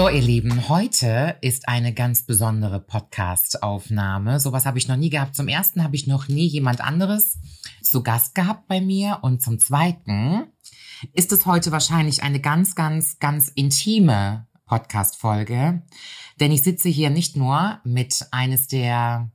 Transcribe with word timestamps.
So, 0.00 0.08
ihr 0.08 0.22
Lieben, 0.22 0.70
heute 0.70 1.36
ist 1.42 1.68
eine 1.68 1.92
ganz 1.92 2.22
besondere 2.22 2.80
Podcast-Aufnahme. 2.80 4.40
Sowas 4.40 4.64
habe 4.64 4.78
ich 4.78 4.88
noch 4.88 4.96
nie 4.96 5.10
gehabt. 5.10 5.36
Zum 5.36 5.46
ersten 5.46 5.84
habe 5.84 5.94
ich 5.94 6.06
noch 6.06 6.26
nie 6.26 6.46
jemand 6.46 6.80
anderes 6.80 7.38
zu 7.82 8.02
Gast 8.02 8.34
gehabt 8.34 8.66
bei 8.66 8.80
mir. 8.80 9.18
Und 9.20 9.42
zum 9.42 9.58
zweiten 9.58 10.46
ist 11.12 11.32
es 11.32 11.44
heute 11.44 11.70
wahrscheinlich 11.70 12.22
eine 12.22 12.40
ganz, 12.40 12.74
ganz, 12.74 13.18
ganz 13.18 13.48
intime 13.48 14.46
Podcast-Folge. 14.64 15.82
Denn 16.40 16.50
ich 16.50 16.62
sitze 16.62 16.88
hier 16.88 17.10
nicht 17.10 17.36
nur 17.36 17.80
mit 17.84 18.26
eines 18.30 18.68
der 18.68 19.30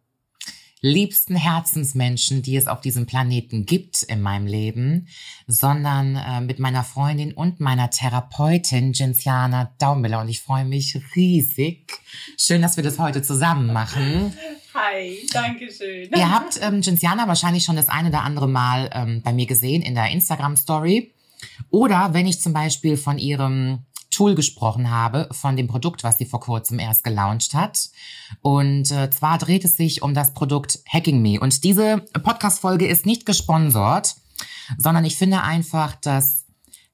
liebsten 0.81 1.35
Herzensmenschen, 1.35 2.41
die 2.41 2.55
es 2.55 2.67
auf 2.67 2.81
diesem 2.81 3.05
Planeten 3.05 3.65
gibt 3.65 4.03
in 4.03 4.21
meinem 4.21 4.45
Leben, 4.45 5.07
sondern 5.47 6.15
äh, 6.15 6.41
mit 6.41 6.59
meiner 6.59 6.83
Freundin 6.83 7.33
und 7.33 7.59
meiner 7.59 7.89
Therapeutin 7.89 8.91
Gensiana 8.91 9.73
Daumiller. 9.79 10.21
Und 10.21 10.29
ich 10.29 10.41
freue 10.41 10.65
mich 10.65 10.99
riesig. 11.15 11.91
Schön, 12.37 12.61
dass 12.61 12.77
wir 12.77 12.83
das 12.83 12.99
heute 12.99 13.21
zusammen 13.21 13.73
machen. 13.73 14.33
Hi, 14.73 15.25
danke 15.31 15.71
schön. 15.71 16.09
Ihr 16.13 16.31
habt 16.31 16.59
ähm, 16.61 16.81
Gensiana 16.81 17.27
wahrscheinlich 17.27 17.63
schon 17.63 17.77
das 17.77 17.87
eine 17.87 18.09
oder 18.09 18.23
andere 18.23 18.47
Mal 18.47 18.89
ähm, 18.93 19.21
bei 19.23 19.31
mir 19.31 19.45
gesehen 19.45 19.81
in 19.81 19.95
der 19.95 20.09
Instagram-Story. 20.09 21.13
Oder 21.69 22.13
wenn 22.13 22.27
ich 22.27 22.41
zum 22.41 22.53
Beispiel 22.53 22.97
von 22.97 23.17
ihrem 23.17 23.85
Tool 24.15 24.35
gesprochen 24.35 24.89
habe, 24.89 25.27
von 25.31 25.55
dem 25.55 25.67
Produkt, 25.67 26.03
was 26.03 26.17
sie 26.17 26.25
vor 26.25 26.39
kurzem 26.39 26.79
erst 26.79 27.03
gelauncht 27.03 27.53
hat. 27.53 27.89
Und 28.41 28.91
äh, 28.91 29.09
zwar 29.09 29.37
dreht 29.37 29.65
es 29.65 29.75
sich 29.75 30.01
um 30.01 30.13
das 30.13 30.33
Produkt 30.33 30.79
Hacking 30.87 31.21
Me. 31.21 31.39
Und 31.39 31.63
diese 31.63 31.97
Podcast-Folge 32.13 32.87
ist 32.87 33.05
nicht 33.05 33.25
gesponsert, 33.25 34.15
sondern 34.77 35.05
ich 35.05 35.17
finde 35.17 35.41
einfach, 35.41 35.95
dass 35.95 36.45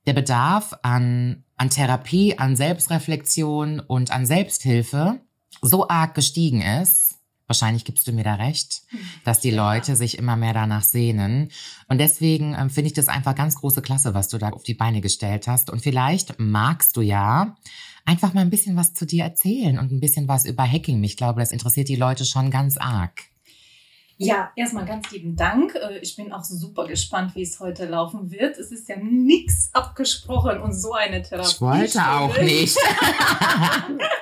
der 0.08 0.13
Bedarf 0.13 0.73
an, 0.81 1.44
an 1.58 1.69
Therapie, 1.69 2.38
an 2.38 2.55
Selbstreflexion 2.55 3.80
und 3.80 4.11
an 4.11 4.25
Selbsthilfe 4.25 5.22
so 5.61 5.88
arg 5.88 6.16
gestiegen 6.16 6.61
ist, 6.61 7.10
Wahrscheinlich 7.52 7.83
gibst 7.83 8.07
du 8.07 8.13
mir 8.13 8.23
da 8.23 8.35
recht, 8.35 8.83
dass 9.25 9.41
die 9.41 9.52
Leute 9.52 9.97
sich 9.97 10.17
immer 10.17 10.38
mehr 10.38 10.53
danach 10.53 10.83
sehnen. 10.83 11.49
Und 11.89 11.97
deswegen 11.97 12.55
ähm, 12.57 12.69
finde 12.69 12.88
ich 12.88 12.94
das 12.94 13.09
einfach 13.09 13.35
ganz 13.35 13.55
große 13.55 13.81
Klasse, 13.81 14.13
was 14.13 14.30
du 14.30 14.38
da 14.38 14.52
auf 14.52 14.63
die 14.63 14.73
Beine 14.73 15.02
gestellt 15.02 15.47
hast. 15.47 15.69
Und 15.69 15.81
vielleicht 15.81 16.39
magst 16.39 16.95
du 16.95 17.02
ja 17.02 17.57
einfach 18.05 18.33
mal 18.33 18.39
ein 18.39 18.49
bisschen 18.49 18.77
was 18.77 18.94
zu 18.94 19.05
dir 19.05 19.25
erzählen 19.25 19.79
und 19.79 19.91
ein 19.91 19.99
bisschen 19.99 20.29
was 20.29 20.45
über 20.45 20.63
Hacking. 20.63 21.03
Ich 21.03 21.17
glaube, 21.17 21.41
das 21.41 21.52
interessiert 21.52 21.89
die 21.89 21.97
Leute 21.97 22.23
schon 22.23 22.52
ganz 22.52 22.77
arg. 22.77 23.19
Ja, 24.16 24.52
erstmal 24.55 24.85
ganz 24.85 25.11
lieben 25.11 25.35
Dank. 25.35 25.75
Äh, 25.75 25.97
ich 25.97 26.16
bin 26.16 26.31
auch 26.31 26.45
super 26.45 26.88
gespannt, 26.88 27.35
wie 27.35 27.41
es 27.41 27.59
heute 27.59 27.85
laufen 27.85 28.31
wird. 28.31 28.57
Es 28.57 28.72
ist 28.72 28.88
ja 28.88 28.95
nichts 28.95 29.72
abgesprochen 29.73 30.61
und 30.61 30.72
so 30.72 30.94
eine 30.94 31.22
Therapie. 31.22 31.49
Ich 31.49 31.59
wollte 31.59 31.99
auch 32.07 32.38
nicht. 32.39 32.77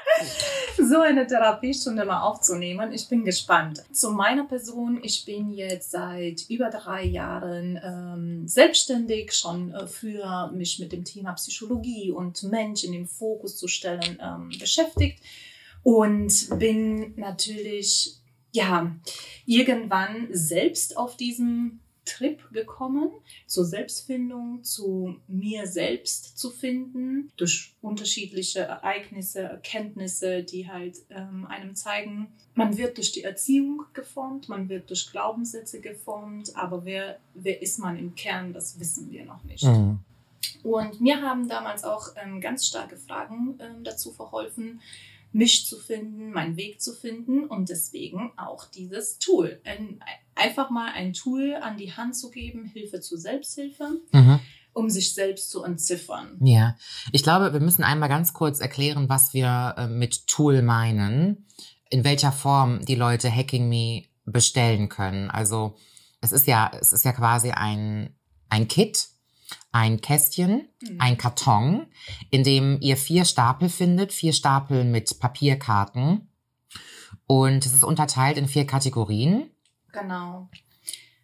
so 0.77 0.99
eine 0.99 1.27
Therapiestunde 1.27 2.05
mal 2.05 2.21
aufzunehmen. 2.21 2.91
Ich 2.91 3.07
bin 3.07 3.25
gespannt. 3.25 3.83
Zu 3.91 4.11
meiner 4.11 4.45
Person, 4.45 4.99
ich 5.03 5.25
bin 5.25 5.51
jetzt 5.51 5.91
seit 5.91 6.49
über 6.49 6.69
drei 6.69 7.03
Jahren 7.03 7.79
ähm, 7.83 8.47
selbstständig, 8.47 9.33
schon 9.33 9.73
äh, 9.73 9.87
für 9.87 10.51
mich 10.53 10.79
mit 10.79 10.91
dem 10.91 11.03
Thema 11.03 11.33
Psychologie 11.33 12.11
und 12.11 12.43
Mensch 12.43 12.83
in 12.83 12.93
den 12.93 13.07
Fokus 13.07 13.57
zu 13.57 13.67
stellen 13.67 14.19
ähm, 14.21 14.49
beschäftigt 14.59 15.21
und 15.83 16.59
bin 16.59 17.13
natürlich 17.15 18.15
ja 18.51 18.95
irgendwann 19.45 20.27
selbst 20.31 20.97
auf 20.97 21.17
diesem 21.17 21.79
Trip 22.09 22.41
gekommen, 22.51 23.11
zur 23.45 23.65
Selbstfindung, 23.65 24.63
zu 24.63 25.15
mir 25.27 25.67
selbst 25.67 26.37
zu 26.37 26.49
finden, 26.49 27.31
durch 27.37 27.73
unterschiedliche 27.81 28.59
Ereignisse, 28.59 29.41
Erkenntnisse, 29.41 30.43
die 30.43 30.67
halt 30.67 30.97
ähm, 31.09 31.45
einem 31.47 31.75
zeigen, 31.75 32.27
man 32.55 32.77
wird 32.77 32.97
durch 32.97 33.11
die 33.11 33.23
Erziehung 33.23 33.85
geformt, 33.93 34.49
man 34.49 34.67
wird 34.69 34.89
durch 34.89 35.11
Glaubenssätze 35.11 35.79
geformt, 35.79 36.55
aber 36.55 36.83
wer, 36.85 37.19
wer 37.33 37.61
ist 37.61 37.79
man 37.79 37.97
im 37.97 38.15
Kern, 38.15 38.53
das 38.53 38.79
wissen 38.79 39.11
wir 39.11 39.25
noch 39.25 39.43
nicht. 39.43 39.63
Mhm. 39.63 39.99
Und 40.63 40.99
mir 40.99 41.21
haben 41.21 41.47
damals 41.47 41.83
auch 41.83 42.09
ähm, 42.21 42.41
ganz 42.41 42.65
starke 42.65 42.97
Fragen 42.97 43.57
ähm, 43.59 43.83
dazu 43.83 44.11
verholfen, 44.11 44.81
mich 45.31 45.67
zu 45.67 45.77
finden, 45.77 46.31
meinen 46.31 46.57
Weg 46.57 46.81
zu 46.81 46.93
finden 46.93 47.45
und 47.45 47.69
deswegen 47.69 48.31
auch 48.37 48.65
dieses 48.65 49.19
Tool. 49.19 49.61
Ein, 49.63 49.99
einfach 50.35 50.69
mal 50.69 50.91
ein 50.93 51.13
Tool 51.13 51.55
an 51.61 51.77
die 51.77 51.93
Hand 51.93 52.15
zu 52.15 52.31
geben, 52.31 52.65
Hilfe 52.65 53.01
zur 53.01 53.17
Selbsthilfe. 53.17 54.01
Mhm. 54.11 54.39
um 54.71 54.89
sich 54.89 55.13
selbst 55.13 55.49
zu 55.49 55.63
entziffern. 55.63 56.37
Ja, 56.41 56.77
ich 57.11 57.23
glaube, 57.23 57.51
wir 57.51 57.59
müssen 57.59 57.83
einmal 57.83 58.07
ganz 58.07 58.33
kurz 58.33 58.59
erklären, 58.59 59.09
was 59.09 59.33
wir 59.33 59.75
äh, 59.77 59.87
mit 59.87 60.27
Tool 60.27 60.61
meinen, 60.61 61.47
in 61.89 62.03
welcher 62.03 62.31
Form 62.31 62.85
die 62.85 62.95
Leute 62.95 63.35
Hacking 63.35 63.67
Me 63.67 64.03
bestellen 64.25 64.87
können. 64.87 65.31
Also 65.31 65.75
es 66.21 66.31
ist 66.31 66.47
ja, 66.47 66.71
es 66.79 66.93
ist 66.93 67.03
ja 67.03 67.13
quasi 67.13 67.49
ein, 67.51 68.15
ein 68.47 68.67
Kit, 68.67 69.09
ein 69.71 70.01
Kästchen, 70.01 70.67
mhm. 70.81 70.97
ein 70.99 71.17
Karton, 71.17 71.87
in 72.31 72.43
dem 72.43 72.77
ihr 72.81 72.97
vier 72.97 73.25
Stapel 73.25 73.69
findet, 73.69 74.13
vier 74.13 74.33
Stapel 74.33 74.83
mit 74.83 75.19
Papierkarten. 75.19 76.27
Und 77.27 77.65
es 77.65 77.73
ist 77.73 77.83
unterteilt 77.83 78.37
in 78.37 78.47
vier 78.47 78.65
Kategorien. 78.65 79.51
Genau. 79.91 80.49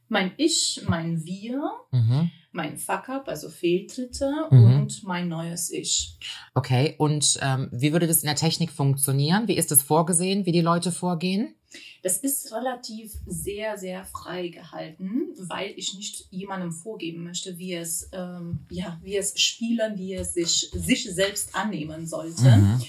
Mein 0.07 0.33
Ich, 0.37 0.81
mein 0.87 1.25
Wir, 1.25 1.61
mhm. 1.91 2.29
mein 2.51 2.77
Fuck-up, 2.77 3.27
also 3.27 3.49
Fehltritte 3.49 4.31
mhm. 4.51 4.63
und 4.63 5.03
mein 5.03 5.27
neues 5.27 5.71
Ich. 5.71 6.19
Okay, 6.53 6.93
und 6.99 7.39
ähm, 7.41 7.69
wie 7.71 7.91
würde 7.91 8.05
das 8.05 8.21
in 8.21 8.27
der 8.27 8.35
Technik 8.35 8.71
funktionieren? 8.71 9.47
Wie 9.47 9.57
ist 9.57 9.71
es 9.71 9.81
vorgesehen, 9.81 10.45
wie 10.45 10.51
die 10.51 10.61
Leute 10.61 10.91
vorgehen? 10.91 11.55
Das 12.03 12.17
ist 12.17 12.51
relativ 12.53 13.13
sehr, 13.25 13.77
sehr 13.77 14.05
frei 14.05 14.49
gehalten, 14.49 15.33
weil 15.37 15.73
ich 15.75 15.95
nicht 15.95 16.27
jemandem 16.31 16.71
vorgeben 16.71 17.23
möchte, 17.23 17.57
wie 17.57 17.73
es, 17.73 18.09
ähm, 18.11 18.59
ja, 18.69 18.99
wie 19.03 19.17
es 19.17 19.39
spielen, 19.39 19.97
wie 19.97 20.15
es 20.15 20.33
sich, 20.33 20.69
sich 20.73 21.03
selbst 21.13 21.55
annehmen 21.55 22.07
sollte. 22.07 22.43
Mhm. 22.43 22.83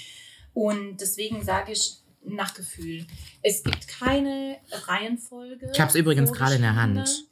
Und 0.55 1.01
deswegen 1.01 1.45
sage 1.45 1.73
ich 1.73 1.97
nach 2.25 2.55
Gefühl. 2.55 3.07
Es 3.43 3.63
gibt 3.63 3.89
keine 3.89 4.59
Reihenfolge. 4.71 5.71
Ich 5.73 5.81
habe 5.81 5.91
es 5.91 5.95
übrigens 5.95 6.33
gerade 6.33 6.57
in 6.57 6.63
der 6.63 6.77
Hand. 6.77 7.27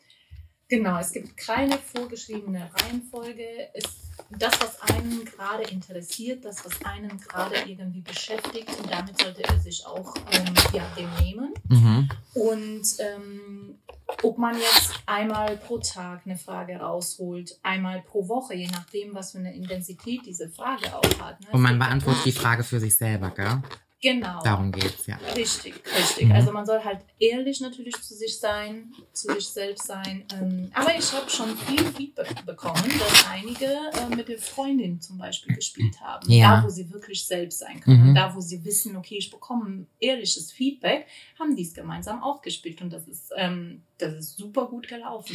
Genau, 0.68 0.98
es 0.98 1.12
gibt 1.12 1.36
keine 1.36 1.78
vorgeschriebene 1.78 2.70
Reihenfolge. 2.74 3.68
Es 3.74 3.84
das, 4.30 4.52
was 4.60 4.80
einen 4.82 5.24
gerade 5.24 5.64
interessiert, 5.64 6.44
das, 6.44 6.64
was 6.64 6.84
einen 6.84 7.18
gerade 7.18 7.56
irgendwie 7.66 8.00
beschäftigt 8.00 8.68
und 8.78 8.90
damit 8.90 9.20
sollte 9.20 9.44
er 9.44 9.58
sich 9.60 9.86
auch 9.86 10.14
ähm, 10.32 10.54
ja, 10.72 10.82
dem 10.96 11.08
nehmen. 11.20 11.54
Mhm. 11.68 12.08
Und 12.34 12.82
ähm, 12.98 13.78
ob 14.22 14.38
man 14.38 14.54
jetzt 14.58 14.94
einmal 15.06 15.56
pro 15.56 15.78
Tag 15.78 16.22
eine 16.24 16.36
Frage 16.36 16.76
rausholt, 16.76 17.58
einmal 17.62 18.02
pro 18.02 18.28
Woche, 18.28 18.54
je 18.54 18.68
nachdem, 18.68 19.14
was 19.14 19.32
für 19.32 19.38
eine 19.38 19.54
Intensität 19.54 20.20
diese 20.26 20.48
Frage 20.48 20.94
auch 20.94 21.20
hat. 21.20 21.40
Ne? 21.40 21.48
Und 21.52 21.62
man 21.62 21.78
beantwortet 21.78 22.24
die 22.24 22.32
Frage 22.32 22.64
für 22.64 22.80
sich 22.80 22.96
selber, 22.96 23.30
gell? 23.30 23.62
Genau. 24.04 24.38
Darum 24.42 24.70
geht's, 24.70 25.06
ja. 25.06 25.16
Richtig, 25.34 25.76
richtig. 25.98 26.26
Mhm. 26.26 26.32
Also 26.32 26.52
man 26.52 26.66
soll 26.66 26.84
halt 26.84 27.00
ehrlich 27.18 27.62
natürlich 27.62 27.94
zu 28.02 28.12
sich 28.12 28.38
sein, 28.38 28.92
zu 29.14 29.32
sich 29.32 29.48
selbst 29.48 29.86
sein. 29.86 30.24
Ähm, 30.34 30.70
aber 30.74 30.94
ich 30.94 31.10
habe 31.14 31.30
schon 31.30 31.56
viel 31.56 31.82
Feedback 31.86 32.44
bekommen, 32.44 32.84
dass 32.98 33.26
einige 33.30 33.64
äh, 33.64 34.14
mit 34.14 34.28
der 34.28 34.38
Freundin 34.38 35.00
zum 35.00 35.16
Beispiel 35.16 35.56
gespielt 35.56 35.98
haben. 36.02 36.30
Ja. 36.30 36.56
Da, 36.56 36.64
wo 36.64 36.68
sie 36.68 36.92
wirklich 36.92 37.24
selbst 37.24 37.60
sein 37.60 37.80
können. 37.80 38.10
Mhm. 38.10 38.14
Da, 38.14 38.34
wo 38.34 38.42
sie 38.42 38.62
wissen, 38.62 38.94
okay, 38.94 39.16
ich 39.16 39.30
bekomme 39.30 39.86
ehrliches 39.98 40.52
Feedback, 40.52 41.06
haben 41.38 41.56
die 41.56 41.62
es 41.62 41.72
gemeinsam 41.72 42.22
auch 42.22 42.42
gespielt. 42.42 42.82
Und 42.82 42.92
das 42.92 43.08
ist, 43.08 43.32
ähm, 43.38 43.84
das 43.96 44.12
ist 44.12 44.36
super 44.36 44.66
gut 44.66 44.86
gelaufen. 44.86 45.34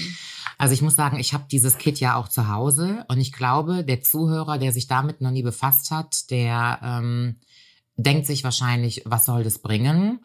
Also 0.60 0.76
ich 0.76 0.84
muss 0.84 0.96
sagen, 0.96 1.20
ich 1.20 1.34
habe 1.34 1.46
dieses 1.52 1.80
Kit 1.80 2.00
ja 2.00 2.18
auch 2.18 2.28
zu 2.28 2.48
Hause. 2.50 3.04
Und 3.08 3.20
ich 3.20 3.34
glaube, 3.34 3.84
der 3.84 4.04
Zuhörer, 4.04 4.60
der 4.60 4.72
sich 4.72 4.86
damit 4.86 5.22
noch 5.22 5.32
nie 5.32 5.42
befasst 5.42 5.90
hat, 5.90 6.30
der... 6.30 6.80
Ähm, 6.84 7.38
denkt 8.04 8.26
sich 8.26 8.44
wahrscheinlich, 8.44 9.04
was 9.06 9.26
soll 9.26 9.44
das 9.44 9.60
bringen? 9.60 10.20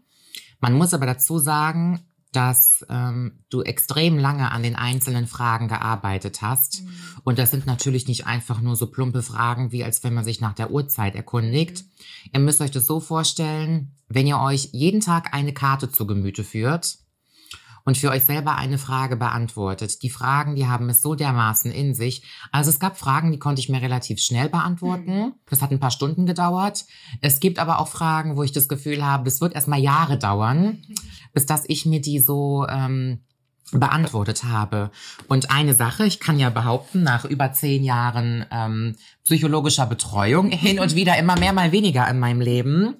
Man 0.60 0.74
muss 0.74 0.94
aber 0.94 1.06
dazu 1.06 1.38
sagen, 1.38 2.06
dass 2.32 2.84
ähm, 2.88 3.44
du 3.48 3.62
extrem 3.62 4.18
lange 4.18 4.50
an 4.50 4.62
den 4.62 4.74
einzelnen 4.74 5.26
Fragen 5.26 5.68
gearbeitet 5.68 6.42
hast. 6.42 6.82
Mhm. 6.82 6.88
Und 7.22 7.38
das 7.38 7.52
sind 7.52 7.66
natürlich 7.66 8.08
nicht 8.08 8.26
einfach 8.26 8.60
nur 8.60 8.74
so 8.74 8.90
plumpe 8.90 9.22
Fragen, 9.22 9.70
wie 9.70 9.84
als 9.84 10.02
wenn 10.02 10.14
man 10.14 10.24
sich 10.24 10.40
nach 10.40 10.54
der 10.54 10.72
Uhrzeit 10.72 11.14
erkundigt. 11.14 11.82
Mhm. 11.82 12.30
Ihr 12.32 12.40
müsst 12.40 12.60
euch 12.60 12.72
das 12.72 12.86
so 12.86 12.98
vorstellen, 12.98 13.92
wenn 14.08 14.26
ihr 14.26 14.40
euch 14.40 14.70
jeden 14.72 15.00
Tag 15.00 15.32
eine 15.32 15.52
Karte 15.52 15.90
zu 15.90 16.06
Gemüte 16.06 16.42
führt, 16.42 16.98
und 17.84 17.98
für 17.98 18.10
euch 18.10 18.24
selber 18.24 18.56
eine 18.56 18.78
Frage 18.78 19.16
beantwortet. 19.16 20.02
Die 20.02 20.10
Fragen, 20.10 20.56
die 20.56 20.66
haben 20.66 20.88
es 20.88 21.02
so 21.02 21.14
dermaßen 21.14 21.70
in 21.70 21.94
sich. 21.94 22.22
Also 22.50 22.70
es 22.70 22.80
gab 22.80 22.98
Fragen, 22.98 23.30
die 23.30 23.38
konnte 23.38 23.60
ich 23.60 23.68
mir 23.68 23.82
relativ 23.82 24.20
schnell 24.20 24.48
beantworten. 24.48 25.18
Mhm. 25.18 25.32
Das 25.48 25.60
hat 25.60 25.70
ein 25.70 25.80
paar 25.80 25.90
Stunden 25.90 26.26
gedauert. 26.26 26.86
Es 27.20 27.40
gibt 27.40 27.58
aber 27.58 27.78
auch 27.78 27.88
Fragen, 27.88 28.36
wo 28.36 28.42
ich 28.42 28.52
das 28.52 28.68
Gefühl 28.68 29.04
habe, 29.04 29.24
das 29.24 29.40
wird 29.40 29.54
erstmal 29.54 29.80
Jahre 29.80 30.18
dauern, 30.18 30.82
bis 31.32 31.46
dass 31.46 31.64
ich 31.68 31.84
mir 31.84 32.00
die 32.00 32.20
so 32.20 32.66
ähm, 32.68 33.20
beantwortet 33.72 34.44
habe. 34.44 34.90
Und 35.28 35.50
eine 35.50 35.74
Sache, 35.74 36.06
ich 36.06 36.20
kann 36.20 36.38
ja 36.38 36.50
behaupten, 36.50 37.02
nach 37.02 37.24
über 37.24 37.52
zehn 37.52 37.84
Jahren 37.84 38.46
ähm, 38.50 38.96
psychologischer 39.24 39.86
Betreuung, 39.86 40.50
hin 40.50 40.80
und 40.80 40.94
wieder 40.94 41.18
immer 41.18 41.38
mehr, 41.38 41.52
mal 41.52 41.72
weniger 41.72 42.08
in 42.08 42.18
meinem 42.18 42.40
Leben, 42.40 42.96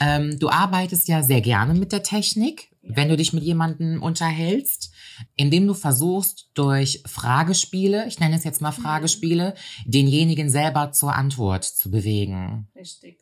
ähm, 0.00 0.38
du 0.38 0.48
arbeitest 0.48 1.08
ja 1.08 1.22
sehr 1.22 1.40
gerne 1.40 1.74
mit 1.74 1.92
der 1.92 2.02
Technik, 2.02 2.69
wenn 2.82 3.08
du 3.08 3.16
dich 3.16 3.32
mit 3.32 3.42
jemandem 3.42 4.02
unterhältst, 4.02 4.92
indem 5.36 5.66
du 5.66 5.74
versuchst, 5.74 6.50
durch 6.54 7.02
Fragespiele, 7.06 8.06
ich 8.06 8.20
nenne 8.20 8.36
es 8.36 8.44
jetzt 8.44 8.62
mal 8.62 8.72
Fragespiele, 8.72 9.54
denjenigen 9.84 10.50
selber 10.50 10.92
zur 10.92 11.14
Antwort 11.14 11.64
zu 11.64 11.90
bewegen. 11.90 12.68
Richtig. 12.74 13.18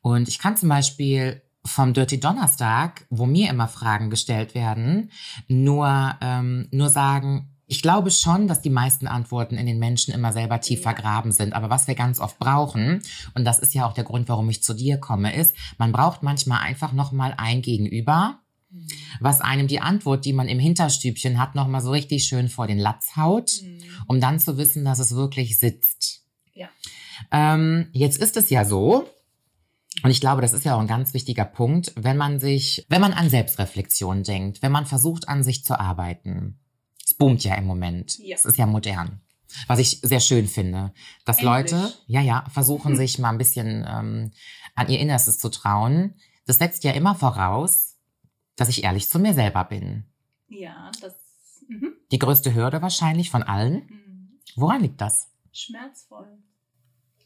Und 0.00 0.28
ich 0.28 0.38
kann 0.38 0.56
zum 0.56 0.68
Beispiel 0.68 1.42
vom 1.64 1.94
Dirty 1.94 2.18
Donnerstag, 2.18 3.06
wo 3.10 3.26
mir 3.26 3.50
immer 3.50 3.68
Fragen 3.68 4.10
gestellt 4.10 4.54
werden, 4.54 5.10
nur, 5.46 6.16
ähm, 6.20 6.68
nur 6.72 6.88
sagen, 6.88 7.48
ich 7.72 7.80
glaube 7.80 8.10
schon, 8.10 8.48
dass 8.48 8.60
die 8.60 8.70
meisten 8.70 9.06
Antworten 9.06 9.56
in 9.56 9.66
den 9.66 9.78
Menschen 9.78 10.12
immer 10.12 10.32
selber 10.32 10.60
tief 10.60 10.82
vergraben 10.82 11.32
sind. 11.32 11.54
Aber 11.54 11.70
was 11.70 11.86
wir 11.86 11.94
ganz 11.94 12.20
oft 12.20 12.38
brauchen, 12.38 13.00
und 13.34 13.44
das 13.44 13.60
ist 13.60 13.72
ja 13.72 13.86
auch 13.86 13.94
der 13.94 14.04
Grund, 14.04 14.28
warum 14.28 14.50
ich 14.50 14.62
zu 14.62 14.74
dir 14.74 14.98
komme, 14.98 15.34
ist, 15.34 15.56
man 15.78 15.92
braucht 15.92 16.22
manchmal 16.22 16.58
einfach 16.58 16.92
nochmal 16.92 17.34
ein 17.38 17.62
Gegenüber, 17.62 18.28
mhm. 18.28 18.51
Was 19.20 19.40
einem 19.40 19.68
die 19.68 19.80
Antwort, 19.80 20.24
die 20.24 20.32
man 20.32 20.48
im 20.48 20.58
Hinterstübchen 20.58 21.38
hat, 21.38 21.54
nochmal 21.54 21.80
so 21.80 21.90
richtig 21.90 22.24
schön 22.24 22.48
vor 22.48 22.66
den 22.66 22.78
Latz 22.78 23.16
haut, 23.16 23.52
mhm. 23.62 23.78
um 24.06 24.20
dann 24.20 24.40
zu 24.40 24.56
wissen, 24.58 24.84
dass 24.84 24.98
es 24.98 25.14
wirklich 25.14 25.58
sitzt. 25.58 26.24
Ja. 26.54 26.68
Ähm, 27.30 27.88
jetzt 27.92 28.18
ist 28.18 28.36
es 28.36 28.50
ja 28.50 28.64
so, 28.64 29.08
und 30.02 30.10
ich 30.10 30.20
glaube, 30.20 30.42
das 30.42 30.52
ist 30.52 30.64
ja 30.64 30.74
auch 30.74 30.80
ein 30.80 30.86
ganz 30.86 31.14
wichtiger 31.14 31.44
Punkt, 31.44 31.92
wenn 31.96 32.16
man 32.16 32.40
sich, 32.40 32.86
wenn 32.88 33.00
man 33.00 33.12
an 33.12 33.28
Selbstreflexion 33.28 34.22
denkt, 34.22 34.62
wenn 34.62 34.72
man 34.72 34.86
versucht, 34.86 35.28
an 35.28 35.42
sich 35.42 35.64
zu 35.64 35.78
arbeiten. 35.78 36.58
Es 37.04 37.14
boomt 37.14 37.44
ja 37.44 37.54
im 37.56 37.66
Moment. 37.66 38.18
Ja. 38.18 38.34
Es 38.34 38.44
ist 38.44 38.58
ja 38.58 38.66
modern. 38.66 39.20
Was 39.66 39.78
ich 39.78 40.00
sehr 40.02 40.20
schön 40.20 40.48
finde, 40.48 40.94
dass 41.26 41.38
Endlich. 41.38 41.72
Leute, 41.72 41.92
ja, 42.06 42.22
ja, 42.22 42.44
versuchen 42.50 42.96
sich 42.96 43.18
mal 43.18 43.30
ein 43.30 43.38
bisschen 43.38 43.86
ähm, 43.86 44.32
an 44.74 44.88
ihr 44.88 44.98
Innerstes 44.98 45.38
zu 45.38 45.50
trauen. 45.50 46.14
Das 46.46 46.56
setzt 46.56 46.84
ja 46.84 46.92
immer 46.92 47.14
voraus, 47.14 47.91
dass 48.56 48.68
ich 48.68 48.84
ehrlich 48.84 49.08
zu 49.08 49.18
mir 49.18 49.34
selber 49.34 49.64
bin. 49.64 50.04
Ja, 50.48 50.90
das. 51.00 51.14
Mhm. 51.68 51.94
Die 52.10 52.18
größte 52.18 52.54
Hürde 52.54 52.82
wahrscheinlich 52.82 53.30
von 53.30 53.42
allen. 53.42 53.86
Mhm. 53.86 54.40
Woran 54.56 54.82
liegt 54.82 55.00
das? 55.00 55.30
Schmerzvoll. 55.52 56.38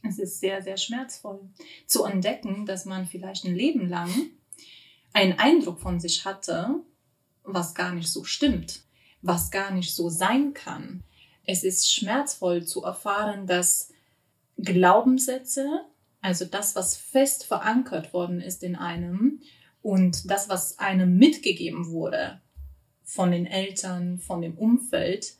Es 0.02 0.19
ist 0.19 0.40
sehr, 0.40 0.62
sehr 0.62 0.76
schmerzvoll 0.76 1.40
zu 1.87 2.05
entdecken, 2.05 2.67
dass 2.67 2.84
man 2.84 3.06
vielleicht 3.06 3.44
ein 3.44 3.55
Leben 3.55 3.88
lang 3.88 4.11
einen 5.12 5.38
Eindruck 5.38 5.81
von 5.81 5.99
sich 5.99 6.25
hatte, 6.25 6.82
was 7.43 7.75
gar 7.75 7.93
nicht 7.93 8.11
so 8.11 8.25
stimmt, 8.25 8.82
was 9.22 9.50
gar 9.50 9.70
nicht 9.70 9.94
so 9.94 10.08
sein 10.08 10.55
kann. 10.55 11.02
Es 11.44 11.64
ist 11.64 11.90
schmerzvoll 11.93 12.64
zu 12.64 12.82
erfahren, 12.82 13.46
dass 13.46 13.93
Glaubenssätze, 14.58 15.84
also 16.20 16.44
das, 16.44 16.76
was 16.76 16.96
fest 16.96 17.44
verankert 17.44 18.12
worden 18.12 18.40
ist 18.40 18.62
in 18.62 18.76
einem 18.76 19.40
und 19.87 20.29
das, 20.29 20.49
was 20.49 20.81
einem 20.81 21.17
mitgegeben 21.17 21.87
wurde 21.87 22.41
von 23.05 23.31
den 23.31 23.47
Eltern, 23.47 24.19
von 24.19 24.43
dem 24.43 24.59
Umfeld, 24.59 25.37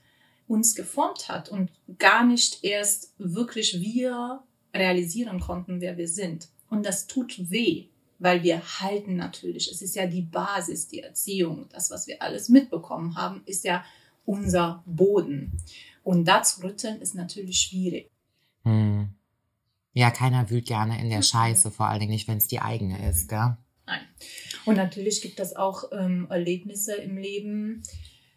uns 0.47 0.77
geformt 0.77 1.29
hat 1.29 1.49
und 1.49 1.73
gar 1.99 2.25
nicht 2.25 2.63
erst 2.63 3.13
wirklich 3.19 3.81
wir 3.81 4.45
realisieren 4.73 5.41
konnten, 5.41 5.81
wer 5.81 5.97
wir 5.97 6.07
sind. 6.07 6.49
Und 6.71 6.87
das 6.87 7.09
tut 7.09 7.51
weh, 7.51 7.89
weil 8.21 8.45
wir 8.45 8.63
halten 8.81 9.17
natürlich. 9.17 9.69
Es 9.69 9.83
ist 9.83 9.97
ja 9.97 10.07
die 10.07 10.23
Basis, 10.23 10.87
die 10.87 11.01
Erziehung. 11.01 11.67
Das, 11.73 11.91
was 11.91 12.07
wir 12.07 12.23
alles 12.23 12.49
mitbekommen 12.49 13.17
haben, 13.17 13.43
ist 13.47 13.65
ja 13.65 13.85
unser 14.25 14.85
Boden. 14.87 15.61
Und 16.05 16.29
da 16.29 16.45
zu 16.45 16.63
rütteln 16.63 17.01
ist 17.01 17.17
natürlich 17.17 17.59
schwierig. 17.59 18.13
Hm. 18.63 19.09
Ja, 19.93 20.13
keiner 20.13 20.49
wühlt 20.51 20.67
gerne 20.67 21.01
in 21.01 21.11
der 21.11 21.23
Scheiße, 21.23 21.73
vor 21.73 21.89
allen 21.89 21.99
Dingen 21.99 22.13
nicht, 22.13 22.29
wenn 22.29 22.39
es 22.39 22.47
die 22.47 22.61
eigene 22.61 23.11
ist, 23.11 23.29
gell? 23.29 23.57
Nein. 23.87 24.01
Und 24.65 24.77
natürlich 24.77 25.23
gibt 25.23 25.39
es 25.41 25.55
auch 25.55 25.85
ähm, 25.93 26.27
Erlebnisse 26.29 26.95
im 26.97 27.17
Leben, 27.17 27.83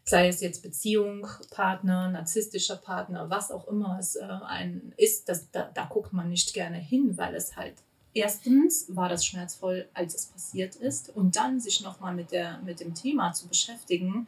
sei 0.04 0.28
es 0.28 0.42
jetzt 0.42 0.62
Beziehung, 0.64 1.28
Partner, 1.52 2.10
narzisstischer 2.10 2.78
Partner, 2.78 3.30
was 3.30 3.52
auch 3.52 3.68
immer 3.68 3.98
es 4.00 4.16
äh, 4.16 4.24
ein 4.24 4.94
ist, 4.98 5.30
das, 5.30 5.50
da, 5.52 5.70
da 5.74 5.86
guckt 5.86 6.14
man 6.14 6.30
nicht 6.30 6.54
gerne 6.54 6.78
hin, 6.78 7.18
weil 7.18 7.36
es 7.36 7.56
halt 7.56 7.76
erstens 8.14 8.86
war 8.96 9.10
das 9.10 9.26
schmerzvoll, 9.26 9.88
als 9.94 10.16
es 10.16 10.26
passiert 10.28 10.76
ist 10.76 11.10
und 11.10 11.36
dann 11.36 11.60
sich 11.60 11.82
nochmal 11.82 12.14
mit, 12.16 12.30
mit 12.66 12.80
dem 12.80 12.94
Thema 12.94 13.34
zu 13.34 13.48
beschäftigen, 13.48 14.28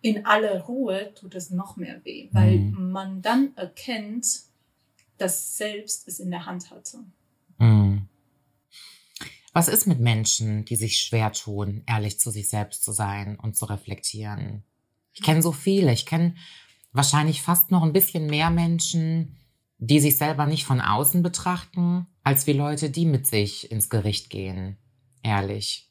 in 0.00 0.26
aller 0.26 0.60
Ruhe 0.62 1.12
tut 1.14 1.34
es 1.34 1.50
noch 1.50 1.76
mehr 1.76 2.04
weh, 2.04 2.28
weil 2.32 2.58
mhm. 2.58 2.92
man 2.92 3.22
dann 3.22 3.56
erkennt, 3.56 4.42
dass 5.16 5.56
selbst 5.56 6.06
es 6.06 6.20
in 6.20 6.30
der 6.30 6.46
Hand 6.46 6.70
hatte. 6.70 6.98
Was 9.52 9.68
ist 9.68 9.86
mit 9.86 10.00
Menschen, 10.00 10.64
die 10.64 10.76
sich 10.76 11.00
schwer 11.00 11.32
tun, 11.32 11.82
ehrlich 11.86 12.20
zu 12.20 12.30
sich 12.30 12.48
selbst 12.48 12.84
zu 12.84 12.92
sein 12.92 13.38
und 13.38 13.56
zu 13.56 13.64
reflektieren? 13.64 14.62
Ich 15.12 15.22
kenne 15.22 15.42
so 15.42 15.52
viele. 15.52 15.92
Ich 15.92 16.06
kenne 16.06 16.34
wahrscheinlich 16.92 17.42
fast 17.42 17.70
noch 17.70 17.82
ein 17.82 17.92
bisschen 17.92 18.26
mehr 18.26 18.50
Menschen, 18.50 19.36
die 19.78 20.00
sich 20.00 20.16
selber 20.16 20.46
nicht 20.46 20.64
von 20.64 20.80
außen 20.80 21.22
betrachten, 21.22 22.06
als 22.24 22.46
wie 22.46 22.52
Leute, 22.52 22.90
die 22.90 23.06
mit 23.06 23.26
sich 23.26 23.70
ins 23.70 23.88
Gericht 23.88 24.30
gehen. 24.30 24.76
Ehrlich. 25.22 25.90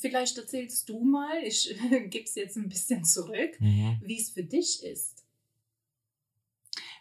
Vielleicht 0.00 0.36
erzählst 0.38 0.88
du 0.88 1.04
mal, 1.04 1.42
ich 1.44 1.74
gebe 2.10 2.24
es 2.24 2.34
jetzt 2.34 2.56
ein 2.56 2.68
bisschen 2.68 3.04
zurück, 3.04 3.60
mhm. 3.60 4.00
wie 4.02 4.18
es 4.18 4.30
für 4.30 4.42
dich 4.42 4.82
ist 4.82 5.13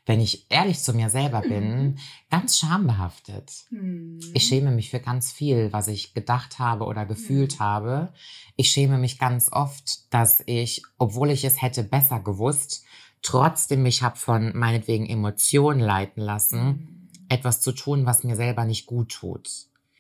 wenn 0.06 0.20
ich 0.20 0.48
ehrlich 0.50 0.80
zu 0.80 0.94
mir 0.94 1.10
selber 1.10 1.42
bin, 1.42 1.70
mhm. 1.70 1.96
ganz 2.30 2.58
schambehaftet. 2.58 3.52
Mhm. 3.70 4.20
Ich 4.34 4.44
schäme 4.44 4.72
mich 4.72 4.90
für 4.90 5.00
ganz 5.00 5.32
viel, 5.32 5.72
was 5.72 5.88
ich 5.88 6.14
gedacht 6.14 6.60
habe 6.60 6.86
oder 6.86 7.06
gefühlt 7.06 7.56
mhm. 7.56 7.64
habe. 7.64 8.14
Ich 8.56 8.70
schäme 8.72 8.98
mich 8.98 9.18
ganz 9.18 9.50
oft, 9.52 10.14
dass 10.14 10.44
ich, 10.46 10.84
obwohl 10.98 11.30
ich 11.30 11.46
es 11.46 11.62
hätte 11.62 11.84
besser 11.84 12.20
gewusst, 12.20 12.84
trotzdem 13.22 13.84
mich 13.84 14.04
habe 14.04 14.18
von 14.18 14.52
meinetwegen 14.58 15.08
Emotionen 15.08 15.80
leiten 15.80 16.22
lassen, 16.22 16.66
mhm. 16.66 17.10
etwas 17.30 17.62
zu 17.62 17.72
tun, 17.72 18.06
was 18.06 18.24
mir 18.24 18.36
selber 18.36 18.66
nicht 18.66 18.86
gut 18.86 19.14
tut. 19.14 19.50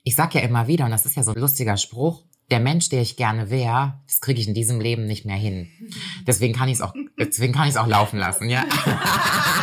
Ich 0.03 0.15
sag 0.15 0.35
ja 0.35 0.41
immer 0.41 0.67
wieder, 0.67 0.83
und 0.83 0.91
das 0.91 1.05
ist 1.05 1.15
ja 1.15 1.23
so 1.23 1.31
ein 1.31 1.39
lustiger 1.39 1.77
Spruch, 1.77 2.23
der 2.51 2.59
Mensch, 2.59 2.89
der 2.89 3.01
ich 3.01 3.15
gerne 3.15 3.49
wäre, 3.49 4.01
das 4.05 4.19
kriege 4.19 4.41
ich 4.41 4.47
in 4.47 4.53
diesem 4.53 4.81
Leben 4.81 5.05
nicht 5.05 5.25
mehr 5.25 5.37
hin. 5.37 5.69
Deswegen 6.27 6.53
kann 6.53 6.67
ich 6.67 6.75
es 6.75 6.81
auch, 6.81 6.93
deswegen 7.17 7.53
kann 7.53 7.63
ich 7.63 7.71
es 7.71 7.77
auch 7.77 7.87
laufen 7.87 8.19
lassen, 8.19 8.49
ja. 8.49 8.65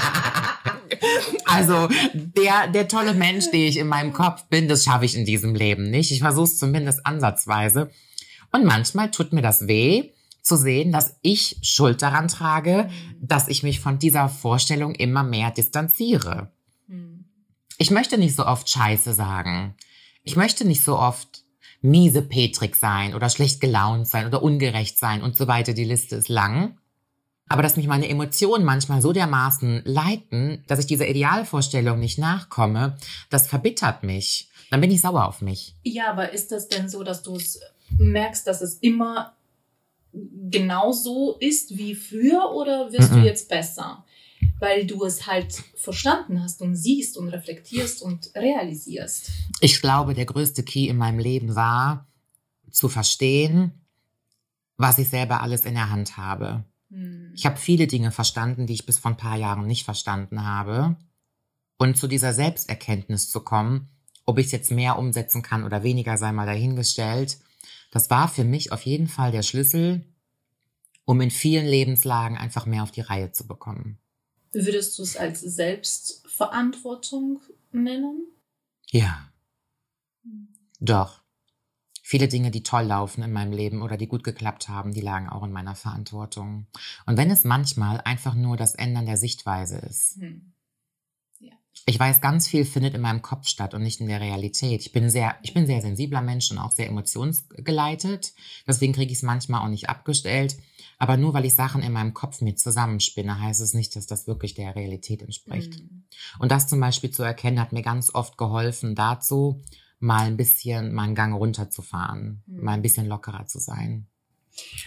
Also 1.51 1.89
der, 2.15 2.69
der 2.69 2.89
tolle 2.89 3.15
Mensch, 3.15 3.51
der 3.51 3.67
ich 3.67 3.77
in 3.77 3.89
meinem 3.89 4.13
Kopf 4.13 4.45
bin, 4.45 4.69
das 4.69 4.85
schaffe 4.85 5.05
ich 5.05 5.17
in 5.17 5.25
diesem 5.25 5.55
Leben 5.55 5.91
nicht. 5.91 6.11
Ich 6.11 6.21
versuche 6.21 6.45
es 6.45 6.59
zumindest 6.59 7.07
ansatzweise. 7.07 7.91
Und 8.53 8.65
manchmal 8.65 9.11
tut 9.11 9.33
mir 9.33 9.43
das 9.43 9.67
weh, 9.69 10.11
zu 10.43 10.57
sehen, 10.57 10.91
dass 10.91 11.17
ich 11.23 11.57
Schuld 11.63 12.03
daran 12.03 12.29
trage, 12.29 12.89
dass 13.21 13.49
ich 13.49 13.63
mich 13.63 13.81
von 13.81 13.99
dieser 13.99 14.29
Vorstellung 14.29 14.95
immer 14.95 15.23
mehr 15.23 15.51
distanziere. 15.51 16.51
Ich 17.79 17.91
möchte 17.91 18.19
nicht 18.19 18.37
so 18.37 18.47
oft 18.47 18.69
Scheiße 18.69 19.15
sagen. 19.15 19.75
Ich 20.23 20.37
möchte 20.37 20.67
nicht 20.67 20.85
so 20.85 20.99
oft 20.99 21.45
miese 21.83 22.23
Petrik 22.23 22.77
sein 22.77 23.15
oder 23.15 23.31
schlecht 23.31 23.61
gelaunt 23.61 24.07
sein 24.07 24.27
oder 24.27 24.43
ungerecht 24.43 24.99
sein 24.99 25.23
und 25.23 25.37
so 25.37 25.47
weiter. 25.47 25.73
Die 25.73 25.85
Liste 25.85 26.17
ist 26.17 26.29
lang. 26.29 26.79
Aber 27.51 27.63
dass 27.63 27.77
mich 27.77 27.89
meine 27.89 28.09
Emotionen 28.09 28.65
manchmal 28.65 29.03
so 29.03 29.13
dermaßen 29.13 29.83
leiten, 29.85 30.63
dass 30.69 30.79
ich 30.79 30.87
dieser 30.87 31.09
Idealvorstellung 31.09 31.99
nicht 31.99 32.17
nachkomme, 32.17 32.97
das 33.29 33.49
verbittert 33.49 34.05
mich. 34.05 34.49
Dann 34.71 34.81
bin 34.81 34.93
ich 34.93 35.01
sauer 35.01 35.27
auf 35.27 35.43
mich. 35.43 35.75
Ja, 35.83 36.13
aber 36.13 36.33
ist 36.33 36.53
das 36.53 36.69
denn 36.69 36.89
so, 36.89 37.03
dass 37.03 37.25
du 37.25 37.35
es 37.35 37.61
merkst, 37.99 38.47
dass 38.47 38.61
es 38.61 38.75
immer 38.75 39.33
genauso 40.13 41.39
ist 41.41 41.77
wie 41.77 41.97
früher 41.97 42.53
oder 42.53 42.93
wirst 42.93 43.11
mm 43.11 43.15
-mm. 43.17 43.21
du 43.21 43.27
jetzt 43.27 43.49
besser? 43.49 44.05
Weil 44.61 44.87
du 44.87 45.05
es 45.05 45.27
halt 45.27 45.53
verstanden 45.75 46.41
hast 46.45 46.63
und 46.63 46.77
siehst 46.77 47.17
und 47.17 47.31
reflektierst 47.31 48.01
und 48.01 48.31
realisierst. 48.37 49.29
Ich 49.61 49.81
glaube, 49.81 50.15
der 50.15 50.27
größte 50.27 50.63
Key 50.63 50.87
in 50.87 50.99
meinem 50.99 51.19
Leben 51.19 51.57
war, 51.57 52.07
zu 52.71 52.89
verstehen, 52.89 53.73
was 54.77 54.99
ich 54.99 55.09
selber 55.09 55.41
alles 55.41 55.63
in 55.63 55.75
der 55.75 55.91
Hand 55.91 56.17
habe. 56.17 56.65
Hm. 56.91 57.33
Ich 57.35 57.47
habe 57.47 57.57
viele 57.57 57.87
Dinge 57.87 58.11
verstanden, 58.11 58.67
die 58.67 58.75
ich 58.75 58.87
bis 58.87 58.99
vor 58.99 59.11
ein 59.11 59.17
paar 59.17 59.37
Jahren 59.37 59.67
nicht 59.67 59.85
verstanden 59.85 60.45
habe. 60.45 60.97
Und 61.79 61.97
zu 61.97 62.09
dieser 62.09 62.33
Selbsterkenntnis 62.33 63.31
zu 63.31 63.41
kommen, 63.41 63.89
ob 64.27 64.39
ich 64.39 64.47
es 64.47 64.53
jetzt 64.53 64.71
mehr 64.71 64.99
umsetzen 64.99 65.43
kann 65.43 65.65
oder 65.65 65.83
weniger, 65.83 66.19
sei 66.19 66.33
mal 66.33 66.47
dahingestellt, 66.47 67.39
das 67.91 68.11
war 68.11 68.29
für 68.29 68.45
mich 68.45 68.73
auf 68.73 68.83
jeden 68.83 69.09
Fall 69.09 69.33
der 69.33 69.43
Schlüssel, 69.43 70.05
um 71.05 71.21
in 71.21 71.31
vielen 71.31 71.67
Lebenslagen 71.67 72.37
einfach 72.37 72.67
mehr 72.67 72.83
auf 72.83 72.93
die 72.93 73.01
Reihe 73.01 73.33
zu 73.33 73.47
bekommen. 73.47 73.99
Würdest 74.53 74.99
du 74.99 75.03
es 75.03 75.17
als 75.17 75.41
Selbstverantwortung 75.41 77.41
nennen? 77.73 78.27
Ja. 78.91 79.29
Hm. 80.23 80.49
Doch. 80.81 81.20
Viele 82.11 82.27
Dinge, 82.27 82.51
die 82.51 82.65
toll 82.65 82.87
laufen 82.87 83.23
in 83.23 83.31
meinem 83.31 83.53
Leben 83.53 83.83
oder 83.83 83.97
die 83.97 84.09
gut 84.09 84.25
geklappt 84.25 84.69
haben, 84.69 84.93
die 84.93 85.01
lagen 85.01 85.29
auch 85.29 85.45
in 85.45 85.53
meiner 85.53 85.77
Verantwortung. 85.77 86.67
Und 87.07 87.17
wenn 87.17 87.31
es 87.31 87.45
manchmal 87.45 88.01
einfach 88.01 88.35
nur 88.35 88.57
das 88.57 88.75
Ändern 88.75 89.07
der 89.07 89.17
Sichtweise 89.17 89.79
ist. 89.79 90.17
Hm. 90.17 90.53
Ja. 91.39 91.53
Ich 91.87 92.01
weiß, 92.01 92.21
ganz 92.21 92.49
viel 92.49 92.65
findet 92.65 92.95
in 92.95 93.01
meinem 93.01 93.23
Kopf 93.23 93.47
statt 93.47 93.75
und 93.75 93.85
nicht 93.85 94.01
in 94.01 94.09
der 94.09 94.21
Realität. 94.21 94.81
Ich 94.81 94.91
bin 94.91 95.09
sehr, 95.09 95.37
ich 95.45 95.55
bin 95.55 95.69
sehr 95.69 95.83
sensibler 95.83 96.21
Mensch 96.21 96.51
und 96.51 96.59
auch 96.59 96.73
sehr 96.73 96.89
emotionsgeleitet. 96.89 98.33
Deswegen 98.67 98.93
kriege 98.93 99.13
ich 99.13 99.19
es 99.19 99.23
manchmal 99.23 99.63
auch 99.63 99.71
nicht 99.71 99.89
abgestellt. 99.89 100.57
Aber 100.99 101.17
nur 101.17 101.33
weil 101.33 101.45
ich 101.45 101.55
Sachen 101.55 101.81
in 101.81 101.93
meinem 101.93 102.13
Kopf 102.13 102.41
mir 102.41 102.57
zusammenspinne, 102.57 103.41
heißt 103.41 103.61
es 103.61 103.73
nicht, 103.73 103.95
dass 103.95 104.09
das 104.09 104.27
wirklich 104.27 104.55
der 104.55 104.75
Realität 104.75 105.23
entspricht. 105.23 105.79
Mhm. 105.79 106.03
Und 106.41 106.51
das 106.51 106.67
zum 106.67 106.81
Beispiel 106.81 107.13
zu 107.13 107.23
erkennen, 107.23 107.61
hat 107.61 107.73
mir 107.73 107.83
ganz 107.83 108.13
oft 108.13 108.37
geholfen 108.37 108.97
dazu, 108.97 109.63
mal 110.01 110.27
ein 110.27 110.37
bisschen, 110.37 110.93
mal 110.93 111.05
einen 111.05 111.15
Gang 111.15 111.35
runterzufahren, 111.35 112.43
mhm. 112.47 112.65
mal 112.65 112.73
ein 112.73 112.83
bisschen 112.83 113.07
lockerer 113.07 113.47
zu 113.47 113.59
sein. 113.59 114.07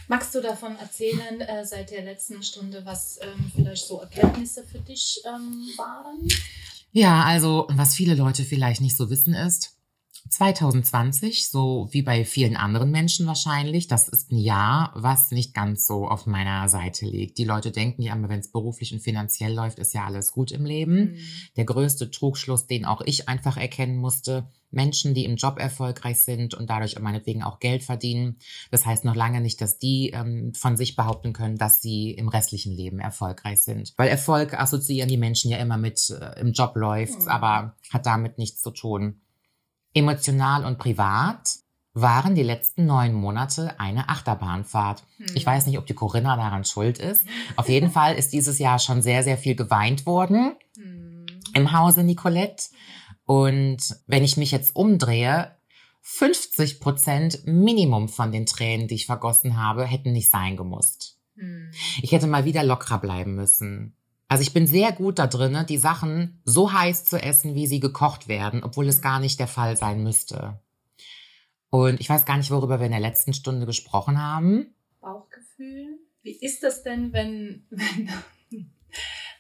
Magst 0.08 0.36
du 0.36 0.42
davon 0.42 0.76
erzählen, 0.78 1.40
äh, 1.42 1.66
seit 1.66 1.92
der 1.92 2.04
letzten 2.04 2.44
Stunde, 2.44 2.86
was 2.86 3.20
ähm, 3.22 3.52
vielleicht 3.56 3.88
so 3.88 4.02
Erkenntnisse 4.02 4.64
für 4.66 4.80
dich 4.80 5.22
ähm, 5.26 5.70
waren? 5.78 6.28
Ja, 6.92 7.24
also 7.24 7.68
was 7.72 7.96
viele 7.96 8.14
Leute 8.14 8.44
vielleicht 8.44 8.82
nicht 8.82 8.98
so 8.98 9.10
wissen 9.10 9.34
ist, 9.34 9.78
2020, 10.30 11.48
so 11.50 11.88
wie 11.92 12.02
bei 12.02 12.26
vielen 12.26 12.56
anderen 12.56 12.92
Menschen 12.92 13.28
wahrscheinlich, 13.28 13.88
das 13.88 14.08
ist 14.08 14.32
ein 14.32 14.38
Jahr, 14.38 14.92
was 14.96 15.32
nicht 15.32 15.54
ganz 15.54 15.86
so 15.86 16.08
auf 16.08 16.26
meiner 16.26 16.68
Seite 16.70 17.06
liegt. 17.06 17.38
Die 17.38 17.44
Leute 17.44 17.72
denken 17.72 18.02
ja 18.02 18.14
immer, 18.14 18.30
wenn 18.30 18.40
es 18.40 18.52
beruflich 18.52 18.94
und 18.94 19.02
finanziell 19.02 19.54
läuft, 19.54 19.80
ist 19.80 19.94
ja 19.94 20.06
alles 20.06 20.32
gut 20.32 20.52
im 20.52 20.66
Leben. 20.66 20.96
Mhm. 20.96 21.18
Der 21.58 21.66
größte 21.66 22.10
Trugschluss, 22.10 22.68
den 22.68 22.86
auch 22.86 23.02
ich 23.02 23.30
einfach 23.30 23.58
erkennen 23.58 23.98
musste, 23.98 24.48
Menschen, 24.74 25.14
die 25.14 25.26
im 25.26 25.36
Job 25.36 25.60
erfolgreich 25.60 26.22
sind 26.22 26.54
und 26.56 26.70
dadurch 26.70 27.00
meinetwegen 27.00 27.44
auch 27.44 27.60
Geld 27.60 27.84
verdienen. 27.84 28.38
Das 28.72 28.86
heißt 28.86 29.06
noch 29.06 29.16
lange 29.16 29.40
nicht, 29.40 29.62
dass 29.62 29.78
die 29.78 30.10
ähm, 30.10 30.54
von 30.56 30.78
sich 30.78 30.96
behaupten 30.96 31.32
können, 31.32 31.58
dass 31.58 31.82
sie 31.82 32.12
im 32.12 32.28
restlichen 32.28 32.74
Leben 32.74 33.00
erfolgreich 33.00 33.62
sind. 33.62 33.94
Weil 33.98 34.10
Erfolg 34.10 34.60
assoziieren 34.60 35.10
die 35.10 35.18
Menschen 35.18 35.52
ja 35.52 35.58
immer 35.58 35.78
mit 35.78 36.10
äh, 36.10 36.40
im 36.40 36.54
Job 36.54 36.76
läuft, 36.76 37.22
mhm. 37.22 37.28
aber 37.28 37.76
hat 37.92 38.06
damit 38.06 38.38
nichts 38.40 38.62
zu 38.62 38.72
tun. 38.72 39.22
Emotional 39.94 40.66
und 40.66 40.78
privat 40.78 41.64
waren 41.94 42.34
die 42.34 42.44
letzten 42.44 42.86
neun 42.86 43.14
Monate 43.14 43.80
eine 43.80 44.10
Achterbahnfahrt. 44.10 45.04
Hm. 45.18 45.26
Ich 45.36 45.46
weiß 45.46 45.68
nicht, 45.68 45.78
ob 45.78 45.86
die 45.86 45.94
Corinna 45.94 46.36
daran 46.36 46.66
schuld 46.66 46.98
ist. 46.98 47.26
Auf 47.56 47.70
jeden 47.70 47.92
Fall 47.92 48.16
ist 48.16 48.34
dieses 48.34 48.60
Jahr 48.60 48.80
schon 48.80 49.02
sehr, 49.02 49.24
sehr 49.24 49.38
viel 49.38 49.56
geweint 49.56 50.06
worden 50.06 50.56
hm. 50.76 51.26
im 51.54 51.72
Hause 51.72 52.04
Nicolette. 52.04 52.66
Und 53.26 53.96
wenn 54.08 54.24
ich 54.24 54.38
mich 54.38 54.52
jetzt 54.52 54.76
umdrehe, 54.76 55.56
50 56.02 56.82
Prozent 56.82 57.46
Minimum 57.46 58.10
von 58.10 58.32
den 58.32 58.46
Tränen, 58.46 58.88
die 58.88 58.96
ich 58.96 59.06
vergossen 59.06 59.58
habe, 59.58 59.86
hätten 59.86 60.12
nicht 60.12 60.30
sein 60.30 60.58
gemusst. 60.58 61.18
Hm. 61.38 61.72
Ich 62.02 62.12
hätte 62.12 62.28
mal 62.28 62.46
wieder 62.46 62.64
lockerer 62.64 62.98
bleiben 62.98 63.36
müssen. 63.36 63.96
Also 64.34 64.42
ich 64.42 64.54
bin 64.54 64.66
sehr 64.66 64.92
gut 64.92 65.20
da 65.20 65.28
drin, 65.28 65.64
die 65.70 65.78
Sachen 65.78 66.42
so 66.44 66.74
heiß 66.74 67.06
zu 67.06 67.22
essen, 67.22 67.54
wie 67.54 67.68
sie 67.68 67.80
gekocht 67.80 68.28
werden, 68.28 68.64
obwohl 68.64 68.88
es 68.88 69.00
gar 69.00 69.20
nicht 69.20 69.40
der 69.40 69.48
Fall 69.48 69.78
sein 69.78 70.02
müsste. 70.02 70.60
Und 71.70 72.00
ich 72.00 72.10
weiß 72.10 72.26
gar 72.26 72.38
nicht, 72.38 72.50
worüber 72.50 72.80
wir 72.80 72.88
in 72.88 72.94
der 72.94 73.00
letzten 73.00 73.36
Stunde 73.36 73.68
gesprochen 73.68 74.20
haben. 74.20 74.74
Bauchgefühl. 75.02 76.00
Wie 76.24 76.32
ist 76.32 76.64
das 76.64 76.82
denn, 76.82 77.14
wenn, 77.14 77.68
wenn, 77.70 78.10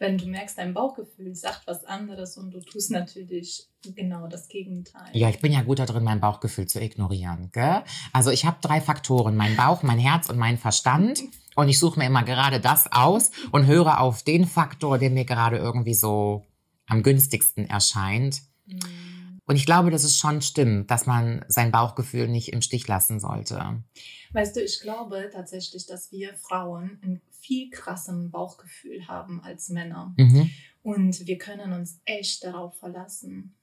wenn 0.03 0.17
du 0.17 0.27
merkst, 0.27 0.57
dein 0.57 0.73
Bauchgefühl 0.73 1.33
sagt 1.33 1.65
was 1.65 1.85
anderes 1.85 2.37
und 2.37 2.51
du 2.53 2.59
tust 2.59 2.91
natürlich 2.91 3.69
genau 3.95 4.27
das 4.27 4.49
Gegenteil? 4.49 5.07
Ja, 5.13 5.29
ich 5.29 5.39
bin 5.39 5.53
ja 5.53 5.63
gut 5.63 5.79
da 5.79 5.85
drin, 5.85 6.03
mein 6.03 6.19
Bauchgefühl 6.19 6.67
zu 6.67 6.81
ignorieren. 6.81 7.49
Gell? 7.53 7.83
Also 8.11 8.29
ich 8.29 8.45
habe 8.45 8.57
drei 8.61 8.81
Faktoren, 8.81 9.37
mein 9.37 9.55
Bauch, 9.55 9.81
mein 9.81 9.97
Herz 9.97 10.29
und 10.29 10.37
mein 10.37 10.57
Verstand. 10.57 11.23
Und 11.55 11.69
ich 11.69 11.79
suche 11.79 11.99
mir 11.99 12.05
immer 12.05 12.23
gerade 12.23 12.59
das 12.59 12.91
aus 12.91 13.31
und 13.51 13.65
höre 13.65 14.01
auf 14.01 14.23
den 14.23 14.45
Faktor, 14.45 14.97
der 14.97 15.09
mir 15.09 15.23
gerade 15.23 15.57
irgendwie 15.57 15.93
so 15.93 16.45
am 16.87 17.01
günstigsten 17.01 17.69
erscheint. 17.69 18.41
Mhm. 18.65 19.12
Und 19.45 19.57
ich 19.57 19.65
glaube, 19.65 19.91
dass 19.91 20.03
es 20.03 20.17
schon 20.17 20.41
stimmt, 20.41 20.89
dass 20.89 21.05
man 21.05 21.43
sein 21.49 21.71
Bauchgefühl 21.71 22.27
nicht 22.27 22.53
im 22.53 22.61
Stich 22.61 22.87
lassen 22.87 23.19
sollte. 23.19 23.83
Weißt 24.31 24.55
du, 24.55 24.63
ich 24.63 24.79
glaube 24.79 25.29
tatsächlich, 25.33 25.85
dass 25.85 26.11
wir 26.11 26.33
Frauen 26.35 26.99
ein 27.03 27.21
viel 27.29 27.69
krasses 27.69 28.31
Bauchgefühl 28.31 29.07
haben 29.07 29.41
als 29.41 29.69
Männer. 29.69 30.13
Mhm. 30.17 30.49
Und 30.81 31.27
wir 31.27 31.37
können 31.37 31.73
uns 31.73 31.99
echt 32.05 32.43
darauf 32.43 32.77
verlassen. 32.77 33.55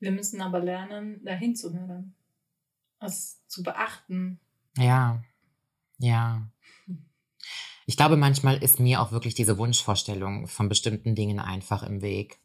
Wir 0.00 0.10
müssen 0.10 0.40
aber 0.40 0.58
lernen, 0.58 1.24
dahin 1.24 1.54
zu 1.54 1.72
hören, 1.72 2.14
es 2.98 3.40
zu 3.46 3.62
beachten. 3.62 4.40
Ja. 4.76 5.22
Ja. 5.98 6.48
Ich 7.86 7.96
glaube, 7.96 8.16
manchmal 8.16 8.62
ist 8.62 8.80
mir 8.80 9.00
auch 9.00 9.12
wirklich 9.12 9.34
diese 9.34 9.58
Wunschvorstellung 9.58 10.48
von 10.48 10.68
bestimmten 10.68 11.14
Dingen 11.14 11.38
einfach 11.38 11.84
im 11.84 12.02
Weg. 12.02 12.40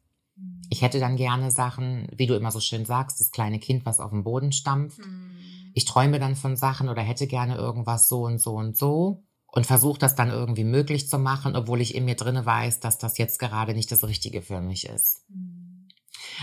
Ich 0.70 0.82
hätte 0.82 1.00
dann 1.00 1.16
gerne 1.16 1.52
Sachen, 1.52 2.08
wie 2.16 2.28
du 2.28 2.36
immer 2.36 2.52
so 2.52 2.60
schön 2.60 2.86
sagst, 2.86 3.20
das 3.20 3.32
kleine 3.32 3.60
Kind, 3.60 3.86
was 3.86 4.00
auf 4.00 4.12
dem 4.12 4.24
Boden 4.24 4.52
stampft. 4.52 5.00
Mhm. 5.00 5.32
Ich 5.74 5.86
träume 5.86 6.20
dann 6.20 6.36
von 6.36 6.56
Sachen 6.56 6.90
oder 6.90 7.02
hätte 7.02 7.28
gerne 7.28 7.56
irgendwas 7.56 8.10
so 8.10 8.26
und 8.26 8.40
so 8.40 8.56
und 8.56 8.76
so 8.76 9.24
und 9.48 9.66
versuche 9.66 10.00
das 10.00 10.16
dann 10.16 10.30
irgendwie 10.30 10.64
möglich 10.64 11.10
zu 11.10 11.18
machen, 11.20 11.56
obwohl 11.56 11.82
ich 11.82 11.96
in 11.96 12.06
mir 12.06 12.16
drinne 12.16 12.46
weiß, 12.46 12.80
dass 12.80 12.98
das 12.98 13.18
jetzt 13.18 13.40
gerade 13.40 13.74
nicht 13.74 13.92
das 13.92 14.04
Richtige 14.04 14.42
für 14.42 14.62
mich 14.62 14.88
ist. 14.88 15.24
Mhm. 15.30 15.88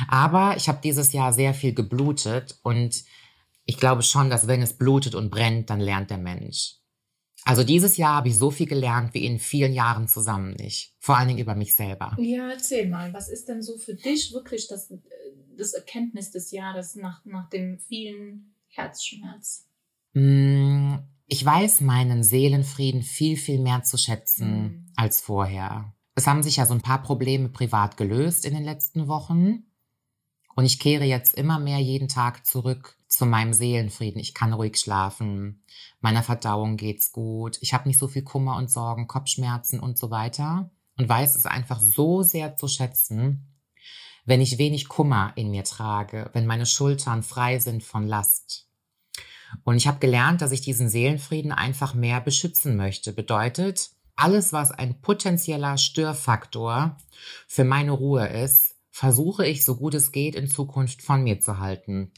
Aber 0.08 0.56
ich 0.56 0.68
habe 0.68 0.80
dieses 0.82 1.12
Jahr 1.12 1.32
sehr 1.32 1.54
viel 1.54 1.74
geblutet 1.74 2.58
und 2.62 3.04
ich 3.66 3.76
glaube 3.76 4.02
schon, 4.02 4.30
dass 4.30 4.46
wenn 4.46 4.62
es 4.62 4.76
blutet 4.76 5.14
und 5.14 5.30
brennt, 5.30 5.70
dann 5.70 5.80
lernt 5.80 6.10
der 6.10 6.18
Mensch. 6.18 6.76
Also 7.44 7.62
dieses 7.62 7.98
Jahr 7.98 8.14
habe 8.14 8.28
ich 8.28 8.38
so 8.38 8.50
viel 8.50 8.66
gelernt 8.66 9.12
wie 9.12 9.26
in 9.26 9.38
vielen 9.38 9.74
Jahren 9.74 10.08
zusammen 10.08 10.54
nicht. 10.54 10.94
Vor 10.98 11.18
allen 11.18 11.28
Dingen 11.28 11.40
über 11.40 11.54
mich 11.54 11.74
selber. 11.74 12.16
Ja, 12.18 12.50
erzähl 12.50 12.88
mal, 12.88 13.12
was 13.12 13.28
ist 13.28 13.48
denn 13.48 13.62
so 13.62 13.76
für 13.76 13.94
dich 13.94 14.32
wirklich 14.32 14.66
das, 14.66 14.92
das 15.56 15.74
Erkenntnis 15.74 16.30
des 16.30 16.50
Jahres 16.50 16.96
nach, 16.96 17.22
nach 17.26 17.50
dem 17.50 17.78
vielen 17.78 18.54
Herzschmerz? 18.68 19.68
Mm, 20.14 20.94
ich 21.26 21.44
weiß 21.44 21.82
meinen 21.82 22.22
Seelenfrieden 22.22 23.02
viel, 23.02 23.36
viel 23.36 23.60
mehr 23.60 23.82
zu 23.82 23.98
schätzen 23.98 24.62
mhm. 24.62 24.86
als 24.96 25.20
vorher. 25.20 25.94
Es 26.14 26.26
haben 26.26 26.42
sich 26.42 26.56
ja 26.56 26.66
so 26.66 26.74
ein 26.74 26.80
paar 26.80 27.02
Probleme 27.02 27.48
privat 27.48 27.96
gelöst 27.96 28.46
in 28.46 28.54
den 28.54 28.64
letzten 28.64 29.08
Wochen. 29.08 29.64
Und 30.54 30.64
ich 30.64 30.78
kehre 30.78 31.04
jetzt 31.04 31.34
immer 31.34 31.58
mehr 31.58 31.78
jeden 31.78 32.08
Tag 32.08 32.46
zurück 32.46 32.96
zu 33.08 33.26
meinem 33.26 33.52
Seelenfrieden. 33.52 34.20
Ich 34.20 34.34
kann 34.34 34.52
ruhig 34.52 34.76
schlafen. 34.76 35.62
Meiner 36.00 36.22
Verdauung 36.22 36.76
geht's 36.76 37.12
gut. 37.12 37.58
Ich 37.60 37.74
habe 37.74 37.88
nicht 37.88 37.98
so 37.98 38.08
viel 38.08 38.22
Kummer 38.22 38.56
und 38.56 38.70
Sorgen, 38.70 39.08
Kopfschmerzen 39.08 39.80
und 39.80 39.98
so 39.98 40.10
weiter. 40.10 40.70
Und 40.96 41.08
weiß 41.08 41.34
es 41.34 41.46
einfach 41.46 41.80
so 41.80 42.22
sehr 42.22 42.56
zu 42.56 42.68
schätzen, 42.68 43.48
wenn 44.24 44.40
ich 44.40 44.58
wenig 44.58 44.88
Kummer 44.88 45.32
in 45.34 45.50
mir 45.50 45.64
trage, 45.64 46.30
wenn 46.32 46.46
meine 46.46 46.66
Schultern 46.66 47.22
frei 47.22 47.58
sind 47.58 47.82
von 47.82 48.06
Last. 48.06 48.68
Und 49.64 49.76
ich 49.76 49.86
habe 49.86 49.98
gelernt, 49.98 50.40
dass 50.40 50.52
ich 50.52 50.60
diesen 50.60 50.88
Seelenfrieden 50.88 51.52
einfach 51.52 51.94
mehr 51.94 52.20
beschützen 52.20 52.76
möchte. 52.76 53.12
Bedeutet, 53.12 53.90
alles, 54.16 54.52
was 54.52 54.70
ein 54.70 55.00
potenzieller 55.00 55.78
Störfaktor 55.78 56.96
für 57.46 57.64
meine 57.64 57.92
Ruhe 57.92 58.26
ist, 58.26 58.73
versuche 58.94 59.44
ich 59.44 59.64
so 59.64 59.74
gut 59.74 59.92
es 59.94 60.12
geht 60.12 60.36
in 60.36 60.46
Zukunft 60.46 61.02
von 61.02 61.24
mir 61.24 61.40
zu 61.40 61.58
halten. 61.58 62.12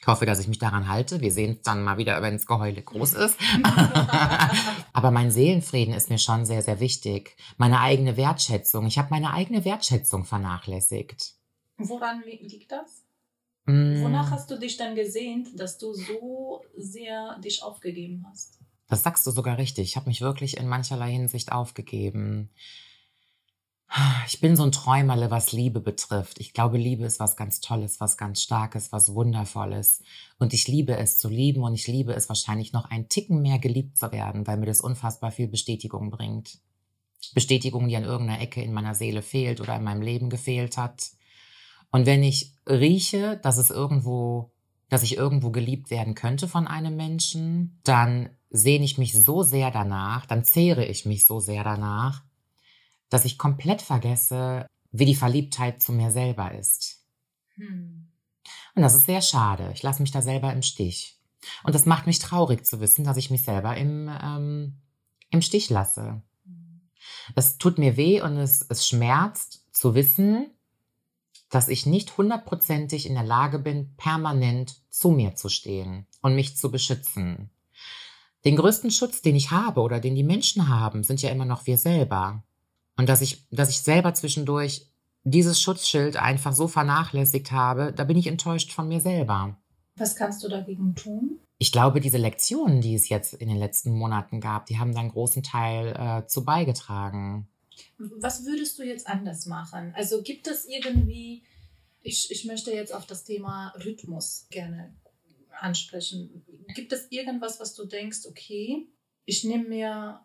Ich 0.00 0.08
hoffe, 0.08 0.26
dass 0.26 0.40
ich 0.40 0.48
mich 0.48 0.58
daran 0.58 0.88
halte. 0.88 1.20
Wir 1.20 1.30
sehen 1.30 1.52
es 1.52 1.62
dann 1.62 1.84
mal 1.84 1.98
wieder, 1.98 2.20
wenn 2.20 2.34
das 2.34 2.46
Geheule 2.46 2.82
groß 2.82 3.14
ist. 3.14 3.38
Aber 4.92 5.12
mein 5.12 5.30
Seelenfrieden 5.30 5.94
ist 5.94 6.10
mir 6.10 6.18
schon 6.18 6.46
sehr, 6.46 6.62
sehr 6.62 6.80
wichtig. 6.80 7.36
Meine 7.58 7.80
eigene 7.80 8.16
Wertschätzung. 8.16 8.86
Ich 8.86 8.98
habe 8.98 9.10
meine 9.10 9.32
eigene 9.32 9.64
Wertschätzung 9.64 10.24
vernachlässigt. 10.24 11.36
Woran 11.78 12.24
liegt 12.24 12.72
das? 12.72 13.04
Mm. 13.66 14.02
Wonach 14.02 14.32
hast 14.32 14.50
du 14.50 14.58
dich 14.58 14.76
dann 14.76 14.96
gesehnt, 14.96 15.58
dass 15.60 15.78
du 15.78 15.94
so 15.94 16.64
sehr 16.76 17.38
dich 17.38 17.62
aufgegeben 17.62 18.26
hast? 18.28 18.58
Das 18.88 19.04
sagst 19.04 19.24
du 19.28 19.30
sogar 19.30 19.58
richtig. 19.58 19.90
Ich 19.90 19.96
habe 19.96 20.08
mich 20.08 20.20
wirklich 20.20 20.56
in 20.56 20.66
mancherlei 20.66 21.12
Hinsicht 21.12 21.52
aufgegeben. 21.52 22.50
Ich 24.26 24.40
bin 24.40 24.56
so 24.56 24.64
ein 24.64 24.72
Träumerle, 24.72 25.30
was 25.30 25.52
Liebe 25.52 25.80
betrifft. 25.80 26.40
Ich 26.40 26.52
glaube, 26.52 26.78
Liebe 26.78 27.04
ist 27.04 27.20
was 27.20 27.36
ganz 27.36 27.60
Tolles, 27.60 28.00
was 28.00 28.16
ganz 28.16 28.42
Starkes, 28.42 28.90
was 28.90 29.14
Wundervolles. 29.14 30.02
Und 30.38 30.52
ich 30.52 30.66
liebe 30.66 30.96
es 30.96 31.18
zu 31.18 31.28
lieben 31.28 31.62
und 31.62 31.74
ich 31.74 31.86
liebe 31.86 32.12
es 32.14 32.28
wahrscheinlich 32.28 32.72
noch 32.72 32.90
ein 32.90 33.08
Ticken 33.08 33.42
mehr 33.42 33.58
geliebt 33.58 33.96
zu 33.96 34.10
werden, 34.10 34.46
weil 34.46 34.56
mir 34.56 34.66
das 34.66 34.80
unfassbar 34.80 35.30
viel 35.30 35.48
Bestätigung 35.48 36.10
bringt. 36.10 36.58
Bestätigung, 37.34 37.88
die 37.88 37.96
an 37.96 38.04
irgendeiner 38.04 38.40
Ecke 38.40 38.62
in 38.62 38.72
meiner 38.72 38.94
Seele 38.94 39.22
fehlt 39.22 39.60
oder 39.60 39.76
in 39.76 39.84
meinem 39.84 40.02
Leben 40.02 40.30
gefehlt 40.30 40.76
hat. 40.76 41.10
Und 41.90 42.06
wenn 42.06 42.22
ich 42.22 42.52
rieche, 42.68 43.38
dass 43.42 43.56
es 43.56 43.70
irgendwo, 43.70 44.52
dass 44.88 45.04
ich 45.04 45.16
irgendwo 45.16 45.50
geliebt 45.50 45.90
werden 45.90 46.14
könnte 46.14 46.48
von 46.48 46.66
einem 46.66 46.96
Menschen, 46.96 47.78
dann 47.84 48.30
sehne 48.50 48.84
ich 48.84 48.98
mich 48.98 49.12
so 49.12 49.42
sehr 49.42 49.70
danach, 49.70 50.26
dann 50.26 50.44
zehre 50.44 50.84
ich 50.84 51.06
mich 51.06 51.26
so 51.26 51.40
sehr 51.40 51.62
danach, 51.64 52.24
dass 53.14 53.24
ich 53.24 53.38
komplett 53.38 53.80
vergesse, 53.80 54.66
wie 54.90 55.04
die 55.04 55.14
Verliebtheit 55.14 55.80
zu 55.80 55.92
mir 55.92 56.10
selber 56.10 56.52
ist. 56.52 57.04
Hm. 57.54 58.08
Und 58.74 58.82
das 58.82 58.96
ist 58.96 59.06
sehr 59.06 59.22
schade. 59.22 59.70
Ich 59.72 59.84
lasse 59.84 60.02
mich 60.02 60.10
da 60.10 60.20
selber 60.20 60.52
im 60.52 60.62
Stich. 60.62 61.20
Und 61.62 61.76
das 61.76 61.86
macht 61.86 62.08
mich 62.08 62.18
traurig 62.18 62.66
zu 62.66 62.80
wissen, 62.80 63.04
dass 63.04 63.16
ich 63.16 63.30
mich 63.30 63.42
selber 63.42 63.76
im, 63.76 64.10
ähm, 64.20 64.80
im 65.30 65.42
Stich 65.42 65.70
lasse. 65.70 66.22
Es 67.36 67.56
tut 67.56 67.78
mir 67.78 67.96
weh 67.96 68.20
und 68.20 68.36
es, 68.36 68.62
es 68.68 68.84
schmerzt 68.84 69.64
zu 69.72 69.94
wissen, 69.94 70.50
dass 71.50 71.68
ich 71.68 71.86
nicht 71.86 72.16
hundertprozentig 72.16 73.06
in 73.06 73.14
der 73.14 73.22
Lage 73.22 73.60
bin, 73.60 73.94
permanent 73.96 74.82
zu 74.90 75.10
mir 75.10 75.36
zu 75.36 75.48
stehen 75.48 76.08
und 76.20 76.34
mich 76.34 76.56
zu 76.56 76.68
beschützen. 76.68 77.50
Den 78.44 78.56
größten 78.56 78.90
Schutz, 78.90 79.22
den 79.22 79.36
ich 79.36 79.52
habe 79.52 79.82
oder 79.82 80.00
den 80.00 80.16
die 80.16 80.24
Menschen 80.24 80.68
haben, 80.68 81.04
sind 81.04 81.22
ja 81.22 81.30
immer 81.30 81.44
noch 81.44 81.66
wir 81.66 81.78
selber. 81.78 82.42
Und 82.96 83.08
dass 83.08 83.20
ich, 83.20 83.46
dass 83.50 83.70
ich 83.70 83.80
selber 83.80 84.14
zwischendurch 84.14 84.86
dieses 85.24 85.60
Schutzschild 85.60 86.16
einfach 86.16 86.52
so 86.52 86.68
vernachlässigt 86.68 87.50
habe, 87.50 87.92
da 87.92 88.04
bin 88.04 88.16
ich 88.16 88.26
enttäuscht 88.26 88.72
von 88.72 88.88
mir 88.88 89.00
selber. 89.00 89.56
Was 89.96 90.16
kannst 90.16 90.44
du 90.44 90.48
dagegen 90.48 90.94
tun? 90.94 91.40
Ich 91.58 91.72
glaube, 91.72 92.00
diese 92.00 92.18
Lektionen, 92.18 92.80
die 92.80 92.94
es 92.94 93.08
jetzt 93.08 93.34
in 93.34 93.48
den 93.48 93.58
letzten 93.58 93.92
Monaten 93.92 94.40
gab, 94.40 94.66
die 94.66 94.78
haben 94.78 94.92
da 94.92 95.00
einen 95.00 95.12
großen 95.12 95.42
Teil 95.42 95.94
äh, 95.96 96.26
zu 96.26 96.44
beigetragen. 96.44 97.48
Was 97.98 98.44
würdest 98.44 98.78
du 98.78 98.82
jetzt 98.82 99.06
anders 99.06 99.46
machen? 99.46 99.92
Also 99.96 100.22
gibt 100.22 100.46
es 100.46 100.66
irgendwie, 100.66 101.42
ich, 102.02 102.30
ich 102.30 102.44
möchte 102.44 102.72
jetzt 102.72 102.92
auf 102.94 103.06
das 103.06 103.24
Thema 103.24 103.72
Rhythmus 103.84 104.46
gerne 104.50 104.94
ansprechen. 105.60 106.44
Gibt 106.74 106.92
es 106.92 107.06
irgendwas, 107.10 107.60
was 107.60 107.74
du 107.74 107.86
denkst, 107.86 108.26
okay, 108.28 108.88
ich 109.24 109.44
nehme 109.44 109.68
mir 109.68 110.20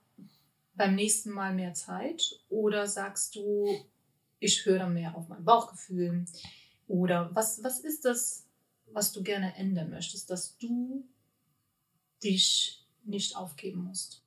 beim 0.80 0.96
nächsten 0.96 1.32
Mal 1.32 1.54
mehr 1.54 1.74
Zeit? 1.74 2.40
Oder 2.50 2.88
sagst 2.88 3.36
du, 3.36 3.68
ich 4.40 4.66
höre 4.66 4.88
mehr 4.88 5.16
auf 5.16 5.28
mein 5.28 5.44
Bauchgefühl? 5.44 6.26
Oder 6.88 7.30
was, 7.36 7.64
was 7.64 7.82
ist 7.82 8.06
das, 8.06 8.48
was 8.94 9.12
du 9.12 9.22
gerne 9.22 9.56
ändern 9.58 9.90
möchtest, 9.90 10.30
dass 10.30 10.58
du 10.58 11.06
dich 12.24 12.88
nicht 13.04 13.36
aufgeben 13.36 13.84
musst? 13.84 14.24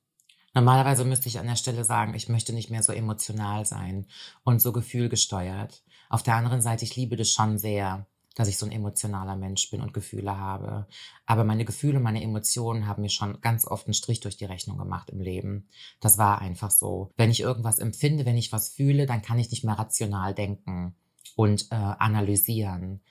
Normalerweise 0.53 1.03
müsste 1.03 1.27
ich 1.27 1.39
an 1.39 1.47
der 1.47 1.55
Stelle 1.55 1.83
sagen, 1.83 2.13
ich 2.13 2.29
möchte 2.29 2.53
nicht 2.53 2.69
mehr 2.69 2.83
so 2.83 2.93
emotional 2.93 3.65
sein 3.65 4.05
und 4.43 4.61
so 4.61 4.71
gefühlgesteuert. 4.71 5.83
Auf 6.09 6.21
der 6.21 6.35
anderen 6.35 6.61
Seite, 6.61 6.85
ich 6.85 6.95
liebe 6.95 7.15
das 7.15 7.31
schon 7.31 7.57
sehr, 7.57 8.05
dass 8.35 8.47
ich 8.47 8.57
so 8.57 8.65
ein 8.65 8.71
emotionaler 8.71 9.35
Mensch 9.35 9.69
bin 9.69 9.81
und 9.81 9.93
Gefühle 9.93 10.37
habe. 10.37 10.87
Aber 11.25 11.43
meine 11.43 11.65
Gefühle, 11.65 11.99
meine 11.99 12.23
Emotionen 12.23 12.87
haben 12.87 13.01
mir 13.01 13.09
schon 13.09 13.41
ganz 13.41 13.65
oft 13.65 13.87
einen 13.87 13.93
Strich 13.93 14.19
durch 14.21 14.37
die 14.37 14.45
Rechnung 14.45 14.77
gemacht 14.77 15.09
im 15.09 15.19
Leben. 15.19 15.67
Das 15.99 16.17
war 16.17 16.41
einfach 16.41 16.71
so. 16.71 17.11
Wenn 17.15 17.31
ich 17.31 17.41
irgendwas 17.41 17.79
empfinde, 17.79 18.25
wenn 18.25 18.37
ich 18.37 18.51
was 18.51 18.69
fühle, 18.69 19.05
dann 19.05 19.21
kann 19.21 19.39
ich 19.39 19.51
nicht 19.51 19.63
mehr 19.63 19.77
rational 19.77 20.33
denken 20.33 20.95
und 21.35 21.71
äh, 21.71 21.75
analysieren. 21.75 23.01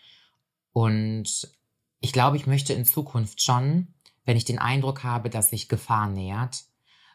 Und 0.73 1.49
ich 2.00 2.12
glaube, 2.12 2.37
ich 2.37 2.47
möchte 2.47 2.73
in 2.73 2.85
Zukunft 2.85 3.43
schon, 3.43 3.95
wenn 4.25 4.37
ich 4.37 4.45
den 4.45 4.59
Eindruck 4.59 5.05
habe, 5.05 5.31
dass 5.31 5.50
sich 5.50 5.69
Gefahr 5.69 6.09
nähert, 6.09 6.64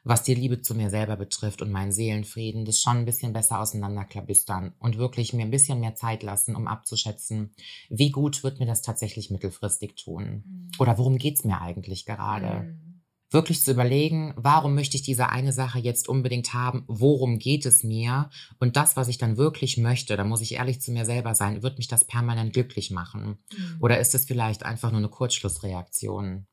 was 0.08 0.24
die 0.24 0.36
Liebe 0.36 0.62
zu 0.62 0.76
mir 0.76 0.90
selber 0.90 1.16
betrifft 1.16 1.62
und 1.62 1.72
meinen 1.72 1.92
Seelenfrieden, 1.92 2.66
das 2.66 2.80
schon 2.80 2.98
ein 2.98 3.06
bisschen 3.06 3.34
besser 3.34 3.60
auseinanderklabüstern 3.60 4.74
und 4.80 4.98
wirklich 4.98 5.34
mir 5.34 5.44
ein 5.44 5.52
bisschen 5.52 5.80
mehr 5.80 5.96
Zeit 5.96 6.24
lassen, 6.24 6.56
um 6.56 6.68
abzuschätzen, 6.68 7.54
wie 7.90 8.12
gut 8.12 8.44
wird 8.44 8.60
mir 8.60 8.66
das 8.66 8.82
tatsächlich 8.82 9.32
mittelfristig 9.32 9.96
tun? 9.96 10.44
Mhm. 10.46 10.72
Oder 10.80 10.98
worum 10.98 11.18
geht's 11.18 11.44
mir 11.44 11.62
eigentlich 11.62 12.06
gerade? 12.06 12.64
Mhm. 12.64 12.88
Wirklich 13.30 13.62
zu 13.62 13.72
überlegen, 13.72 14.34
warum 14.38 14.74
möchte 14.74 14.96
ich 14.96 15.04
diese 15.04 15.28
eine 15.28 15.52
Sache 15.52 15.80
jetzt 15.80 16.08
unbedingt 16.08 16.54
haben? 16.54 16.86
Worum 16.88 17.40
geht 17.40 17.66
es 17.66 17.84
mir? 17.84 18.30
Und 18.58 18.78
das, 18.78 18.96
was 18.96 19.10
ich 19.10 19.18
dann 19.18 19.36
wirklich 19.36 19.78
möchte, 19.78 20.16
da 20.16 20.24
muss 20.24 20.40
ich 20.40 20.54
ehrlich 20.54 20.80
zu 20.80 20.94
mir 20.94 21.04
selber 21.04 21.36
sein, 21.36 21.62
wird 21.62 21.78
mich 21.78 21.90
das 21.90 22.06
permanent 22.08 22.54
glücklich 22.54 22.90
machen? 22.90 23.38
Mhm. 23.52 23.78
Oder 23.82 24.00
ist 24.00 24.16
es 24.16 24.24
vielleicht 24.24 24.64
einfach 24.64 24.92
nur 24.92 25.00
eine 25.00 25.10
Kurzschlussreaktion? 25.10 26.48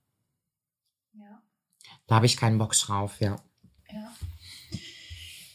Da 2.06 2.16
habe 2.16 2.26
ich 2.26 2.37
keinen 2.37 2.58
Bock 2.58 2.75
drauf, 2.75 3.20
ja. 3.20 3.37
Ja. 3.92 4.14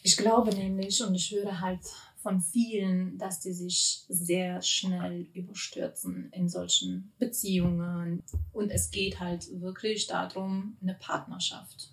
Ich 0.04 0.18
glaube 0.18 0.54
nämlich 0.54 1.02
und 1.04 1.14
ich 1.14 1.32
höre 1.32 1.60
halt 1.60 1.82
von 2.22 2.42
vielen, 2.42 3.18
dass 3.18 3.40
die 3.40 3.54
sich 3.54 4.04
sehr 4.10 4.62
schnell 4.62 5.28
überstürzen 5.34 6.32
in 6.34 6.50
solchen 6.50 7.12
Beziehungen. 7.18 8.24
Und 8.52 8.70
es 8.70 8.92
geht 8.92 9.20
halt 9.20 9.48
wirklich 9.62 10.08
darum, 10.08 10.78
eine 10.82 10.96
Partnerschaft. 10.96 11.92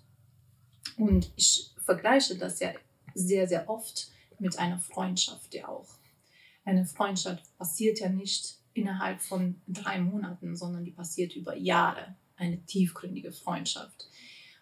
Und 0.97 1.31
ich 1.35 1.71
vergleiche 1.83 2.35
das 2.35 2.59
ja 2.59 2.73
sehr, 3.13 3.47
sehr 3.47 3.69
oft 3.69 4.09
mit 4.39 4.57
einer 4.59 4.79
Freundschaft 4.79 5.53
ja 5.53 5.67
auch. 5.67 5.87
Eine 6.65 6.85
Freundschaft 6.85 7.43
passiert 7.57 7.99
ja 7.99 8.09
nicht 8.09 8.57
innerhalb 8.73 9.21
von 9.21 9.61
drei 9.67 9.99
Monaten, 9.99 10.55
sondern 10.55 10.83
die 10.83 10.91
passiert 10.91 11.35
über 11.35 11.55
Jahre. 11.55 12.15
Eine 12.35 12.63
tiefgründige 12.65 13.31
Freundschaft. 13.31 14.09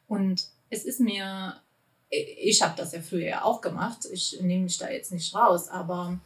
Und 0.08 0.48
es 0.70 0.86
ist 0.86 1.00
mir, 1.00 1.60
ich 2.10 2.62
habe 2.62 2.76
das 2.78 2.94
ja 2.94 3.02
früher 3.02 3.46
auch 3.46 3.62
gemacht, 3.62 4.08
ich 4.12 4.40
nehme 4.42 4.64
mich 4.64 4.78
da 4.78 4.90
jetzt 4.90 5.12
nicht 5.12 5.34
raus, 5.34 5.70
aber 5.70 6.20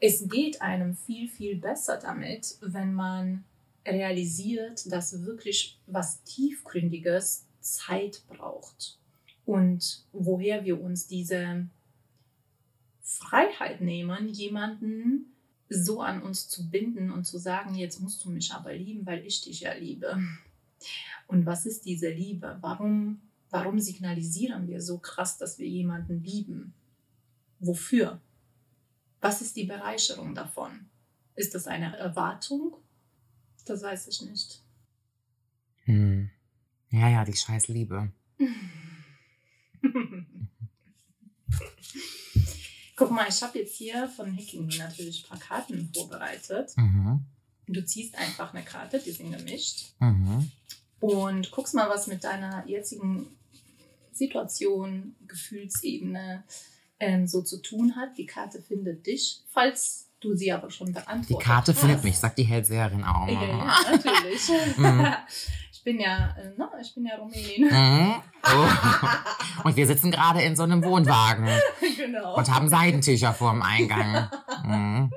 es 0.00 0.28
geht 0.28 0.62
einem 0.62 0.96
viel, 0.96 1.28
viel 1.28 1.56
besser 1.56 1.98
damit, 1.98 2.56
wenn 2.60 2.94
man 2.94 3.44
realisiert, 3.86 4.90
dass 4.90 5.24
wirklich 5.24 5.78
was 5.86 6.22
Tiefgründiges 6.24 7.44
Zeit 7.60 8.22
braucht 8.28 8.98
und 9.44 10.04
woher 10.12 10.64
wir 10.64 10.80
uns 10.80 11.06
diese 11.06 11.66
Freiheit 13.02 13.80
nehmen, 13.80 14.28
jemanden 14.28 15.32
so 15.68 16.00
an 16.00 16.22
uns 16.22 16.48
zu 16.48 16.68
binden 16.68 17.10
und 17.10 17.24
zu 17.24 17.38
sagen, 17.38 17.74
jetzt 17.74 18.00
musst 18.00 18.24
du 18.24 18.30
mich 18.30 18.52
aber 18.52 18.74
lieben, 18.74 19.06
weil 19.06 19.24
ich 19.24 19.40
dich 19.42 19.60
ja 19.60 19.72
liebe. 19.72 20.18
Und 21.26 21.46
was 21.46 21.66
ist 21.66 21.84
diese 21.84 22.10
Liebe? 22.10 22.58
Warum, 22.60 23.20
warum 23.50 23.78
signalisieren 23.78 24.66
wir 24.68 24.80
so 24.80 24.98
krass, 24.98 25.38
dass 25.38 25.58
wir 25.58 25.68
jemanden 25.68 26.22
lieben? 26.22 26.74
Wofür? 27.58 28.20
Was 29.20 29.42
ist 29.42 29.56
die 29.56 29.64
Bereicherung 29.64 30.34
davon? 30.34 30.88
Ist 31.34 31.54
das 31.54 31.66
eine 31.66 31.96
Erwartung? 31.96 32.74
Das 33.64 33.82
weiß 33.82 34.08
ich 34.08 34.22
nicht. 34.22 34.62
Hm. 35.84 36.30
Ja, 36.90 37.08
ja, 37.08 37.24
die 37.24 37.36
scheiß 37.36 37.68
Liebe. 37.68 38.12
Guck 42.96 43.10
mal, 43.10 43.28
ich 43.28 43.42
habe 43.42 43.58
jetzt 43.58 43.76
hier 43.76 44.08
von 44.08 44.36
Hacking 44.36 44.66
natürlich 44.78 45.24
ein 45.24 45.28
paar 45.28 45.38
Karten 45.38 45.90
vorbereitet. 45.94 46.76
Mhm. 46.76 47.24
Du 47.72 47.84
ziehst 47.84 48.16
einfach 48.16 48.52
eine 48.52 48.64
Karte, 48.64 48.98
die 48.98 49.12
sind 49.12 49.36
gemischt. 49.36 49.92
Mhm 49.98 50.50
und 51.00 51.50
guckst 51.50 51.74
mal, 51.74 51.88
was 51.88 52.06
mit 52.06 52.24
deiner 52.24 52.62
jetzigen 52.66 53.26
Situation, 54.12 55.16
Gefühlsebene 55.26 56.44
ähm, 57.00 57.26
so 57.26 57.42
zu 57.42 57.62
tun 57.62 57.96
hat. 57.96 58.16
Die 58.18 58.26
Karte 58.26 58.60
findet 58.60 59.06
dich, 59.06 59.42
falls 59.50 60.08
du 60.20 60.36
sie 60.36 60.52
aber 60.52 60.70
schon 60.70 60.92
beantwortet 60.92 61.30
Die 61.30 61.42
Karte 61.42 61.72
hast. 61.72 61.80
findet 61.80 62.04
mich, 62.04 62.18
sagt 62.18 62.36
die 62.36 62.44
Hellseherin 62.44 63.02
auch. 63.04 63.26
Ja, 63.26 63.42
ja 63.42 63.76
natürlich. 63.90 64.48
Mhm. 64.76 65.06
ich 65.72 65.82
bin 65.82 65.98
ja, 65.98 66.36
äh, 66.36 66.58
ne, 66.58 66.68
ich 66.82 66.94
bin 66.94 67.06
ja 67.06 67.16
Rumänin. 67.16 67.64
Mhm. 67.64 68.14
Oh. 68.44 69.64
Und 69.64 69.76
wir 69.76 69.86
sitzen 69.86 70.10
gerade 70.10 70.42
in 70.42 70.54
so 70.54 70.62
einem 70.62 70.84
Wohnwagen. 70.84 71.48
Genau. 71.96 72.34
Und 72.34 72.50
haben 72.50 72.68
Seidentücher 72.68 73.34
vor 73.34 73.52
dem 73.52 73.62
Eingang. 73.62 74.28
Mhm. 74.64 75.10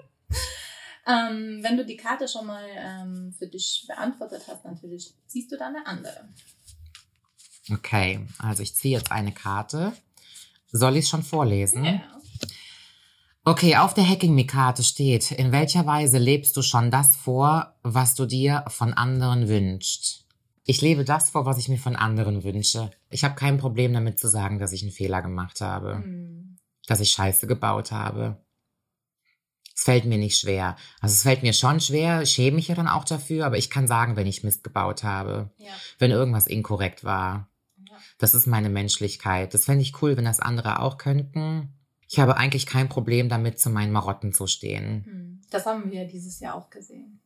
Ähm, 1.06 1.60
wenn 1.62 1.78
du 1.78 1.86
die 1.86 1.98
Karte 1.98 2.28
schon 2.28 2.48
mal 2.48 2.66
ähm, 2.76 3.34
für 3.38 3.48
dich 3.48 3.86
beantwortet 3.88 4.44
hast, 4.48 4.64
natürlich 4.64 5.14
ziehst 5.28 5.52
du 5.52 5.58
dann 5.58 5.76
eine 5.76 5.86
andere. 5.86 6.30
Okay, 7.72 8.26
also 8.40 8.64
ich 8.64 8.76
ziehe 8.76 8.98
jetzt 8.98 9.12
eine 9.12 9.32
Karte. 9.32 9.94
Soll 10.72 10.98
ich 10.98 11.06
es 11.06 11.10
schon 11.10 11.24
vorlesen? 11.24 11.86
Ja. 11.86 12.02
Okay, 13.46 13.76
auf 13.76 13.94
der 13.94 14.08
Hacking 14.08 14.34
Me 14.34 14.46
Karte 14.46 14.84
steht, 14.84 15.32
in 15.32 15.52
welcher 15.52 15.86
Weise 15.86 16.18
lebst 16.18 16.56
du 16.56 16.62
schon 16.62 16.92
das 16.92 17.16
vor, 17.16 17.76
was 17.84 18.16
du 18.16 18.26
dir 18.26 18.64
von 18.70 18.94
anderen 18.94 19.50
wünschst? 19.50 20.26
Ich 20.66 20.82
lebe 20.82 21.04
das 21.04 21.30
vor, 21.30 21.46
was 21.46 21.58
ich 21.58 21.68
mir 21.68 21.78
von 21.78 21.98
anderen 21.98 22.46
wünsche. 22.46 22.90
Ich 23.10 23.26
habe 23.26 23.36
kein 23.36 23.58
Problem 23.58 23.92
damit 23.92 24.18
zu 24.18 24.30
sagen, 24.30 24.60
dass 24.60 24.72
ich 24.72 24.82
einen 24.82 24.92
Fehler 24.92 25.22
gemacht 25.22 25.60
habe, 25.60 25.96
mhm. 25.96 26.58
dass 26.88 27.02
ich 27.02 27.12
Scheiße 27.12 27.46
gebaut 27.46 27.92
habe, 27.92 28.38
es 29.76 29.84
fällt 29.84 30.06
mir 30.06 30.18
nicht 30.18 30.40
schwer. 30.40 30.76
Also 31.02 31.14
es 31.14 31.24
fällt 31.24 31.42
mir 31.42 31.54
schon 31.54 31.80
schwer, 31.80 32.26
schäme 32.26 32.56
mich 32.56 32.68
ja 32.68 32.76
dann 32.76 32.88
auch 32.88 33.06
dafür, 33.06 33.46
aber 33.46 33.58
ich 33.58 33.70
kann 33.70 33.88
sagen, 33.88 34.16
wenn 34.16 34.28
ich 34.28 34.44
Mist 34.44 34.64
gebaut 34.64 35.04
habe, 35.04 35.50
ja. 35.58 35.72
wenn 36.00 36.12
irgendwas 36.12 36.48
inkorrekt 36.48 37.04
war. 37.04 37.50
Ja. 37.78 37.96
Das 38.20 38.36
ist 38.36 38.46
meine 38.46 38.70
Menschlichkeit. 38.70 39.54
Das 39.54 39.66
fände 39.66 39.82
ich 39.82 40.02
cool, 40.02 40.16
wenn 40.16 40.26
das 40.26 40.40
andere 40.40 40.80
auch 40.80 40.98
könnten. 40.98 41.70
Ich 42.08 42.20
habe 42.20 42.38
eigentlich 42.38 42.68
kein 42.68 42.90
Problem 42.90 43.30
damit, 43.30 43.60
zu 43.60 43.72
meinen 43.72 43.92
Marotten 43.92 44.34
zu 44.34 44.46
stehen. 44.46 45.06
Hm. 45.06 45.42
Das 45.50 45.66
haben 45.66 45.92
wir 45.92 46.06
dieses 46.06 46.40
Jahr 46.40 46.56
auch 46.56 46.70
gesehen. 46.70 47.20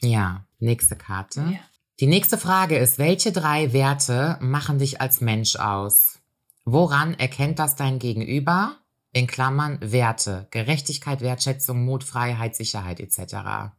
Ja, 0.00 0.46
nächste 0.60 0.94
Karte. 0.94 1.40
Ja. 1.40 1.60
Die 1.98 2.06
nächste 2.06 2.38
Frage 2.38 2.78
ist, 2.78 2.98
welche 2.98 3.32
drei 3.32 3.72
Werte 3.72 4.38
machen 4.40 4.78
dich 4.78 5.00
als 5.00 5.20
Mensch 5.20 5.56
aus? 5.56 6.20
Woran 6.64 7.14
erkennt 7.14 7.58
das 7.58 7.74
dein 7.74 7.98
Gegenüber? 7.98 8.76
In 9.18 9.26
Klammern 9.26 9.78
Werte, 9.80 10.46
Gerechtigkeit, 10.50 11.20
Wertschätzung, 11.20 11.84
Mut, 11.84 12.04
Freiheit, 12.04 12.54
Sicherheit 12.54 13.00
etc. 13.00 13.72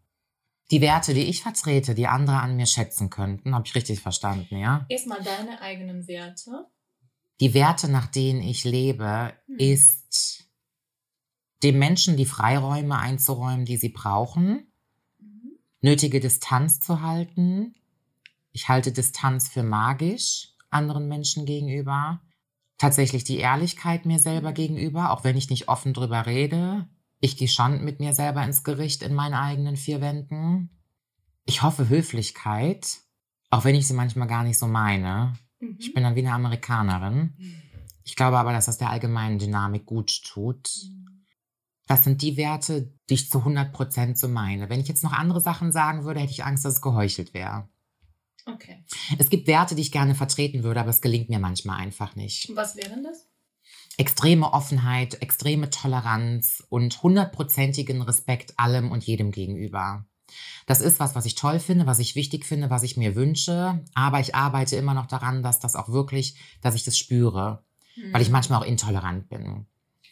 Die 0.71 0.81
Werte, 0.81 1.13
die 1.13 1.23
ich 1.23 1.41
vertrete, 1.41 1.95
die 1.95 2.07
andere 2.07 2.37
an 2.41 2.55
mir 2.57 2.65
schätzen 2.65 3.09
könnten, 3.09 3.55
habe 3.55 3.65
ich 3.65 3.73
richtig 3.73 4.01
verstanden, 4.01 4.57
ja? 4.57 4.85
Erstmal 4.89 5.23
deine 5.23 5.61
eigenen 5.61 6.07
Werte. 6.07 6.67
Die 7.39 7.53
Werte, 7.53 7.89
nach 7.89 8.07
denen 8.07 8.41
ich 8.41 8.65
lebe, 8.65 9.33
Hm. 9.47 9.57
ist 9.57 10.45
dem 11.63 11.79
Menschen 11.79 12.17
die 12.17 12.25
Freiräume 12.25 12.97
einzuräumen, 12.97 13.65
die 13.65 13.77
sie 13.77 13.89
brauchen, 13.89 14.71
Mhm. 15.19 15.57
nötige 15.81 16.19
Distanz 16.19 16.79
zu 16.79 17.01
halten. 17.01 17.75
Ich 18.51 18.67
halte 18.67 18.91
Distanz 18.91 19.47
für 19.49 19.63
magisch 19.63 20.49
anderen 20.69 21.07
Menschen 21.07 21.45
gegenüber. 21.45 22.21
Tatsächlich 22.79 23.25
die 23.25 23.37
Ehrlichkeit 23.37 24.05
mir 24.05 24.19
selber 24.19 24.53
gegenüber, 24.53 25.11
auch 25.11 25.25
wenn 25.25 25.37
ich 25.37 25.49
nicht 25.49 25.67
offen 25.67 25.93
drüber 25.93 26.25
rede. 26.25 26.87
Ich 27.19 27.35
gehe 27.35 27.49
schon 27.49 27.83
mit 27.83 27.99
mir 27.99 28.13
selber 28.13 28.43
ins 28.43 28.63
Gericht 28.63 29.03
in 29.03 29.13
meinen 29.13 29.33
eigenen 29.33 29.75
vier 29.75 29.99
Wänden. 29.99 30.69
Ich 31.45 31.61
hoffe 31.61 31.89
Höflichkeit, 31.89 32.99
auch 33.49 33.65
wenn 33.65 33.75
ich 33.75 33.85
sie 33.85 33.93
manchmal 33.93 34.29
gar 34.29 34.45
nicht 34.45 34.57
so 34.57 34.65
meine. 34.65 35.33
Mhm. 35.59 35.75
Ich 35.77 35.93
bin 35.93 36.03
dann 36.03 36.15
wie 36.15 36.19
eine 36.19 36.31
Amerikanerin. 36.31 37.33
Ich 38.05 38.15
glaube 38.15 38.37
aber, 38.37 38.53
dass 38.53 38.67
das 38.67 38.77
der 38.77 38.89
allgemeinen 38.89 39.39
Dynamik 39.39 39.85
gut 39.85 40.23
tut. 40.23 40.69
Das 41.85 42.05
sind 42.05 42.21
die 42.21 42.37
Werte, 42.37 42.93
die 43.09 43.15
ich 43.15 43.29
zu 43.29 43.39
100% 43.39 44.15
so 44.15 44.29
meine. 44.29 44.69
Wenn 44.69 44.79
ich 44.79 44.87
jetzt 44.87 45.03
noch 45.03 45.11
andere 45.11 45.41
Sachen 45.41 45.73
sagen 45.73 46.05
würde, 46.05 46.21
hätte 46.21 46.31
ich 46.31 46.45
Angst, 46.45 46.63
dass 46.63 46.75
es 46.75 46.81
geheuchelt 46.81 47.33
wäre. 47.33 47.67
Okay. 48.53 48.83
Es 49.17 49.29
gibt 49.29 49.47
Werte, 49.47 49.75
die 49.75 49.81
ich 49.81 49.91
gerne 49.91 50.15
vertreten 50.15 50.63
würde, 50.63 50.79
aber 50.79 50.89
es 50.89 51.01
gelingt 51.01 51.29
mir 51.29 51.39
manchmal 51.39 51.79
einfach 51.79 52.15
nicht. 52.15 52.49
Was 52.55 52.75
wären 52.75 53.03
das? 53.03 53.27
Extreme 53.97 54.53
Offenheit, 54.53 55.21
extreme 55.21 55.69
Toleranz 55.69 56.63
und 56.69 57.03
hundertprozentigen 57.03 58.01
Respekt 58.01 58.57
allem 58.57 58.91
und 58.91 59.03
jedem 59.03 59.31
gegenüber. 59.31 60.05
Das 60.67 60.81
ist 60.81 60.99
was, 60.99 61.15
was 61.15 61.25
ich 61.25 61.35
toll 61.35 61.59
finde, 61.59 61.85
was 61.85 61.99
ich 61.99 62.15
wichtig 62.15 62.45
finde, 62.45 62.69
was 62.69 62.83
ich 62.83 62.97
mir 62.97 63.15
wünsche. 63.15 63.83
Aber 63.95 64.19
ich 64.19 64.35
arbeite 64.35 64.75
immer 64.75 64.93
noch 64.93 65.07
daran, 65.07 65.43
dass 65.43 65.59
das 65.59 65.75
auch 65.75 65.89
wirklich, 65.89 66.35
dass 66.61 66.75
ich 66.75 66.83
das 66.83 66.97
spüre. 66.97 67.63
Weil 68.11 68.21
ich 68.21 68.29
manchmal 68.29 68.61
auch 68.61 68.65
intolerant 68.65 69.27
bin. 69.27 69.65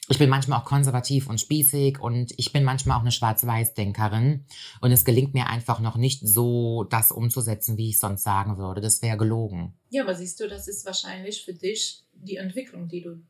Ich 0.10 0.17
bin 0.20 0.30
manchmal 0.30 0.60
auch 0.60 0.65
konservativ 0.65 1.28
und 1.30 1.39
spießig 1.41 2.00
und 2.00 2.34
ich 2.38 2.54
bin 2.54 2.63
manchmal 2.63 2.98
auch 2.98 3.02
eine 3.02 3.12
Schwarz-Weiß-Denkerin. 3.12 4.46
Und 4.82 4.91
es 4.91 5.04
gelingt 5.04 5.34
mir 5.34 5.48
einfach 5.48 5.80
noch 5.82 5.98
nicht 5.98 6.26
so, 6.26 6.86
das 6.86 7.12
umzusetzen, 7.12 7.78
wie 7.78 7.89
ich 7.89 8.00
sonst 8.00 8.24
sagen 8.24 8.58
würde. 8.58 8.80
Das 8.82 9.02
wäre 9.02 9.17
gelogen. 9.17 9.74
Ja, 9.89 10.04
aber 10.04 10.15
siehst 10.15 10.39
du, 10.39 10.48
das 10.48 10.67
ist 10.67 10.86
wahrscheinlich 10.86 11.43
für 11.43 11.54
dich 11.54 12.04
die 12.13 12.38
Entwicklung, 12.38 12.88
die 12.88 13.02
du. 13.02 13.22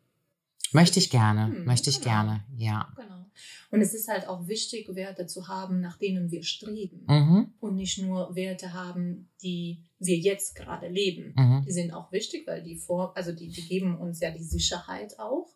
Möchte 0.74 1.00
ich 1.00 1.10
gerne, 1.10 1.48
Hm, 1.48 1.64
möchte 1.66 1.90
ich 1.90 2.02
genau. 2.02 2.12
gerne, 2.12 2.44
ja. 2.58 2.92
Genau. 2.98 3.26
Und 3.72 3.82
es 3.82 3.94
ist 3.94 4.08
halt 4.10 4.28
auch 4.28 4.48
wichtig, 4.48 4.88
Werte 4.96 5.26
zu 5.26 5.48
haben, 5.48 5.80
nach 5.80 5.98
denen 5.98 6.30
wir 6.30 6.44
streben. 6.44 7.06
Mhm, 7.08 7.54
Und 7.60 7.76
nicht 7.76 8.00
nur 8.00 8.36
Werte 8.36 8.74
haben, 8.74 9.30
die 9.42 9.84
wir 10.00 10.18
jetzt 10.18 10.56
gerade 10.56 10.90
leben. 10.90 11.34
mhm, 11.38 11.64
Die 11.66 11.72
sind 11.72 11.92
auch 11.94 12.12
wichtig, 12.12 12.46
weil 12.48 12.64
die 12.64 12.76
vor, 12.76 13.16
also 13.16 13.32
die, 13.32 13.48
die 13.50 13.66
geben 13.68 13.98
uns 13.98 14.20
ja 14.20 14.30
die 14.32 14.44
Sicherheit 14.44 15.18
auch. 15.20 15.48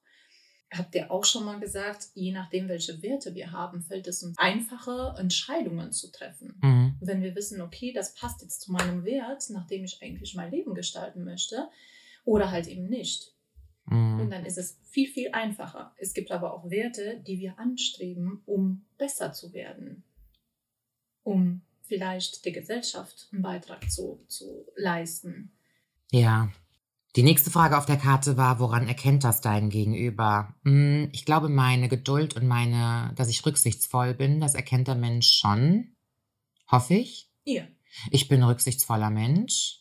Habt 0.71 0.95
ihr 0.95 1.11
auch 1.11 1.25
schon 1.25 1.43
mal 1.43 1.59
gesagt, 1.59 2.07
je 2.13 2.31
nachdem, 2.31 2.69
welche 2.69 3.01
Werte 3.03 3.35
wir 3.35 3.51
haben, 3.51 3.81
fällt 3.81 4.07
es 4.07 4.23
uns 4.23 4.37
einfacher, 4.37 5.15
Entscheidungen 5.19 5.91
zu 5.91 6.11
treffen. 6.11 6.57
mhm, 6.61 6.95
Wenn 7.01 7.21
wir 7.21 7.35
wissen, 7.35 7.61
okay, 7.61 7.91
das 7.91 8.15
passt 8.15 8.41
jetzt 8.41 8.61
zu 8.61 8.71
meinem 8.71 9.03
Wert, 9.03 9.49
nachdem 9.49 9.83
ich 9.83 10.01
eigentlich 10.01 10.33
mein 10.33 10.51
Leben 10.51 10.73
gestalten 10.73 11.25
möchte, 11.25 11.69
oder 12.23 12.51
halt 12.51 12.67
eben 12.67 12.87
nicht. 12.87 13.33
Und 13.87 14.17
mhm. 14.25 14.29
dann 14.29 14.45
ist 14.45 14.57
es 14.57 14.79
viel, 14.83 15.09
viel 15.09 15.31
einfacher. 15.33 15.93
Es 15.97 16.13
gibt 16.13 16.31
aber 16.31 16.53
auch 16.53 16.69
Werte, 16.69 17.21
die 17.27 17.39
wir 17.39 17.59
anstreben, 17.59 18.41
um 18.45 18.85
besser 18.97 19.33
zu 19.33 19.53
werden. 19.53 20.03
Um 21.23 21.61
vielleicht 21.81 22.45
der 22.45 22.53
Gesellschaft 22.53 23.27
einen 23.33 23.41
Beitrag 23.41 23.91
zu, 23.91 24.23
zu 24.27 24.65
leisten. 24.77 25.51
Ja. 26.11 26.49
Die 27.17 27.23
nächste 27.23 27.51
Frage 27.51 27.77
auf 27.77 27.85
der 27.85 27.97
Karte 27.97 28.37
war, 28.37 28.59
woran 28.59 28.87
erkennt 28.87 29.25
das 29.25 29.41
dein 29.41 29.69
Gegenüber? 29.69 30.55
Hm, 30.63 31.09
Ich 31.11 31.25
glaube, 31.25 31.49
meine 31.49 31.89
Geduld 31.89 32.35
und 32.35 32.47
meine, 32.47 33.13
dass 33.15 33.27
ich 33.27 33.45
rücksichtsvoll 33.45 34.13
bin, 34.13 34.39
das 34.39 34.55
erkennt 34.55 34.87
der 34.87 34.95
Mensch 34.95 35.29
schon. 35.29 35.95
Hoffe 36.69 36.93
ich. 36.93 37.29
Ja. 37.43 37.63
Ich 38.11 38.29
bin 38.29 38.39
ein 38.39 38.47
rücksichtsvoller 38.47 39.09
Mensch. 39.09 39.79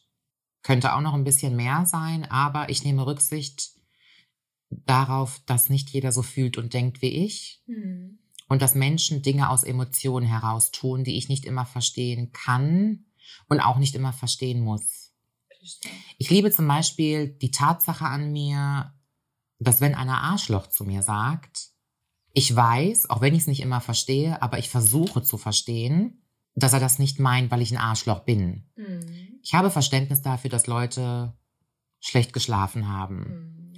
Könnte 0.62 0.94
auch 0.94 1.00
noch 1.00 1.14
ein 1.14 1.24
bisschen 1.24 1.54
mehr 1.54 1.86
sein, 1.86 2.24
aber 2.24 2.68
ich 2.68 2.84
nehme 2.84 3.06
Rücksicht 3.06 3.70
darauf, 4.68 5.40
dass 5.46 5.70
nicht 5.70 5.90
jeder 5.90 6.10
so 6.10 6.22
fühlt 6.22 6.58
und 6.58 6.74
denkt 6.74 7.00
wie 7.00 7.24
ich. 7.24 7.62
Hm. 7.66 8.18
Und 8.48 8.60
dass 8.60 8.74
Menschen 8.74 9.22
Dinge 9.22 9.50
aus 9.50 9.62
Emotionen 9.62 10.26
heraus 10.26 10.72
tun, 10.72 11.04
die 11.04 11.16
ich 11.16 11.28
nicht 11.28 11.44
immer 11.44 11.64
verstehen 11.64 12.32
kann 12.32 13.04
und 13.48 13.60
auch 13.60 13.78
nicht 13.78 13.94
immer 13.94 14.12
verstehen 14.12 14.60
muss. 14.60 14.99
Ich 16.18 16.30
liebe 16.30 16.50
zum 16.50 16.66
Beispiel 16.66 17.28
die 17.28 17.50
Tatsache 17.50 18.04
an 18.04 18.32
mir, 18.32 18.92
dass 19.58 19.80
wenn 19.80 19.94
einer 19.94 20.22
Arschloch 20.22 20.68
zu 20.68 20.84
mir 20.84 21.02
sagt, 21.02 21.70
ich 22.32 22.54
weiß, 22.54 23.10
auch 23.10 23.20
wenn 23.20 23.34
ich 23.34 23.42
es 23.42 23.46
nicht 23.46 23.60
immer 23.60 23.80
verstehe, 23.80 24.40
aber 24.40 24.58
ich 24.58 24.68
versuche 24.68 25.22
zu 25.22 25.36
verstehen, 25.36 26.22
dass 26.54 26.72
er 26.72 26.80
das 26.80 26.98
nicht 26.98 27.18
meint, 27.18 27.50
weil 27.50 27.62
ich 27.62 27.72
ein 27.72 27.78
Arschloch 27.78 28.20
bin. 28.20 28.70
Hm. 28.76 29.38
Ich 29.42 29.54
habe 29.54 29.70
Verständnis 29.70 30.22
dafür, 30.22 30.50
dass 30.50 30.66
Leute 30.66 31.36
schlecht 32.00 32.32
geschlafen 32.32 32.88
haben. 32.88 33.24
Hm. 33.24 33.74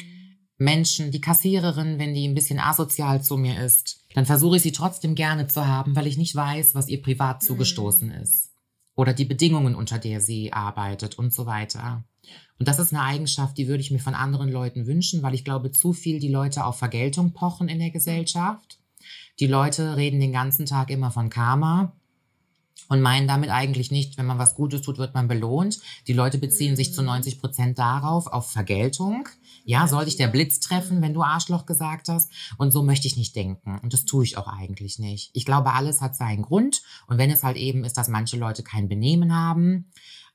Menschen, 0.58 1.10
die 1.10 1.20
Kassiererin, 1.20 1.98
wenn 1.98 2.14
die 2.14 2.28
ein 2.28 2.34
bisschen 2.34 2.60
asozial 2.60 3.22
zu 3.22 3.36
mir 3.36 3.62
ist, 3.64 4.04
dann 4.14 4.26
versuche 4.26 4.56
ich 4.56 4.62
sie 4.62 4.72
trotzdem 4.72 5.14
gerne 5.14 5.48
zu 5.48 5.66
haben, 5.66 5.96
weil 5.96 6.06
ich 6.06 6.18
nicht 6.18 6.36
weiß, 6.36 6.74
was 6.74 6.88
ihr 6.88 7.02
privat 7.02 7.40
Hm. 7.42 7.46
zugestoßen 7.48 8.10
ist. 8.12 8.51
Oder 8.94 9.14
die 9.14 9.24
Bedingungen, 9.24 9.74
unter 9.74 9.98
der 9.98 10.20
sie 10.20 10.52
arbeitet 10.52 11.18
und 11.18 11.32
so 11.32 11.46
weiter. 11.46 12.04
Und 12.58 12.68
das 12.68 12.78
ist 12.78 12.92
eine 12.92 13.02
Eigenschaft, 13.02 13.58
die 13.58 13.66
würde 13.68 13.80
ich 13.80 13.90
mir 13.90 13.98
von 13.98 14.14
anderen 14.14 14.50
Leuten 14.50 14.86
wünschen, 14.86 15.22
weil 15.22 15.34
ich 15.34 15.44
glaube, 15.44 15.72
zu 15.72 15.92
viel 15.92 16.20
die 16.20 16.30
Leute 16.30 16.64
auf 16.64 16.78
Vergeltung 16.78 17.32
pochen 17.32 17.68
in 17.68 17.78
der 17.78 17.90
Gesellschaft. 17.90 18.78
Die 19.40 19.46
Leute 19.46 19.96
reden 19.96 20.20
den 20.20 20.32
ganzen 20.32 20.66
Tag 20.66 20.90
immer 20.90 21.10
von 21.10 21.30
Karma 21.30 21.96
und 22.88 23.00
meinen 23.00 23.26
damit 23.26 23.50
eigentlich 23.50 23.90
nicht, 23.90 24.18
wenn 24.18 24.26
man 24.26 24.38
was 24.38 24.54
Gutes 24.54 24.82
tut, 24.82 24.98
wird 24.98 25.14
man 25.14 25.28
belohnt. 25.28 25.80
Die 26.06 26.12
Leute 26.12 26.38
beziehen 26.38 26.76
sich 26.76 26.92
zu 26.94 27.02
90 27.02 27.40
Prozent 27.40 27.78
darauf, 27.78 28.26
auf 28.26 28.50
Vergeltung. 28.50 29.28
Ja, 29.64 29.86
soll 29.86 30.04
dich 30.04 30.16
der 30.16 30.28
Blitz 30.28 30.60
treffen, 30.60 31.02
wenn 31.02 31.14
du 31.14 31.22
Arschloch 31.22 31.66
gesagt 31.66 32.08
hast? 32.08 32.30
Und 32.58 32.72
so 32.72 32.82
möchte 32.82 33.06
ich 33.06 33.16
nicht 33.16 33.36
denken. 33.36 33.78
Und 33.82 33.92
das 33.92 34.04
tue 34.04 34.24
ich 34.24 34.36
auch 34.36 34.48
eigentlich 34.48 34.98
nicht. 34.98 35.30
Ich 35.34 35.44
glaube, 35.44 35.72
alles 35.72 36.00
hat 36.00 36.16
seinen 36.16 36.42
Grund. 36.42 36.82
Und 37.06 37.18
wenn 37.18 37.30
es 37.30 37.42
halt 37.42 37.56
eben 37.56 37.84
ist, 37.84 37.96
dass 37.96 38.08
manche 38.08 38.36
Leute 38.36 38.62
kein 38.62 38.88
Benehmen 38.88 39.34
haben, 39.34 39.86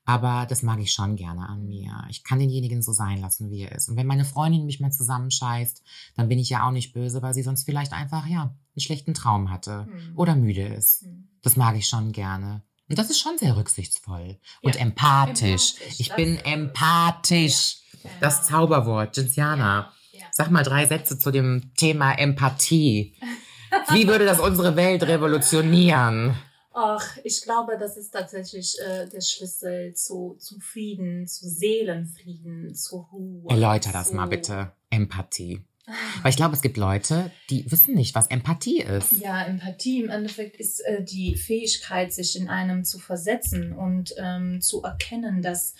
aber 0.08 0.46
das 0.48 0.62
mag 0.62 0.78
ich 0.80 0.90
schon 0.92 1.16
gerne 1.16 1.46
an 1.50 1.66
mir. 1.66 1.92
Ich 2.08 2.24
kann 2.24 2.38
denjenigen 2.38 2.80
so 2.80 2.92
sein 2.94 3.20
lassen, 3.20 3.50
wie 3.50 3.60
er 3.64 3.72
ist. 3.72 3.90
Und 3.90 3.96
wenn 3.98 4.06
meine 4.06 4.24
Freundin 4.24 4.64
mich 4.64 4.80
mal 4.80 4.90
zusammenscheißt, 4.90 5.82
dann 6.16 6.30
bin 6.30 6.38
ich 6.38 6.48
ja 6.48 6.66
auch 6.66 6.70
nicht 6.70 6.94
böse, 6.94 7.20
weil 7.20 7.34
sie 7.34 7.42
sonst 7.42 7.64
vielleicht 7.64 7.92
einfach, 7.92 8.26
ja, 8.26 8.40
einen 8.44 8.80
schlechten 8.80 9.12
Traum 9.12 9.50
hatte 9.50 9.84
Hm. 9.84 10.12
oder 10.16 10.34
müde 10.34 10.62
ist. 10.66 11.02
Hm. 11.02 11.28
Das 11.42 11.56
mag 11.56 11.76
ich 11.76 11.86
schon 11.86 12.12
gerne. 12.12 12.62
Und 12.88 12.98
das 12.98 13.10
ist 13.10 13.20
schon 13.20 13.36
sehr 13.36 13.54
rücksichtsvoll 13.58 14.38
und 14.62 14.76
Ja, 14.76 14.80
empathisch. 14.80 15.74
empathisch, 15.74 15.98
Ich 16.00 16.08
das 16.08 16.16
bin 16.16 16.36
empathisch. 16.38 17.76
Ja. 18.02 18.10
Das 18.20 18.46
Zauberwort, 18.46 19.14
Gensiana. 19.14 19.92
Ja. 20.12 20.24
Sag 20.32 20.50
mal 20.50 20.62
drei 20.64 20.86
Sätze 20.86 21.18
zu 21.18 21.30
dem 21.30 21.74
Thema 21.76 22.12
Empathie. 22.12 23.14
Wie 23.92 24.08
würde 24.08 24.24
das 24.24 24.40
unsere 24.40 24.74
Welt 24.76 25.02
revolutionieren? 25.02 26.34
Ach, 26.80 27.16
ich 27.24 27.42
glaube, 27.42 27.76
das 27.76 27.96
ist 27.96 28.12
tatsächlich 28.12 28.76
äh, 28.86 29.08
der 29.08 29.20
Schlüssel 29.20 29.94
zu, 29.94 30.36
zu 30.38 30.60
Frieden, 30.60 31.26
zu 31.26 31.48
Seelenfrieden, 31.48 32.72
zur 32.74 33.08
Ruhe. 33.12 33.50
Erläuter 33.50 33.90
das 33.92 34.10
zu- 34.10 34.14
mal 34.14 34.26
bitte. 34.26 34.70
Empathie. 34.90 35.60
Weil 36.22 36.30
ich 36.30 36.36
glaube, 36.36 36.54
es 36.54 36.62
gibt 36.62 36.76
Leute, 36.76 37.32
die 37.50 37.68
wissen 37.70 37.94
nicht, 37.94 38.14
was 38.14 38.28
Empathie 38.28 38.80
ist. 38.82 39.10
Ja, 39.12 39.44
Empathie 39.44 40.02
im 40.02 40.08
Endeffekt 40.10 40.56
ist 40.60 40.80
äh, 40.86 41.02
die 41.02 41.34
Fähigkeit, 41.34 42.12
sich 42.12 42.36
in 42.38 42.48
einem 42.48 42.84
zu 42.84 42.98
versetzen 43.00 43.72
und 43.72 44.14
ähm, 44.18 44.60
zu 44.60 44.82
erkennen, 44.82 45.42
dass, 45.42 45.74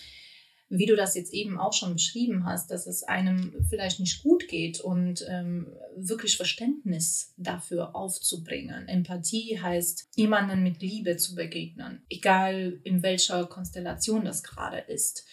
wie 0.70 0.86
du 0.86 0.96
das 0.96 1.14
jetzt 1.14 1.32
eben 1.32 1.58
auch 1.58 1.72
schon 1.72 1.94
beschrieben 1.94 2.44
hast, 2.44 2.70
dass 2.70 2.86
es 2.86 3.02
einem 3.02 3.54
vielleicht 3.68 4.00
nicht 4.00 4.22
gut 4.22 4.48
geht 4.48 4.80
und 4.80 5.24
ähm, 5.28 5.72
wirklich 5.96 6.36
Verständnis 6.36 7.32
dafür 7.38 7.96
aufzubringen. 7.96 8.86
Empathie 8.86 9.58
heißt, 9.60 10.08
jemandem 10.16 10.62
mit 10.62 10.82
Liebe 10.82 11.16
zu 11.16 11.34
begegnen, 11.34 12.02
egal 12.10 12.80
in 12.84 13.02
welcher 13.02 13.46
Konstellation 13.46 14.24
das 14.24 14.42
gerade 14.42 14.78
ist. 14.78 15.24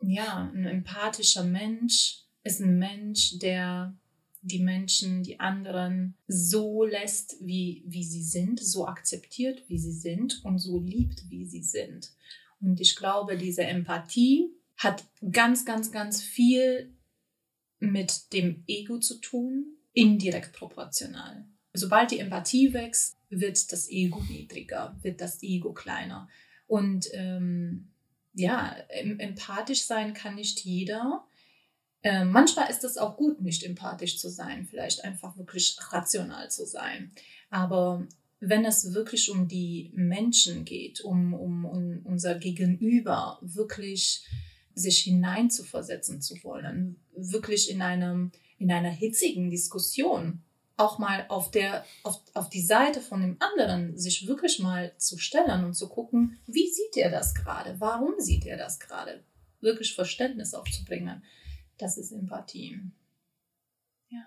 Ja, 0.00 0.50
ein 0.54 0.64
empathischer 0.64 1.44
Mensch 1.44 2.22
ist 2.42 2.60
ein 2.60 2.78
Mensch, 2.78 3.38
der 3.38 3.94
die 4.40 4.60
Menschen, 4.60 5.22
die 5.22 5.40
anderen 5.40 6.14
so 6.28 6.84
lässt, 6.84 7.36
wie, 7.40 7.82
wie 7.86 8.04
sie 8.04 8.22
sind, 8.22 8.60
so 8.60 8.86
akzeptiert, 8.86 9.64
wie 9.68 9.78
sie 9.78 9.92
sind 9.92 10.44
und 10.44 10.58
so 10.58 10.80
liebt, 10.80 11.28
wie 11.28 11.44
sie 11.44 11.62
sind. 11.62 12.12
Und 12.60 12.80
ich 12.80 12.96
glaube, 12.96 13.36
diese 13.36 13.64
Empathie 13.64 14.50
hat 14.78 15.04
ganz, 15.32 15.64
ganz, 15.64 15.92
ganz 15.92 16.22
viel 16.22 16.94
mit 17.80 18.32
dem 18.32 18.64
Ego 18.66 18.98
zu 18.98 19.20
tun, 19.20 19.76
indirekt 19.92 20.52
proportional. 20.52 21.44
Sobald 21.72 22.12
die 22.12 22.20
Empathie 22.20 22.72
wächst, 22.72 23.16
wird 23.28 23.72
das 23.72 23.88
Ego 23.90 24.22
niedriger, 24.30 24.96
wird 25.02 25.20
das 25.20 25.42
Ego 25.42 25.72
kleiner. 25.72 26.28
Und 26.66 27.06
ähm, 27.12 27.88
ja, 28.34 28.76
empathisch 28.90 29.84
sein 29.84 30.14
kann 30.14 30.36
nicht 30.36 30.60
jeder. 30.60 31.24
Äh, 32.02 32.24
manchmal 32.24 32.70
ist 32.70 32.84
es 32.84 32.96
auch 32.96 33.16
gut, 33.16 33.40
nicht 33.40 33.64
empathisch 33.64 34.18
zu 34.18 34.28
sein, 34.28 34.64
vielleicht 34.64 35.04
einfach 35.04 35.36
wirklich 35.36 35.76
rational 35.90 36.50
zu 36.50 36.64
sein. 36.64 37.12
Aber 37.50 38.06
wenn 38.40 38.64
es 38.64 38.94
wirklich 38.94 39.30
um 39.30 39.48
die 39.48 39.90
Menschen 39.94 40.64
geht, 40.64 41.00
um, 41.00 41.34
um, 41.34 41.64
um 41.64 42.00
unser 42.04 42.36
Gegenüber 42.36 43.38
wirklich 43.42 44.24
sich 44.78 45.00
hineinzuversetzen 45.00 46.20
zu 46.20 46.42
wollen, 46.44 46.96
wirklich 47.16 47.70
in 47.70 47.82
einem 47.82 48.32
in 48.58 48.72
einer 48.72 48.90
hitzigen 48.90 49.50
Diskussion 49.50 50.42
auch 50.76 50.98
mal 50.98 51.26
auf, 51.28 51.50
der, 51.50 51.84
auf, 52.04 52.20
auf 52.34 52.48
die 52.50 52.62
Seite 52.62 53.00
von 53.00 53.20
dem 53.20 53.36
anderen 53.40 53.98
sich 53.98 54.26
wirklich 54.28 54.60
mal 54.60 54.92
zu 54.96 55.18
stellen 55.18 55.64
und 55.64 55.74
zu 55.74 55.88
gucken, 55.88 56.38
wie 56.46 56.68
sieht 56.68 56.96
er 56.96 57.10
das 57.10 57.34
gerade? 57.34 57.76
Warum 57.80 58.14
sieht 58.18 58.46
er 58.46 58.56
das 58.56 58.78
gerade? 58.78 59.24
Wirklich 59.60 59.94
Verständnis 59.94 60.54
aufzubringen. 60.54 61.24
Das 61.78 61.98
ist 61.98 62.12
Empathie. 62.12 62.80
Ja. 64.08 64.24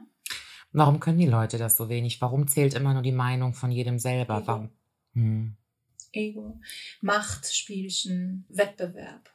Warum 0.73 0.99
können 0.99 1.19
die 1.19 1.27
Leute 1.27 1.57
das 1.57 1.77
so 1.77 1.89
wenig? 1.89 2.19
Warum 2.21 2.47
zählt 2.47 2.73
immer 2.73 2.93
nur 2.93 3.03
die 3.03 3.11
Meinung 3.13 3.53
von 3.53 3.71
jedem 3.71 3.97
selber? 3.97 4.37
Ego. 4.37 4.47
Warum? 4.47 4.69
Hm. 5.13 5.55
Ego, 6.13 6.59
Machtspielchen, 6.99 8.45
Wettbewerb, 8.49 9.29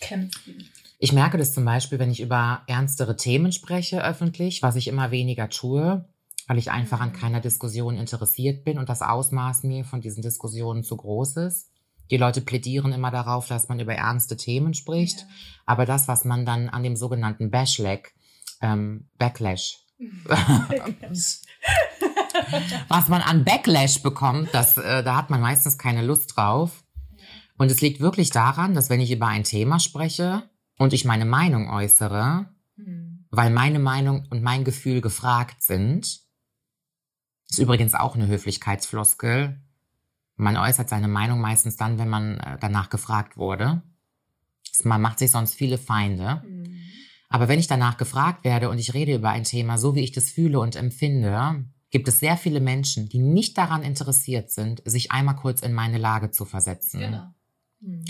Kämpfen. 0.00 0.68
Ich 0.98 1.12
merke 1.12 1.36
das 1.36 1.52
zum 1.52 1.64
Beispiel, 1.64 1.98
wenn 1.98 2.10
ich 2.10 2.20
über 2.20 2.62
ernstere 2.66 3.16
Themen 3.16 3.50
spreche 3.50 4.04
öffentlich, 4.04 4.62
was 4.62 4.76
ich 4.76 4.86
immer 4.86 5.10
weniger 5.10 5.48
tue, 5.48 6.04
weil 6.46 6.58
ich 6.58 6.70
einfach 6.70 7.00
an 7.00 7.08
mhm. 7.08 7.14
keiner 7.14 7.40
Diskussion 7.40 7.96
interessiert 7.96 8.64
bin 8.64 8.78
und 8.78 8.88
das 8.88 9.02
Ausmaß 9.02 9.64
mir 9.64 9.84
von 9.84 10.00
diesen 10.00 10.22
Diskussionen 10.22 10.84
zu 10.84 10.96
groß 10.96 11.38
ist. 11.38 11.70
Die 12.10 12.16
Leute 12.18 12.40
plädieren 12.40 12.92
immer 12.92 13.10
darauf, 13.10 13.48
dass 13.48 13.68
man 13.68 13.80
über 13.80 13.94
ernste 13.94 14.36
Themen 14.36 14.74
spricht, 14.74 15.20
ja. 15.20 15.26
aber 15.66 15.86
das, 15.86 16.08
was 16.08 16.24
man 16.24 16.44
dann 16.44 16.68
an 16.68 16.82
dem 16.82 16.94
sogenannten 16.94 17.50
Backlash, 17.50 18.12
ähm, 18.60 19.08
Backlash, 19.18 19.78
was 22.88 23.08
man 23.08 23.22
an 23.22 23.44
Backlash 23.44 24.02
bekommt, 24.02 24.50
das, 24.52 24.76
äh, 24.76 25.02
da 25.02 25.16
hat 25.16 25.30
man 25.30 25.40
meistens 25.40 25.78
keine 25.78 26.02
Lust 26.02 26.36
drauf. 26.36 26.81
Und 27.62 27.70
es 27.70 27.80
liegt 27.80 28.00
wirklich 28.00 28.30
daran, 28.30 28.74
dass 28.74 28.90
wenn 28.90 29.00
ich 29.00 29.12
über 29.12 29.28
ein 29.28 29.44
Thema 29.44 29.78
spreche 29.78 30.50
und 30.78 30.92
ich 30.92 31.04
meine 31.04 31.24
Meinung 31.24 31.70
äußere, 31.70 32.48
mhm. 32.74 33.24
weil 33.30 33.50
meine 33.50 33.78
Meinung 33.78 34.26
und 34.30 34.42
mein 34.42 34.64
Gefühl 34.64 35.00
gefragt 35.00 35.62
sind, 35.62 36.22
ist 37.48 37.58
übrigens 37.60 37.94
auch 37.94 38.16
eine 38.16 38.26
Höflichkeitsfloskel. 38.26 39.62
Man 40.34 40.56
äußert 40.56 40.88
seine 40.88 41.06
Meinung 41.06 41.40
meistens 41.40 41.76
dann, 41.76 42.00
wenn 42.00 42.08
man 42.08 42.40
äh, 42.40 42.58
danach 42.58 42.90
gefragt 42.90 43.36
wurde. 43.36 43.82
Man 44.82 45.00
macht 45.00 45.20
sich 45.20 45.30
sonst 45.30 45.54
viele 45.54 45.78
Feinde. 45.78 46.42
Mhm. 46.44 46.80
Aber 47.28 47.46
wenn 47.46 47.60
ich 47.60 47.68
danach 47.68 47.96
gefragt 47.96 48.42
werde 48.42 48.70
und 48.70 48.78
ich 48.78 48.92
rede 48.92 49.14
über 49.14 49.30
ein 49.30 49.44
Thema, 49.44 49.78
so 49.78 49.94
wie 49.94 50.02
ich 50.02 50.10
das 50.10 50.30
fühle 50.30 50.58
und 50.58 50.74
empfinde, 50.74 51.64
gibt 51.90 52.08
es 52.08 52.18
sehr 52.18 52.36
viele 52.36 52.58
Menschen, 52.58 53.08
die 53.08 53.20
nicht 53.20 53.56
daran 53.56 53.84
interessiert 53.84 54.50
sind, 54.50 54.82
sich 54.84 55.12
einmal 55.12 55.36
kurz 55.36 55.62
in 55.62 55.72
meine 55.72 55.98
Lage 55.98 56.32
zu 56.32 56.44
versetzen. 56.44 56.98
Genau. 56.98 57.32
Mhm. 57.82 58.04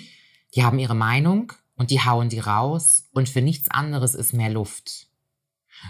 Die 0.55 0.63
haben 0.63 0.79
ihre 0.79 0.95
Meinung 0.95 1.53
und 1.77 1.91
die 1.91 2.01
hauen 2.01 2.29
die 2.29 2.39
raus 2.39 3.09
und 3.13 3.29
für 3.29 3.43
nichts 3.43 3.71
anderes 3.71 4.15
ist 4.15 4.33
mehr 4.33 4.51
Luft. 4.51 5.09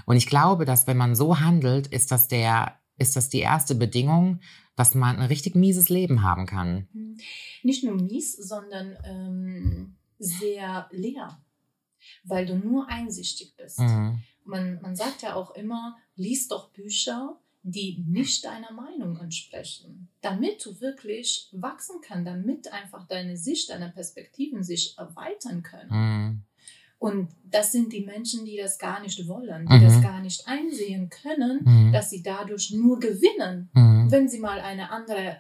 Und 0.07 0.17
ich 0.17 0.27
glaube, 0.27 0.65
dass 0.65 0.87
wenn 0.87 0.97
man 0.97 1.15
so 1.15 1.41
handelt, 1.41 1.89
ist 1.89 2.11
das 2.11 2.29
der 2.29 2.79
ist 2.99 3.17
das 3.17 3.29
die 3.29 3.41
erste 3.41 3.75
Bedingung, 3.75 4.41
dass 4.77 4.95
man 4.95 5.17
ein 5.17 5.27
richtig 5.27 5.55
mieses 5.55 5.89
Leben 5.89 6.23
haben 6.23 6.47
kann. 6.47 6.89
Mhm. 6.93 7.19
Nicht 7.63 7.85
nur 7.85 7.97
mies, 7.97 8.37
sondern 8.37 8.97
ähm, 9.05 9.97
sehr 10.19 10.89
leer, 10.93 11.41
weil 12.25 12.47
du 12.47 12.57
nur 12.57 12.89
einsichtig 12.89 13.55
bist. 13.57 13.81
Mhm. 13.81 14.23
Man, 14.45 14.81
man 14.83 14.97
sagt 14.97 15.23
ja 15.23 15.35
auch 15.35 15.55
immer, 15.55 15.97
lies 16.17 16.49
doch 16.49 16.71
Bücher, 16.71 17.39
die 17.63 18.05
nicht 18.09 18.45
deiner 18.45 18.73
Meinung 18.73 19.19
entsprechen, 19.19 20.09
damit 20.21 20.65
du 20.65 20.81
wirklich 20.81 21.49
wachsen 21.53 21.97
kannst, 22.03 22.27
damit 22.27 22.73
einfach 22.73 23.07
deine 23.07 23.37
Sicht, 23.37 23.71
deine 23.71 23.91
Perspektiven 23.91 24.63
sich 24.63 24.97
erweitern 24.99 25.63
können. 25.63 25.91
Mhm. 25.91 26.43
Und 26.99 27.31
das 27.45 27.73
sind 27.73 27.93
die 27.93 28.05
Menschen, 28.05 28.45
die 28.45 28.57
das 28.57 28.79
gar 28.79 29.01
nicht 29.01 29.27
wollen, 29.27 29.67
die 29.67 29.75
mhm. 29.75 29.83
das 29.83 30.01
gar 30.01 30.21
nicht 30.21 30.47
einsehen 30.47 31.11
können, 31.11 31.61
mhm. 31.65 31.93
dass 31.93 32.11
sie 32.11 32.23
dadurch 32.23 32.71
nur 32.71 33.01
gewinnen, 33.01 33.71
mhm. 33.73 34.11
wenn 34.11 34.29
sie 34.29 34.39
mal 34.39 34.61
eine 34.61 34.91
andere 34.91 35.39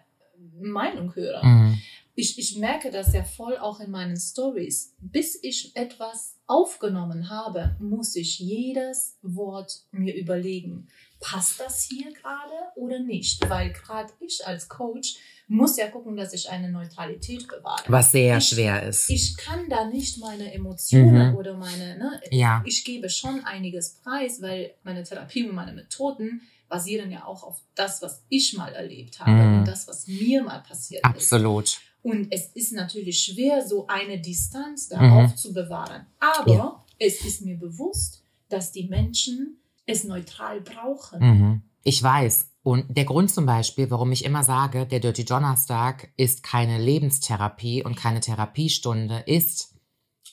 Meinung 0.60 1.14
hören. 1.14 1.48
Mhm. 1.48 1.78
Ich, 2.14 2.38
ich 2.38 2.58
merke 2.58 2.90
das 2.90 3.14
ja 3.14 3.24
voll 3.24 3.56
auch 3.56 3.80
in 3.80 3.90
meinen 3.90 4.16
Stories. 4.16 4.94
Bis 5.00 5.38
ich 5.42 5.74
etwas 5.76 6.36
aufgenommen 6.46 7.30
habe, 7.30 7.76
muss 7.80 8.16
ich 8.16 8.38
jedes 8.38 9.16
Wort 9.22 9.84
mir 9.92 10.14
überlegen. 10.14 10.88
Passt 11.22 11.60
das 11.60 11.84
hier 11.84 12.12
gerade 12.12 12.52
oder 12.76 12.98
nicht? 12.98 13.48
Weil 13.48 13.72
gerade 13.72 14.12
ich 14.20 14.46
als 14.46 14.68
Coach 14.68 15.16
muss 15.48 15.76
ja 15.76 15.88
gucken, 15.88 16.16
dass 16.16 16.32
ich 16.32 16.50
eine 16.50 16.70
Neutralität 16.70 17.46
bewahre. 17.46 17.84
Was 17.86 18.12
sehr 18.12 18.38
ich, 18.38 18.48
schwer 18.48 18.82
ist. 18.82 19.08
Ich 19.10 19.36
kann 19.36 19.68
da 19.68 19.84
nicht 19.84 20.18
meine 20.18 20.52
Emotionen 20.52 21.30
mhm. 21.30 21.36
oder 21.36 21.56
meine, 21.56 21.98
ne, 21.98 22.20
ja. 22.30 22.62
ich 22.66 22.84
gebe 22.84 23.08
schon 23.08 23.44
einiges 23.44 24.00
preis, 24.02 24.40
weil 24.40 24.74
meine 24.82 25.02
Therapie 25.04 25.46
und 25.46 25.54
meine 25.54 25.72
Methoden 25.72 26.42
basieren 26.68 27.10
ja 27.10 27.26
auch 27.26 27.42
auf 27.42 27.60
das, 27.74 28.00
was 28.00 28.24
ich 28.30 28.54
mal 28.54 28.72
erlebt 28.72 29.20
habe 29.20 29.30
mhm. 29.30 29.58
und 29.58 29.64
das, 29.66 29.86
was 29.86 30.06
mir 30.06 30.42
mal 30.42 30.62
passiert 30.62 31.04
Absolut. 31.04 31.66
ist. 31.66 31.76
Absolut. 31.76 31.92
Und 32.02 32.32
es 32.32 32.46
ist 32.54 32.72
natürlich 32.72 33.20
schwer, 33.20 33.64
so 33.64 33.86
eine 33.86 34.20
Distanz 34.20 34.88
da 34.88 35.00
mhm. 35.00 35.12
aufzubewahren. 35.12 36.06
Aber 36.18 36.52
ja. 36.52 36.84
es 36.98 37.24
ist 37.24 37.42
mir 37.42 37.56
bewusst, 37.56 38.24
dass 38.48 38.72
die 38.72 38.88
Menschen 38.88 39.58
es 39.92 40.04
neutral 40.04 40.60
brauchen. 40.60 41.20
Mhm. 41.20 41.62
Ich 41.82 42.02
weiß. 42.02 42.48
Und 42.62 42.96
der 42.96 43.04
Grund 43.04 43.30
zum 43.32 43.44
Beispiel, 43.44 43.90
warum 43.90 44.12
ich 44.12 44.24
immer 44.24 44.44
sage, 44.44 44.86
der 44.86 45.00
Dirty 45.00 45.24
Donnerstag 45.24 46.12
ist 46.16 46.42
keine 46.42 46.78
Lebenstherapie 46.78 47.82
und 47.82 47.96
keine 47.96 48.20
Therapiestunde, 48.20 49.24
ist, 49.26 49.74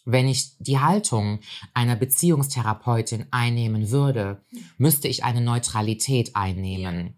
wenn 0.06 0.28
ich 0.28 0.58
die 0.60 0.80
Haltung 0.80 1.40
einer 1.74 1.96
Beziehungstherapeutin 1.96 3.26
einnehmen 3.32 3.90
würde, 3.90 4.44
müsste 4.78 5.08
ich 5.08 5.24
eine 5.24 5.42
Neutralität 5.42 6.36
einnehmen. 6.36 7.16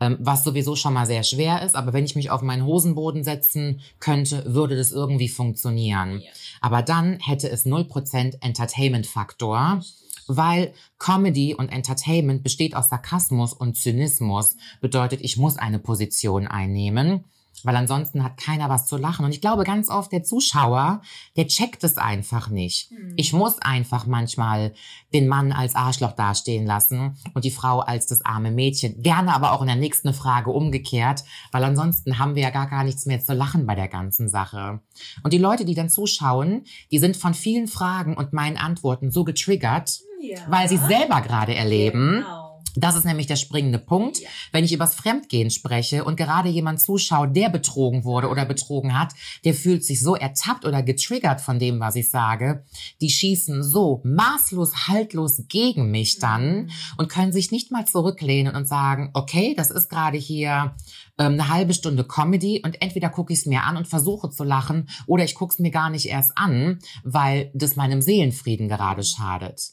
Ähm, 0.00 0.16
was 0.20 0.44
sowieso 0.44 0.76
schon 0.76 0.94
mal 0.94 1.06
sehr 1.06 1.24
schwer 1.24 1.62
ist, 1.62 1.74
aber 1.74 1.92
wenn 1.92 2.04
ich 2.04 2.14
mich 2.14 2.30
auf 2.30 2.42
meinen 2.42 2.64
Hosenboden 2.64 3.24
setzen 3.24 3.80
könnte, 3.98 4.54
würde 4.54 4.76
das 4.76 4.92
irgendwie 4.92 5.28
funktionieren. 5.28 6.22
Aber 6.60 6.82
dann 6.82 7.18
hätte 7.20 7.48
es 7.48 7.66
0% 7.66 8.40
Entertainment-Faktor 8.40 9.82
weil 10.28 10.72
Comedy 10.98 11.54
und 11.54 11.70
Entertainment 11.70 12.42
besteht 12.42 12.76
aus 12.76 12.88
Sarkasmus 12.88 13.52
und 13.52 13.76
Zynismus. 13.76 14.56
Bedeutet, 14.80 15.20
ich 15.22 15.36
muss 15.36 15.56
eine 15.56 15.78
Position 15.78 16.46
einnehmen, 16.46 17.24
weil 17.64 17.76
ansonsten 17.76 18.22
hat 18.22 18.36
keiner 18.36 18.68
was 18.68 18.86
zu 18.86 18.96
lachen. 18.96 19.24
Und 19.24 19.32
ich 19.32 19.40
glaube 19.40 19.64
ganz 19.64 19.88
oft, 19.88 20.12
der 20.12 20.22
Zuschauer, 20.22 21.02
der 21.36 21.46
checkt 21.48 21.84
es 21.84 21.96
einfach 21.96 22.50
nicht. 22.50 22.90
Hm. 22.90 23.14
Ich 23.16 23.32
muss 23.32 23.58
einfach 23.58 24.06
manchmal 24.06 24.74
den 25.12 25.28
Mann 25.28 25.52
als 25.52 25.74
Arschloch 25.74 26.12
dastehen 26.12 26.66
lassen 26.66 27.16
und 27.34 27.44
die 27.44 27.50
Frau 27.50 27.80
als 27.80 28.06
das 28.06 28.24
arme 28.24 28.50
Mädchen. 28.50 29.02
Gerne 29.02 29.34
aber 29.34 29.52
auch 29.52 29.60
in 29.60 29.68
der 29.68 29.76
nächsten 29.76 30.12
Frage 30.12 30.50
umgekehrt, 30.50 31.24
weil 31.52 31.64
ansonsten 31.64 32.18
haben 32.18 32.34
wir 32.34 32.42
ja 32.42 32.50
gar, 32.50 32.68
gar 32.68 32.84
nichts 32.84 33.06
mehr 33.06 33.20
zu 33.20 33.34
lachen 33.34 33.66
bei 33.66 33.74
der 33.74 33.88
ganzen 33.88 34.28
Sache. 34.28 34.80
Und 35.22 35.32
die 35.32 35.38
Leute, 35.38 35.64
die 35.64 35.74
dann 35.74 35.90
zuschauen, 35.90 36.64
die 36.90 36.98
sind 36.98 37.16
von 37.16 37.34
vielen 37.34 37.66
Fragen 37.66 38.16
und 38.16 38.32
meinen 38.32 38.56
Antworten 38.56 39.10
so 39.10 39.24
getriggert, 39.24 40.00
ja. 40.20 40.38
weil 40.48 40.68
sie 40.68 40.78
selber 40.78 41.20
gerade 41.20 41.54
erleben. 41.54 42.22
Genau. 42.22 42.48
Das 42.80 42.94
ist 42.94 43.04
nämlich 43.04 43.26
der 43.26 43.36
springende 43.36 43.78
Punkt. 43.78 44.20
Ja. 44.20 44.28
Wenn 44.52 44.64
ich 44.64 44.72
übers 44.72 44.94
Fremdgehen 44.94 45.50
spreche 45.50 46.04
und 46.04 46.16
gerade 46.16 46.48
jemand 46.48 46.80
zuschaut, 46.80 47.34
der 47.34 47.48
betrogen 47.48 48.04
wurde 48.04 48.28
oder 48.28 48.44
betrogen 48.44 48.98
hat, 48.98 49.14
der 49.44 49.54
fühlt 49.54 49.84
sich 49.84 50.00
so 50.00 50.14
ertappt 50.14 50.64
oder 50.64 50.82
getriggert 50.82 51.40
von 51.40 51.58
dem, 51.58 51.80
was 51.80 51.96
ich 51.96 52.10
sage. 52.10 52.64
Die 53.00 53.10
schießen 53.10 53.64
so 53.64 54.00
maßlos, 54.04 54.88
haltlos 54.88 55.42
gegen 55.48 55.90
mich 55.90 56.18
dann 56.18 56.56
mhm. 56.56 56.70
und 56.98 57.08
können 57.08 57.32
sich 57.32 57.50
nicht 57.50 57.72
mal 57.72 57.86
zurücklehnen 57.86 58.54
und 58.54 58.68
sagen, 58.68 59.10
okay, 59.14 59.54
das 59.56 59.70
ist 59.70 59.88
gerade 59.88 60.18
hier 60.18 60.76
ähm, 61.18 61.32
eine 61.32 61.48
halbe 61.48 61.74
Stunde 61.74 62.04
Comedy 62.04 62.62
und 62.64 62.80
entweder 62.80 63.08
gucke 63.08 63.32
ich 63.32 63.40
es 63.40 63.46
mir 63.46 63.62
an 63.62 63.76
und 63.76 63.88
versuche 63.88 64.30
zu 64.30 64.44
lachen 64.44 64.88
oder 65.06 65.24
ich 65.24 65.34
gucke 65.34 65.52
es 65.52 65.58
mir 65.58 65.70
gar 65.70 65.90
nicht 65.90 66.06
erst 66.06 66.32
an, 66.36 66.78
weil 67.02 67.50
das 67.54 67.76
meinem 67.76 68.02
Seelenfrieden 68.02 68.68
gerade 68.68 69.02
schadet. 69.02 69.72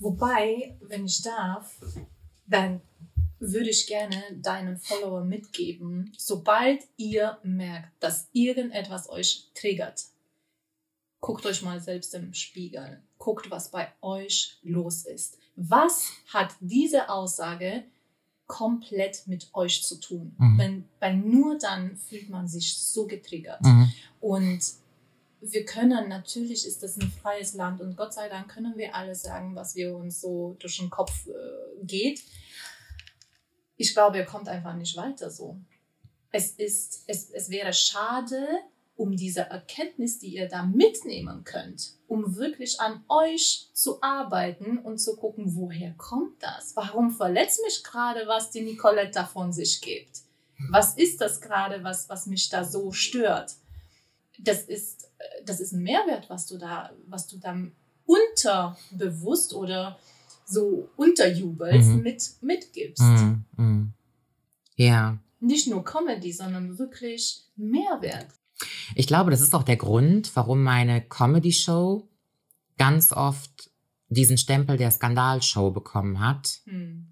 Wobei, 0.00 0.76
wenn 0.80 1.06
ich 1.06 1.22
darf, 1.22 1.78
dann 2.46 2.80
würde 3.38 3.70
ich 3.70 3.86
gerne 3.86 4.22
deinen 4.34 4.76
Follower 4.76 5.24
mitgeben, 5.24 6.12
sobald 6.18 6.82
ihr 6.96 7.38
merkt, 7.42 7.90
dass 8.02 8.28
irgendetwas 8.32 9.08
euch 9.08 9.50
triggert, 9.54 10.06
guckt 11.20 11.46
euch 11.46 11.62
mal 11.62 11.80
selbst 11.80 12.14
im 12.14 12.34
Spiegel, 12.34 13.02
guckt, 13.18 13.50
was 13.50 13.70
bei 13.70 13.88
euch 14.02 14.58
los 14.62 15.06
ist. 15.06 15.38
Was 15.56 16.10
hat 16.26 16.54
diese 16.60 17.08
Aussage 17.08 17.84
komplett 18.50 19.28
mit 19.28 19.48
euch 19.54 19.84
zu 19.84 20.00
tun. 20.00 20.34
Mhm. 20.36 20.58
Wenn, 20.58 20.84
weil 20.98 21.16
nur 21.16 21.56
dann 21.56 21.96
fühlt 21.96 22.28
man 22.30 22.48
sich 22.48 22.76
so 22.76 23.06
getriggert. 23.06 23.62
Mhm. 23.62 23.92
Und 24.20 24.60
wir 25.40 25.64
können, 25.64 26.08
natürlich 26.08 26.66
ist 26.66 26.82
das 26.82 26.96
ein 26.98 27.10
freies 27.10 27.54
Land 27.54 27.80
und 27.80 27.96
Gott 27.96 28.12
sei 28.12 28.28
Dank 28.28 28.50
können 28.50 28.76
wir 28.76 28.94
alles 28.94 29.22
sagen, 29.22 29.54
was 29.56 29.74
wir 29.74 29.96
uns 29.96 30.20
so 30.20 30.56
durch 30.58 30.78
den 30.78 30.90
Kopf 30.90 31.26
äh, 31.26 31.84
geht. 31.84 32.22
Ich 33.76 33.94
glaube, 33.94 34.18
ihr 34.18 34.26
kommt 34.26 34.48
einfach 34.48 34.74
nicht 34.74 34.96
weiter 34.96 35.30
so. 35.30 35.58
Es 36.30 36.52
ist, 36.52 37.04
es, 37.06 37.30
es 37.30 37.50
wäre 37.50 37.72
schade, 37.72 38.46
um 38.96 39.16
diese 39.16 39.40
Erkenntnis, 39.40 40.18
die 40.18 40.34
ihr 40.34 40.46
da 40.46 40.62
mitnehmen 40.62 41.42
könnt, 41.44 41.94
um 42.06 42.36
wirklich 42.36 42.78
an 42.80 43.02
euch 43.08 43.70
zu 43.72 44.02
arbeiten 44.02 44.78
und 44.78 44.98
zu 44.98 45.16
gucken, 45.16 45.56
woher 45.56 45.94
kommt 45.94 46.42
das? 46.42 46.76
Warum 46.76 47.10
verletzt 47.10 47.62
mich 47.64 47.82
gerade, 47.82 48.26
was 48.26 48.50
die 48.50 48.60
Nicolette 48.60 49.12
da 49.12 49.24
von 49.24 49.54
sich 49.54 49.80
gibt? 49.80 50.20
Was 50.68 50.98
ist 50.98 51.22
das 51.22 51.40
gerade, 51.40 51.82
was, 51.82 52.10
was 52.10 52.26
mich 52.26 52.50
da 52.50 52.62
so 52.62 52.92
stört? 52.92 53.54
Das 54.38 54.64
ist, 54.64 55.09
das 55.44 55.60
ist 55.60 55.72
ein 55.72 55.82
Mehrwert, 55.82 56.28
was 56.30 56.46
du 56.46 56.58
da, 56.58 56.90
was 57.06 57.26
du 57.26 57.38
da 57.38 57.56
unterbewusst 58.06 59.54
oder 59.54 59.98
so 60.44 60.88
unterjubelst, 60.96 61.90
Mhm. 61.90 62.02
mit, 62.02 62.22
mitgibst. 62.40 63.02
Mhm. 63.02 63.44
Mhm. 63.56 63.92
Ja. 64.76 65.18
Nicht 65.38 65.68
nur 65.68 65.84
Comedy, 65.84 66.32
sondern 66.32 66.78
wirklich 66.78 67.44
Mehrwert. 67.56 68.26
Ich 68.94 69.06
glaube, 69.06 69.30
das 69.30 69.40
ist 69.40 69.54
auch 69.54 69.62
der 69.62 69.76
Grund, 69.76 70.34
warum 70.34 70.62
meine 70.62 71.00
Comedy-Show 71.02 72.08
ganz 72.76 73.12
oft 73.12 73.70
diesen 74.08 74.38
Stempel 74.38 74.76
der 74.76 74.90
Skandalshow 74.90 75.70
bekommen 75.70 76.20
hat. 76.20 76.60
Hm. 76.64 77.06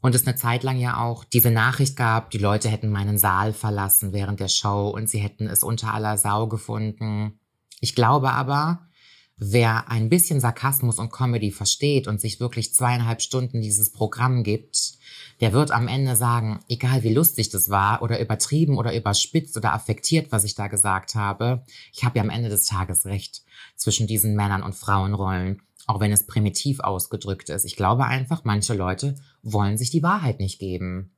Und 0.00 0.14
es 0.14 0.26
eine 0.26 0.36
Zeit 0.36 0.62
lang 0.62 0.78
ja 0.78 1.00
auch 1.00 1.24
diese 1.24 1.50
Nachricht 1.50 1.96
gab, 1.96 2.30
die 2.30 2.38
Leute 2.38 2.68
hätten 2.68 2.88
meinen 2.88 3.18
Saal 3.18 3.52
verlassen 3.52 4.12
während 4.12 4.40
der 4.40 4.48
Show 4.48 4.88
und 4.90 5.08
sie 5.08 5.18
hätten 5.18 5.46
es 5.48 5.62
unter 5.62 5.92
aller 5.92 6.16
Sau 6.16 6.46
gefunden. 6.46 7.38
Ich 7.80 7.94
glaube 7.94 8.30
aber, 8.32 8.88
wer 9.36 9.90
ein 9.90 10.08
bisschen 10.08 10.40
Sarkasmus 10.40 10.98
und 10.98 11.12
Comedy 11.12 11.50
versteht 11.50 12.08
und 12.08 12.20
sich 12.20 12.40
wirklich 12.40 12.74
zweieinhalb 12.74 13.22
Stunden 13.22 13.60
dieses 13.60 13.90
Programm 13.90 14.42
gibt, 14.42 14.98
der 15.40 15.52
wird 15.52 15.70
am 15.70 15.86
Ende 15.86 16.16
sagen, 16.16 16.60
egal 16.68 17.04
wie 17.04 17.14
lustig 17.14 17.48
das 17.50 17.70
war 17.70 18.02
oder 18.02 18.20
übertrieben 18.20 18.76
oder 18.76 18.96
überspitzt 18.96 19.56
oder 19.56 19.72
affektiert, 19.72 20.32
was 20.32 20.44
ich 20.44 20.56
da 20.56 20.66
gesagt 20.66 21.14
habe, 21.14 21.64
ich 21.92 22.04
habe 22.04 22.18
ja 22.18 22.24
am 22.24 22.30
Ende 22.30 22.48
des 22.48 22.66
Tages 22.66 23.06
recht 23.06 23.42
zwischen 23.76 24.08
diesen 24.08 24.34
Männern- 24.34 24.64
und 24.64 24.74
Frauenrollen, 24.74 25.62
auch 25.86 26.00
wenn 26.00 26.12
es 26.12 26.26
primitiv 26.26 26.80
ausgedrückt 26.80 27.48
ist. 27.48 27.64
Ich 27.64 27.76
glaube 27.76 28.06
einfach, 28.06 28.42
manche 28.44 28.74
Leute 28.74 29.14
wollen 29.42 29.78
sich 29.78 29.90
die 29.90 30.02
Wahrheit 30.02 30.40
nicht 30.40 30.58
geben. 30.58 31.12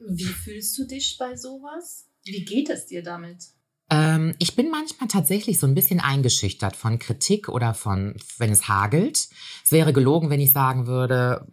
Wie 0.00 0.24
fühlst 0.24 0.76
du 0.76 0.86
dich 0.86 1.16
bei 1.18 1.36
sowas? 1.36 2.08
Wie 2.24 2.44
geht 2.44 2.68
es 2.68 2.86
dir 2.86 3.02
damit? 3.02 3.44
Ähm, 3.90 4.34
ich 4.38 4.56
bin 4.56 4.70
manchmal 4.70 5.08
tatsächlich 5.08 5.58
so 5.58 5.66
ein 5.66 5.74
bisschen 5.74 6.00
eingeschüchtert 6.00 6.76
von 6.76 6.98
Kritik 6.98 7.48
oder 7.48 7.74
von, 7.74 8.14
wenn 8.38 8.50
es 8.50 8.68
hagelt. 8.68 9.28
Es 9.64 9.72
wäre 9.72 9.92
gelogen, 9.92 10.30
wenn 10.30 10.40
ich 10.40 10.52
sagen 10.52 10.86
würde, 10.86 11.46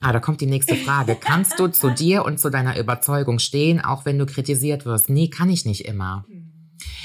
ah, 0.00 0.12
da 0.12 0.20
kommt 0.20 0.40
die 0.40 0.46
nächste 0.46 0.76
Frage. 0.76 1.16
Kannst 1.18 1.58
du 1.58 1.68
zu 1.68 1.90
dir 1.90 2.24
und 2.24 2.38
zu 2.38 2.50
deiner 2.50 2.78
Überzeugung 2.78 3.38
stehen, 3.38 3.80
auch 3.80 4.04
wenn 4.04 4.18
du 4.18 4.26
kritisiert 4.26 4.84
wirst? 4.84 5.08
Nee, 5.08 5.28
kann 5.28 5.48
ich 5.48 5.64
nicht 5.64 5.86
immer. 5.86 6.26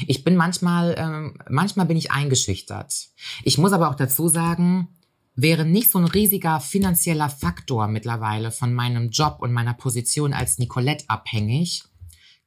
Ich 0.07 0.23
bin 0.23 0.35
manchmal, 0.35 0.95
ähm, 0.97 1.37
manchmal 1.49 1.85
bin 1.85 1.97
ich 1.97 2.11
eingeschüchtert. 2.11 3.09
Ich 3.43 3.57
muss 3.57 3.71
aber 3.71 3.89
auch 3.89 3.95
dazu 3.95 4.27
sagen, 4.27 4.89
wäre 5.35 5.65
nicht 5.65 5.91
so 5.91 5.99
ein 5.99 6.05
riesiger 6.05 6.59
finanzieller 6.59 7.29
Faktor 7.29 7.87
mittlerweile 7.87 8.51
von 8.51 8.73
meinem 8.73 9.09
Job 9.09 9.37
und 9.39 9.53
meiner 9.53 9.73
Position 9.73 10.33
als 10.33 10.57
Nicolette 10.57 11.05
abhängig, 11.07 11.83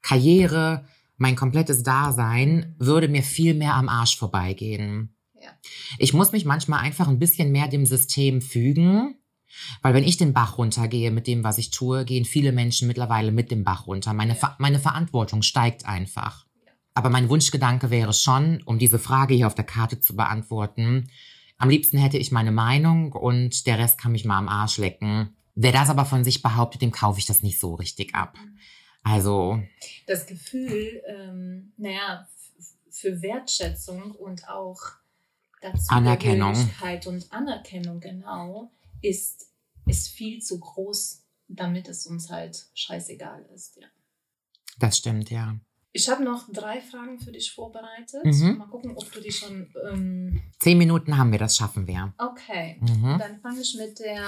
Karriere, 0.03 0.85
mein 1.23 1.37
komplettes 1.37 1.85
Dasein 1.85 2.75
würde 2.81 3.07
mir 3.07 3.23
viel 3.23 3.55
mehr 3.55 3.75
am 3.75 3.89
Arsch 3.89 4.19
vorbeigehen. 4.19 5.15
Ja. 5.41 5.51
Ich 5.99 6.13
muss 6.13 6.33
mich 6.33 6.45
manchmal 6.45 6.81
einfach 6.81 7.07
ein 7.07 7.21
bisschen 7.21 7.53
mehr 7.53 7.69
dem 7.69 7.87
System 7.87 8.43
fügen, 8.43 9.15
weil 9.83 9.95
wenn 9.95 10.03
ich 10.03 10.17
den 10.17 10.33
Bach 10.33 10.59
runtergehe 10.59 11.13
mit 11.13 11.29
dem, 11.29 11.45
was 11.45 11.59
ich 11.59 11.71
tue, 11.71 12.05
gehen 12.05 12.25
viele 12.25 12.51
Menschen 12.51 12.89
mittlerweile 12.89 13.31
mit 13.31 13.53
dem 13.53 13.63
Bach 13.63 13.87
runter. 13.87 14.13
Meine. 14.15 14.35
Ver 14.35 14.57
meine 14.59 14.81
Verantwortung 14.81 15.43
steigt 15.43 15.87
einfach. 15.87 16.45
Aber 16.93 17.09
mein 17.09 17.29
Wunschgedanke 17.29 17.91
wäre 17.91 18.13
schon, 18.13 18.61
um 18.65 18.81
diese 18.81 18.99
Frage 18.99 19.35
hier 19.35 19.47
auf 19.47 19.55
der 19.55 19.65
Karte 19.65 20.01
zu 20.01 20.17
beantworten, 20.17 21.09
am 21.57 21.71
liebsten 21.71 21.99
hätte 21.99 22.19
ich 22.19 22.33
meine 22.33 22.51
Meinung 22.51 23.13
und 23.13 23.69
der 23.69 23.79
Rest 23.79 23.97
kann 23.97 24.11
mich 24.11 24.25
mal 24.25 24.39
am 24.39 24.49
Arsch 24.49 24.79
lecken. 24.79 25.37
Wer 25.55 25.71
das 25.71 25.89
aber 25.89 26.05
von 26.05 26.25
sich 26.25 26.43
behauptet, 26.43 26.83
dem 26.83 26.91
kaufe 26.91 27.21
ich 27.21 27.27
das 27.27 27.45
nicht 27.45 27.61
so 27.61 27.77
richtig 27.77 28.17
ab. 28.17 28.37
Also, 29.03 29.61
Das 30.07 30.27
Gefühl, 30.27 31.03
ähm, 31.07 31.73
naja, 31.77 32.29
für 32.91 33.21
Wertschätzung 33.23 34.12
und 34.12 34.49
auch 34.49 34.81
dazu 35.61 35.87
Anerkennung. 35.88 36.55
und 37.07 37.33
Anerkennung, 37.33 38.01
genau, 38.01 38.71
ist, 39.01 39.49
ist 39.87 40.09
viel 40.09 40.41
zu 40.41 40.61
groß, 40.61 41.25
damit 41.49 41.88
es 41.88 42.07
uns 42.07 42.31
halt 42.31 42.67
scheißegal 42.75 43.45
ist. 43.55 43.77
Ja. 43.77 43.87
das 44.79 44.99
stimmt, 44.99 45.31
ja. 45.31 45.57
Ich 45.95 46.09
habe 46.09 46.25
noch 46.25 46.51
drei 46.51 46.81
Fragen 46.81 47.19
für 47.19 47.33
dich 47.33 47.53
vorbereitet. 47.53 48.25
Mhm. 48.25 48.57
Mal 48.57 48.69
gucken, 48.69 48.97
ob 48.97 49.12
du 49.12 49.21
die 49.21 49.31
schon. 49.33 49.71
Ähm, 49.91 50.41
Zehn 50.59 50.79
Minuten 50.79 51.19
haben 51.19 51.33
wir, 51.33 51.38
das 51.38 51.57
schaffen 51.57 51.87
wir. 51.87 52.15
okay, 52.19 52.79
Mhm. 52.81 53.17
dann 53.19 53.41
fange 53.41 53.61
ich 53.61 53.75
mit 53.77 53.99
der 53.99 54.25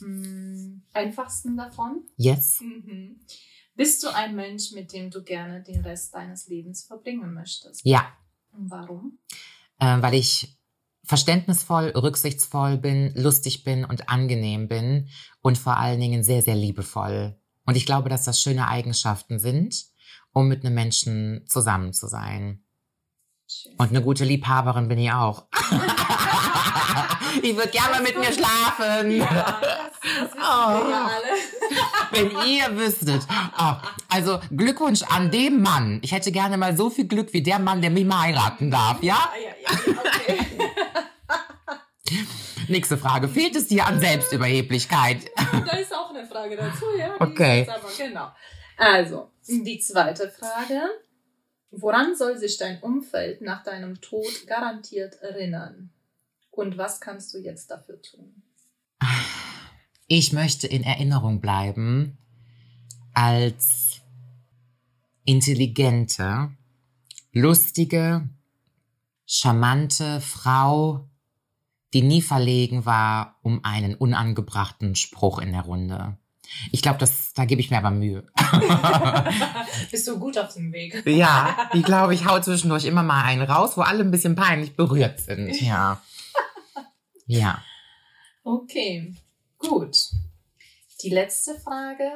mh, 0.00 0.80
einfachsten 0.92 1.56
davon. 1.56 2.02
Yes. 2.16 2.60
Mhm. 2.60 3.20
Bist 3.76 4.02
du 4.02 4.08
ein 4.14 4.36
Mensch, 4.36 4.70
mit 4.72 4.92
dem 4.92 5.10
du 5.10 5.22
gerne 5.22 5.62
den 5.62 5.82
Rest 5.82 6.14
deines 6.14 6.46
Lebens 6.48 6.84
verbringen 6.84 7.34
möchtest? 7.34 7.80
Ja, 7.84 8.06
Und 8.52 8.70
warum? 8.70 9.18
äh, 9.80 10.00
weil 10.00 10.14
ich 10.14 10.56
verständnisvoll, 11.04 11.88
rücksichtsvoll 11.90 12.78
bin, 12.78 13.12
lustig 13.14 13.62
bin 13.64 13.84
und 13.84 14.08
angenehm 14.08 14.68
bin 14.68 15.08
und 15.42 15.58
vor 15.58 15.76
allen 15.76 16.00
Dingen 16.00 16.22
sehr, 16.22 16.40
sehr 16.42 16.54
liebevoll. 16.54 17.36
Und 17.66 17.76
ich 17.76 17.84
glaube, 17.84 18.08
dass 18.08 18.24
das 18.24 18.40
schöne 18.40 18.68
Eigenschaften 18.68 19.38
sind, 19.38 19.84
um 20.32 20.48
mit 20.48 20.64
einem 20.64 20.74
Menschen 20.74 21.44
zusammen 21.46 21.92
zu 21.92 22.06
sein. 22.06 22.62
Schön. 23.48 23.74
Und 23.76 23.90
eine 23.90 24.02
gute 24.02 24.24
Liebhaberin 24.24 24.88
bin 24.88 24.98
ich 24.98 25.12
auch. 25.12 25.46
ich 27.42 27.54
würde 27.56 27.70
gerne 27.70 28.00
mit 28.02 28.16
mir 28.18 28.32
schlafen. 28.32 29.10
ja, 29.16 29.60
das, 29.60 29.90
das 30.02 30.32
Oh. 30.32 30.38
wir 30.38 30.90
ja 30.90 31.06
alle. 31.06 31.53
Wenn 32.14 32.30
ihr 32.46 32.76
wüsstet. 32.76 33.26
Oh, 33.58 33.74
also 34.08 34.40
Glückwunsch 34.56 35.02
an 35.02 35.30
den 35.30 35.60
Mann. 35.60 35.98
Ich 36.02 36.12
hätte 36.12 36.30
gerne 36.32 36.56
mal 36.56 36.76
so 36.76 36.90
viel 36.90 37.06
Glück 37.06 37.32
wie 37.32 37.42
der 37.42 37.58
Mann, 37.58 37.82
der 37.82 37.90
mich 37.90 38.04
mal 38.04 38.22
heiraten 38.22 38.70
darf, 38.70 39.02
ja? 39.02 39.30
Ja, 39.34 39.40
ja, 39.40 39.54
ja, 39.62 39.70
okay. 39.98 40.38
Nächste 42.68 42.96
Frage. 42.96 43.28
Fehlt 43.28 43.56
es 43.56 43.68
dir 43.68 43.86
an 43.86 44.00
Selbstüberheblichkeit? 44.00 45.30
da 45.36 45.76
ist 45.76 45.94
auch 45.94 46.10
eine 46.10 46.26
Frage 46.26 46.56
dazu, 46.56 46.86
ja? 46.98 47.14
Okay. 47.18 47.66
genau. 47.98 48.28
Also, 48.76 49.30
die 49.46 49.78
zweite 49.78 50.30
Frage. 50.30 50.80
Woran 51.70 52.14
soll 52.14 52.38
sich 52.38 52.56
dein 52.56 52.80
Umfeld 52.80 53.40
nach 53.40 53.64
deinem 53.64 54.00
Tod 54.00 54.46
garantiert 54.46 55.20
erinnern? 55.20 55.90
Und 56.50 56.78
was 56.78 57.00
kannst 57.00 57.34
du 57.34 57.38
jetzt 57.38 57.70
dafür 57.70 58.00
tun? 58.00 58.42
Ich 60.06 60.32
möchte 60.32 60.66
in 60.66 60.82
Erinnerung 60.82 61.40
bleiben 61.40 62.18
als 63.14 64.00
intelligente, 65.24 66.50
lustige, 67.32 68.28
charmante 69.26 70.20
Frau, 70.20 71.08
die 71.94 72.02
nie 72.02 72.20
verlegen 72.20 72.84
war 72.84 73.38
um 73.42 73.64
einen 73.64 73.94
unangebrachten 73.94 74.94
Spruch 74.94 75.38
in 75.38 75.52
der 75.52 75.62
Runde. 75.62 76.18
Ich 76.72 76.82
glaube, 76.82 76.98
das, 76.98 77.32
da 77.32 77.46
gebe 77.46 77.62
ich 77.62 77.70
mir 77.70 77.78
aber 77.78 77.90
Mühe. 77.90 78.26
Bist 79.90 80.06
du 80.06 80.18
gut 80.18 80.36
auf 80.36 80.52
dem 80.52 80.72
Weg? 80.72 81.02
Ja, 81.06 81.70
ich 81.72 81.82
glaube, 81.82 82.14
ich 82.14 82.26
hau 82.26 82.38
zwischendurch 82.40 82.84
immer 82.84 83.02
mal 83.02 83.24
einen 83.24 83.42
raus, 83.42 83.76
wo 83.76 83.80
alle 83.80 84.04
ein 84.04 84.10
bisschen 84.10 84.34
peinlich 84.34 84.76
berührt 84.76 85.20
sind. 85.20 85.60
Ja. 85.60 86.02
Ja. 87.26 87.64
Okay, 88.42 89.14
gut. 89.68 90.10
Die 91.02 91.10
letzte 91.10 91.58
Frage. 91.58 92.10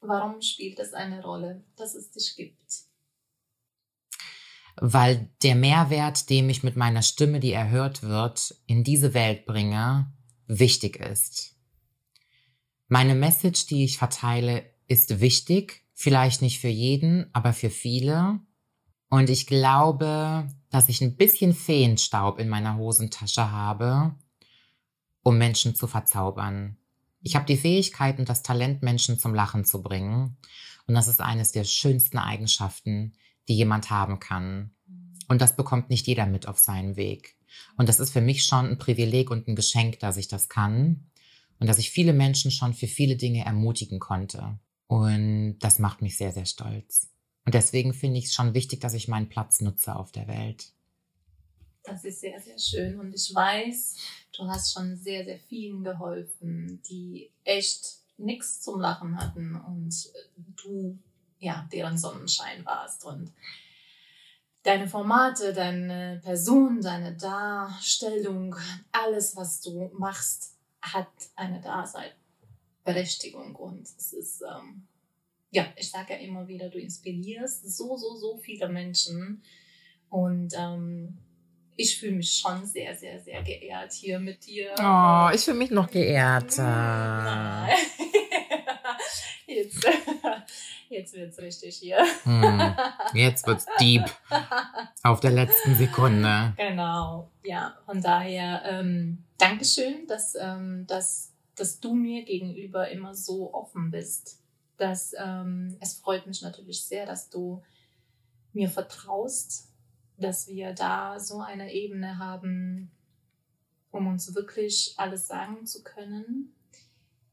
Warum 0.00 0.40
spielt 0.40 0.78
es 0.78 0.94
eine 0.94 1.22
Rolle, 1.22 1.64
dass 1.76 1.94
es 1.94 2.10
dich 2.10 2.36
gibt? 2.36 2.84
Weil 4.76 5.28
der 5.42 5.56
Mehrwert, 5.56 6.30
den 6.30 6.48
ich 6.48 6.62
mit 6.62 6.76
meiner 6.76 7.02
Stimme, 7.02 7.40
die 7.40 7.52
erhört 7.52 8.02
wird, 8.02 8.54
in 8.66 8.84
diese 8.84 9.12
Welt 9.12 9.44
bringe, 9.44 10.12
wichtig 10.46 10.96
ist. 11.00 11.56
Meine 12.86 13.14
Message, 13.14 13.66
die 13.66 13.84
ich 13.84 13.98
verteile, 13.98 14.64
ist 14.86 15.20
wichtig. 15.20 15.84
Vielleicht 15.94 16.42
nicht 16.42 16.60
für 16.60 16.68
jeden, 16.68 17.28
aber 17.32 17.52
für 17.52 17.70
viele. 17.70 18.40
Und 19.10 19.30
ich 19.30 19.46
glaube, 19.46 20.48
dass 20.70 20.88
ich 20.88 21.00
ein 21.00 21.16
bisschen 21.16 21.54
Feenstaub 21.54 22.38
in 22.38 22.48
meiner 22.48 22.76
Hosentasche 22.76 23.50
habe, 23.50 24.14
um 25.22 25.38
Menschen 25.38 25.74
zu 25.74 25.86
verzaubern. 25.86 26.76
Ich 27.22 27.36
habe 27.36 27.46
die 27.46 27.56
Fähigkeit 27.56 28.18
und 28.18 28.28
das 28.28 28.42
Talent, 28.42 28.82
Menschen 28.82 29.18
zum 29.18 29.34
Lachen 29.34 29.64
zu 29.64 29.82
bringen. 29.82 30.36
Und 30.86 30.94
das 30.94 31.08
ist 31.08 31.20
eines 31.20 31.52
der 31.52 31.64
schönsten 31.64 32.18
Eigenschaften, 32.18 33.12
die 33.48 33.56
jemand 33.56 33.90
haben 33.90 34.20
kann. 34.20 34.70
Und 35.28 35.40
das 35.40 35.56
bekommt 35.56 35.90
nicht 35.90 36.06
jeder 36.06 36.26
mit 36.26 36.48
auf 36.48 36.58
seinen 36.58 36.96
Weg. 36.96 37.36
Und 37.76 37.88
das 37.88 38.00
ist 38.00 38.10
für 38.10 38.20
mich 38.20 38.44
schon 38.44 38.66
ein 38.66 38.78
Privileg 38.78 39.30
und 39.30 39.48
ein 39.48 39.56
Geschenk, 39.56 39.98
dass 40.00 40.16
ich 40.16 40.28
das 40.28 40.48
kann. 40.48 41.10
Und 41.58 41.66
dass 41.66 41.78
ich 41.78 41.90
viele 41.90 42.12
Menschen 42.12 42.50
schon 42.50 42.72
für 42.72 42.86
viele 42.86 43.16
Dinge 43.16 43.44
ermutigen 43.44 43.98
konnte. 43.98 44.58
Und 44.86 45.58
das 45.58 45.78
macht 45.78 46.02
mich 46.02 46.16
sehr, 46.16 46.32
sehr 46.32 46.46
stolz. 46.46 47.10
Und 47.44 47.54
deswegen 47.54 47.94
finde 47.94 48.18
ich 48.18 48.26
es 48.26 48.34
schon 48.34 48.54
wichtig, 48.54 48.80
dass 48.80 48.94
ich 48.94 49.08
meinen 49.08 49.28
Platz 49.28 49.60
nutze 49.60 49.96
auf 49.96 50.12
der 50.12 50.28
Welt. 50.28 50.72
Das 51.88 52.04
ist 52.04 52.20
sehr, 52.20 52.40
sehr 52.40 52.58
schön. 52.58 52.98
Und 52.98 53.14
ich 53.14 53.34
weiß, 53.34 53.96
du 54.36 54.46
hast 54.46 54.72
schon 54.72 54.96
sehr, 54.96 55.24
sehr 55.24 55.38
vielen 55.38 55.82
geholfen, 55.82 56.80
die 56.88 57.30
echt 57.44 57.98
nichts 58.18 58.60
zum 58.60 58.80
Lachen 58.80 59.16
hatten 59.16 59.56
und 59.56 59.94
du, 60.62 60.98
ja, 61.38 61.68
deren 61.72 61.96
Sonnenschein 61.96 62.64
warst. 62.64 63.04
Und 63.04 63.32
deine 64.62 64.88
Formate, 64.88 65.52
deine 65.52 66.20
Person, 66.22 66.80
deine 66.80 67.16
Darstellung, 67.16 68.54
alles, 68.92 69.36
was 69.36 69.60
du 69.60 69.90
machst, 69.94 70.56
hat 70.82 71.08
eine 71.36 71.60
Daseinberechtigung. 71.60 73.54
Und 73.54 73.82
es 73.82 74.12
ist, 74.12 74.42
ähm, 74.42 74.86
ja, 75.50 75.66
ich 75.76 75.90
sage 75.90 76.14
ja 76.14 76.18
immer 76.18 76.46
wieder, 76.48 76.68
du 76.68 76.78
inspirierst 76.78 77.70
so, 77.76 77.96
so, 77.96 78.16
so 78.16 78.36
viele 78.36 78.68
Menschen. 78.68 79.42
Und 80.10 80.54
ähm, 80.56 81.18
ich 81.78 81.98
fühle 81.98 82.16
mich 82.16 82.32
schon 82.32 82.66
sehr, 82.66 82.94
sehr, 82.96 83.20
sehr 83.20 83.40
geehrt 83.42 83.92
hier 83.92 84.18
mit 84.18 84.44
dir. 84.44 84.74
Oh, 84.80 85.30
ich 85.32 85.42
fühle 85.42 85.58
mich 85.58 85.70
noch 85.70 85.88
geehrter. 85.88 87.68
jetzt 89.46 89.86
jetzt 90.88 91.14
wird 91.14 91.30
es 91.30 91.38
richtig 91.38 91.76
hier. 91.76 92.04
Hm, 92.24 92.74
jetzt 93.14 93.46
wird's 93.46 93.64
deep. 93.78 94.04
Auf 95.04 95.20
der 95.20 95.30
letzten 95.30 95.76
Sekunde. 95.76 96.52
Genau, 96.56 97.30
ja. 97.44 97.78
Von 97.86 98.02
daher, 98.02 98.62
ähm, 98.64 99.22
Dankeschön, 99.38 100.08
dass, 100.08 100.34
ähm, 100.34 100.84
dass, 100.88 101.32
dass 101.54 101.78
du 101.78 101.94
mir 101.94 102.24
gegenüber 102.24 102.88
immer 102.88 103.14
so 103.14 103.54
offen 103.54 103.92
bist. 103.92 104.42
Dass, 104.78 105.14
ähm, 105.16 105.76
es 105.80 105.94
freut 105.94 106.26
mich 106.26 106.42
natürlich 106.42 106.82
sehr, 106.82 107.06
dass 107.06 107.30
du 107.30 107.62
mir 108.52 108.68
vertraust 108.68 109.68
dass 110.18 110.48
wir 110.48 110.72
da 110.72 111.18
so 111.20 111.40
eine 111.40 111.72
Ebene 111.72 112.18
haben, 112.18 112.90
um 113.90 114.06
uns 114.06 114.34
wirklich 114.34 114.94
alles 114.96 115.26
sagen 115.26 115.64
zu 115.66 115.82
können, 115.82 116.52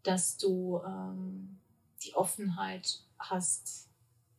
dass 0.04 0.38
du 0.38 0.82
ähm, 0.86 1.58
die 2.04 2.16
Offenheit 2.16 3.00
hast, 3.18 3.90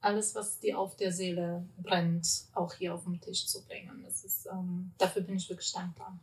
alles, 0.00 0.34
was 0.34 0.60
dir 0.60 0.78
auf 0.78 0.96
der 0.96 1.12
Seele 1.12 1.66
brennt, 1.78 2.44
auch 2.52 2.74
hier 2.74 2.94
auf 2.94 3.04
den 3.04 3.20
Tisch 3.20 3.46
zu 3.46 3.64
bringen. 3.64 4.02
Das 4.04 4.24
ist, 4.24 4.46
ähm, 4.46 4.92
dafür 4.98 5.22
bin 5.22 5.36
ich 5.36 5.48
wirklich 5.48 5.72
dankbar. 5.72 6.18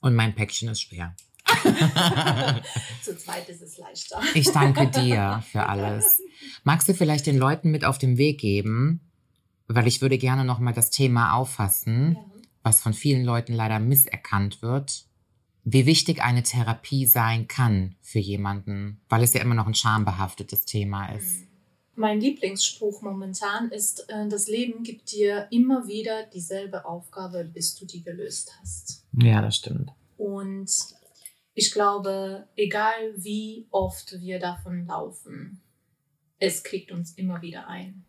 Und 0.00 0.14
mein 0.14 0.34
Päckchen 0.34 0.68
ist 0.68 0.82
schwer. 0.82 1.14
Zu 3.02 3.16
zweit 3.16 3.48
ist 3.48 3.62
es 3.62 3.78
leichter. 3.78 4.20
Ich 4.34 4.50
danke 4.50 4.88
dir 4.88 5.42
für 5.50 5.66
alles. 5.66 6.20
Magst 6.64 6.88
du 6.88 6.94
vielleicht 6.94 7.26
den 7.26 7.38
Leuten 7.38 7.70
mit 7.70 7.84
auf 7.84 7.98
den 7.98 8.16
Weg 8.16 8.40
geben, 8.40 9.00
weil 9.68 9.86
ich 9.86 10.00
würde 10.02 10.18
gerne 10.18 10.44
nochmal 10.44 10.74
das 10.74 10.90
Thema 10.90 11.34
auffassen, 11.34 12.14
ja. 12.14 12.24
was 12.62 12.82
von 12.82 12.92
vielen 12.92 13.24
Leuten 13.24 13.52
leider 13.52 13.78
misserkannt 13.78 14.62
wird, 14.62 15.06
wie 15.64 15.86
wichtig 15.86 16.22
eine 16.22 16.42
Therapie 16.42 17.06
sein 17.06 17.48
kann 17.48 17.96
für 18.00 18.18
jemanden, 18.18 19.00
weil 19.08 19.22
es 19.22 19.32
ja 19.32 19.40
immer 19.40 19.54
noch 19.54 19.66
ein 19.66 19.74
schambehaftetes 19.74 20.64
Thema 20.64 21.12
ist. 21.12 21.40
Mhm. 21.40 21.48
Mein 21.96 22.20
Lieblingsspruch 22.20 23.02
momentan 23.02 23.70
ist, 23.70 24.08
äh, 24.08 24.28
das 24.28 24.48
Leben 24.48 24.82
gibt 24.82 25.12
dir 25.12 25.46
immer 25.50 25.86
wieder 25.86 26.24
dieselbe 26.26 26.84
Aufgabe, 26.84 27.44
bis 27.44 27.76
du 27.76 27.86
die 27.86 28.02
gelöst 28.02 28.52
hast. 28.60 29.06
Ja, 29.12 29.40
das 29.40 29.56
stimmt. 29.56 29.92
Und 30.16 30.70
ich 31.54 31.72
glaube, 31.72 32.48
egal 32.56 33.14
wie 33.16 33.68
oft 33.70 34.20
wir 34.20 34.40
davon 34.40 34.86
laufen, 34.86 35.62
es 36.40 36.64
kriegt 36.64 36.90
uns 36.90 37.12
immer 37.12 37.42
wieder 37.42 37.68
ein. 37.68 38.04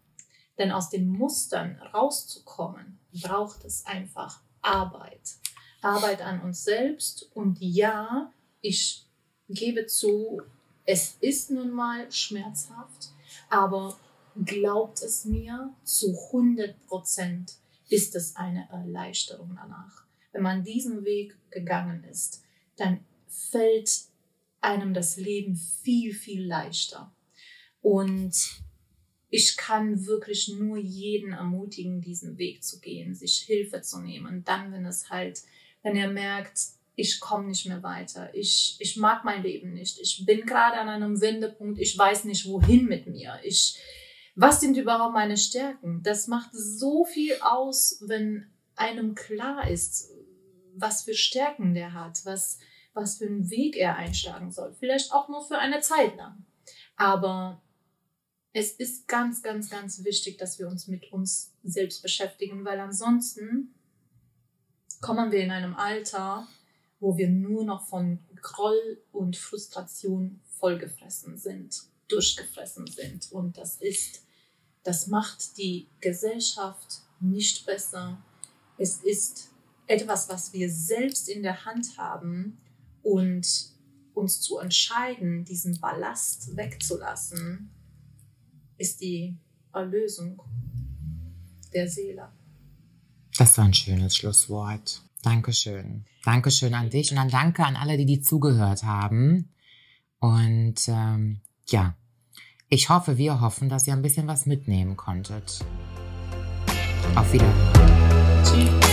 Denn 0.57 0.71
aus 0.71 0.89
den 0.89 1.09
Mustern 1.09 1.79
rauszukommen, 1.93 2.99
braucht 3.11 3.65
es 3.65 3.85
einfach 3.85 4.41
Arbeit. 4.61 5.35
Arbeit 5.81 6.21
an 6.21 6.41
uns 6.41 6.63
selbst. 6.63 7.29
Und 7.33 7.57
ja, 7.59 8.31
ich 8.61 9.05
gebe 9.49 9.85
zu, 9.85 10.41
es 10.85 11.17
ist 11.19 11.51
nun 11.51 11.71
mal 11.71 12.11
schmerzhaft, 12.11 13.11
aber 13.49 13.97
glaubt 14.43 15.01
es 15.01 15.25
mir, 15.25 15.73
zu 15.83 16.17
100 16.27 16.85
Prozent 16.87 17.55
ist 17.89 18.15
es 18.15 18.35
eine 18.35 18.67
Erleichterung 18.71 19.55
danach. 19.55 20.05
Wenn 20.31 20.41
man 20.41 20.63
diesen 20.63 21.05
Weg 21.05 21.37
gegangen 21.51 22.03
ist, 22.03 22.43
dann 22.77 23.05
fällt 23.27 24.05
einem 24.61 24.93
das 24.93 25.17
Leben 25.17 25.55
viel, 25.55 26.13
viel 26.13 26.45
leichter. 26.45 27.11
Und 27.81 28.33
ich 29.35 29.57
kann 29.57 30.05
wirklich 30.05 30.47
nur 30.47 30.77
jeden 30.77 31.33
ermutigen, 31.33 31.99
diesen 31.99 32.37
Weg 32.37 32.63
zu 32.63 32.79
gehen, 32.79 33.13
sich 33.15 33.39
Hilfe 33.39 33.81
zu 33.81 33.99
nehmen. 33.99 34.27
Und 34.27 34.47
dann, 34.47 34.71
wenn 34.71 34.85
es 34.85 35.09
halt, 35.09 35.41
wenn 35.83 35.97
er 35.97 36.09
merkt, 36.09 36.57
ich 36.95 37.19
komme 37.19 37.47
nicht 37.47 37.65
mehr 37.65 37.83
weiter, 37.83 38.33
ich, 38.33 38.77
ich 38.79 38.95
mag 38.95 39.25
mein 39.25 39.43
Leben 39.43 39.73
nicht, 39.73 39.99
ich 39.99 40.25
bin 40.25 40.45
gerade 40.45 40.77
an 40.77 40.87
einem 40.87 41.19
Wendepunkt, 41.19 41.81
ich 41.81 41.97
weiß 41.97 42.23
nicht, 42.23 42.47
wohin 42.47 42.85
mit 42.85 43.07
mir, 43.07 43.37
ich, 43.43 43.77
was 44.35 44.61
sind 44.61 44.77
überhaupt 44.77 45.13
meine 45.13 45.35
Stärken? 45.35 46.01
Das 46.01 46.27
macht 46.27 46.51
so 46.53 47.03
viel 47.03 47.33
aus, 47.41 48.01
wenn 48.07 48.49
einem 48.77 49.15
klar 49.15 49.69
ist, 49.69 50.13
was 50.75 51.03
für 51.03 51.13
Stärken 51.13 51.73
der 51.73 51.93
hat, 51.93 52.21
was, 52.23 52.57
was 52.93 53.17
für 53.17 53.25
einen 53.25 53.49
Weg 53.49 53.75
er 53.75 53.97
einschlagen 53.97 54.51
soll. 54.51 54.73
Vielleicht 54.79 55.11
auch 55.11 55.27
nur 55.27 55.45
für 55.45 55.57
eine 55.57 55.81
Zeit 55.81 56.15
lang. 56.15 56.45
Aber 56.95 57.61
es 58.57 58.71
ist 58.71 59.09
ganz, 59.09 59.43
ganz, 59.43 59.69
ganz 59.69 60.05
wichtig, 60.05 60.37
dass 60.37 60.59
wir 60.59 60.69
uns 60.69 60.87
mit 60.87 61.11
uns 61.11 61.51
selbst 61.65 62.01
beschäftigen, 62.01 62.63
weil 62.63 62.79
ansonsten 62.79 63.75
kommen 65.01 65.33
wir 65.33 65.39
in 65.39 65.51
einem 65.51 65.75
Alter, 65.75 66.47
wo 67.01 67.17
wir 67.17 67.27
nur 67.27 67.65
noch 67.65 67.85
von 67.85 68.19
Groll 68.41 69.03
und 69.11 69.35
Frustration 69.35 70.39
vollgefressen 70.57 71.37
sind, 71.37 71.83
durchgefressen 72.07 72.87
sind. 72.87 73.29
Und 73.33 73.57
das 73.57 73.75
ist, 73.81 74.23
das 74.83 75.07
macht 75.07 75.57
die 75.57 75.89
Gesellschaft 75.99 77.01
nicht 77.19 77.65
besser. 77.65 78.23
Es 78.77 79.03
ist 79.03 79.49
etwas, 79.85 80.29
was 80.29 80.53
wir 80.53 80.71
selbst 80.71 81.27
in 81.27 81.43
der 81.43 81.65
Hand 81.65 81.97
haben 81.97 82.57
und 83.03 83.73
uns 84.13 84.39
zu 84.39 84.59
entscheiden, 84.59 85.43
diesen 85.43 85.77
Ballast 85.81 86.55
wegzulassen 86.55 87.74
ist 88.77 89.01
die 89.01 89.37
Erlösung 89.73 90.41
der 91.73 91.87
Seele. 91.87 92.29
Das 93.37 93.57
war 93.57 93.65
ein 93.65 93.73
schönes 93.73 94.15
Schlusswort. 94.15 95.01
Dankeschön. 95.23 96.05
Dankeschön 96.23 96.73
an 96.73 96.89
dich 96.89 97.11
und 97.11 97.17
dann 97.17 97.29
danke 97.29 97.65
an 97.65 97.75
alle, 97.75 97.97
die 97.97 98.05
die 98.05 98.21
zugehört 98.21 98.83
haben. 98.83 99.51
Und 100.19 100.87
ähm, 100.87 101.41
ja, 101.67 101.95
ich 102.69 102.89
hoffe, 102.89 103.17
wir 103.17 103.41
hoffen, 103.41 103.69
dass 103.69 103.87
ihr 103.87 103.93
ein 103.93 104.01
bisschen 104.01 104.27
was 104.27 104.45
mitnehmen 104.45 104.95
konntet. 104.95 105.65
Auf 107.15 107.31
Wiedersehen. 107.33 107.73
Tschüss. 108.43 108.84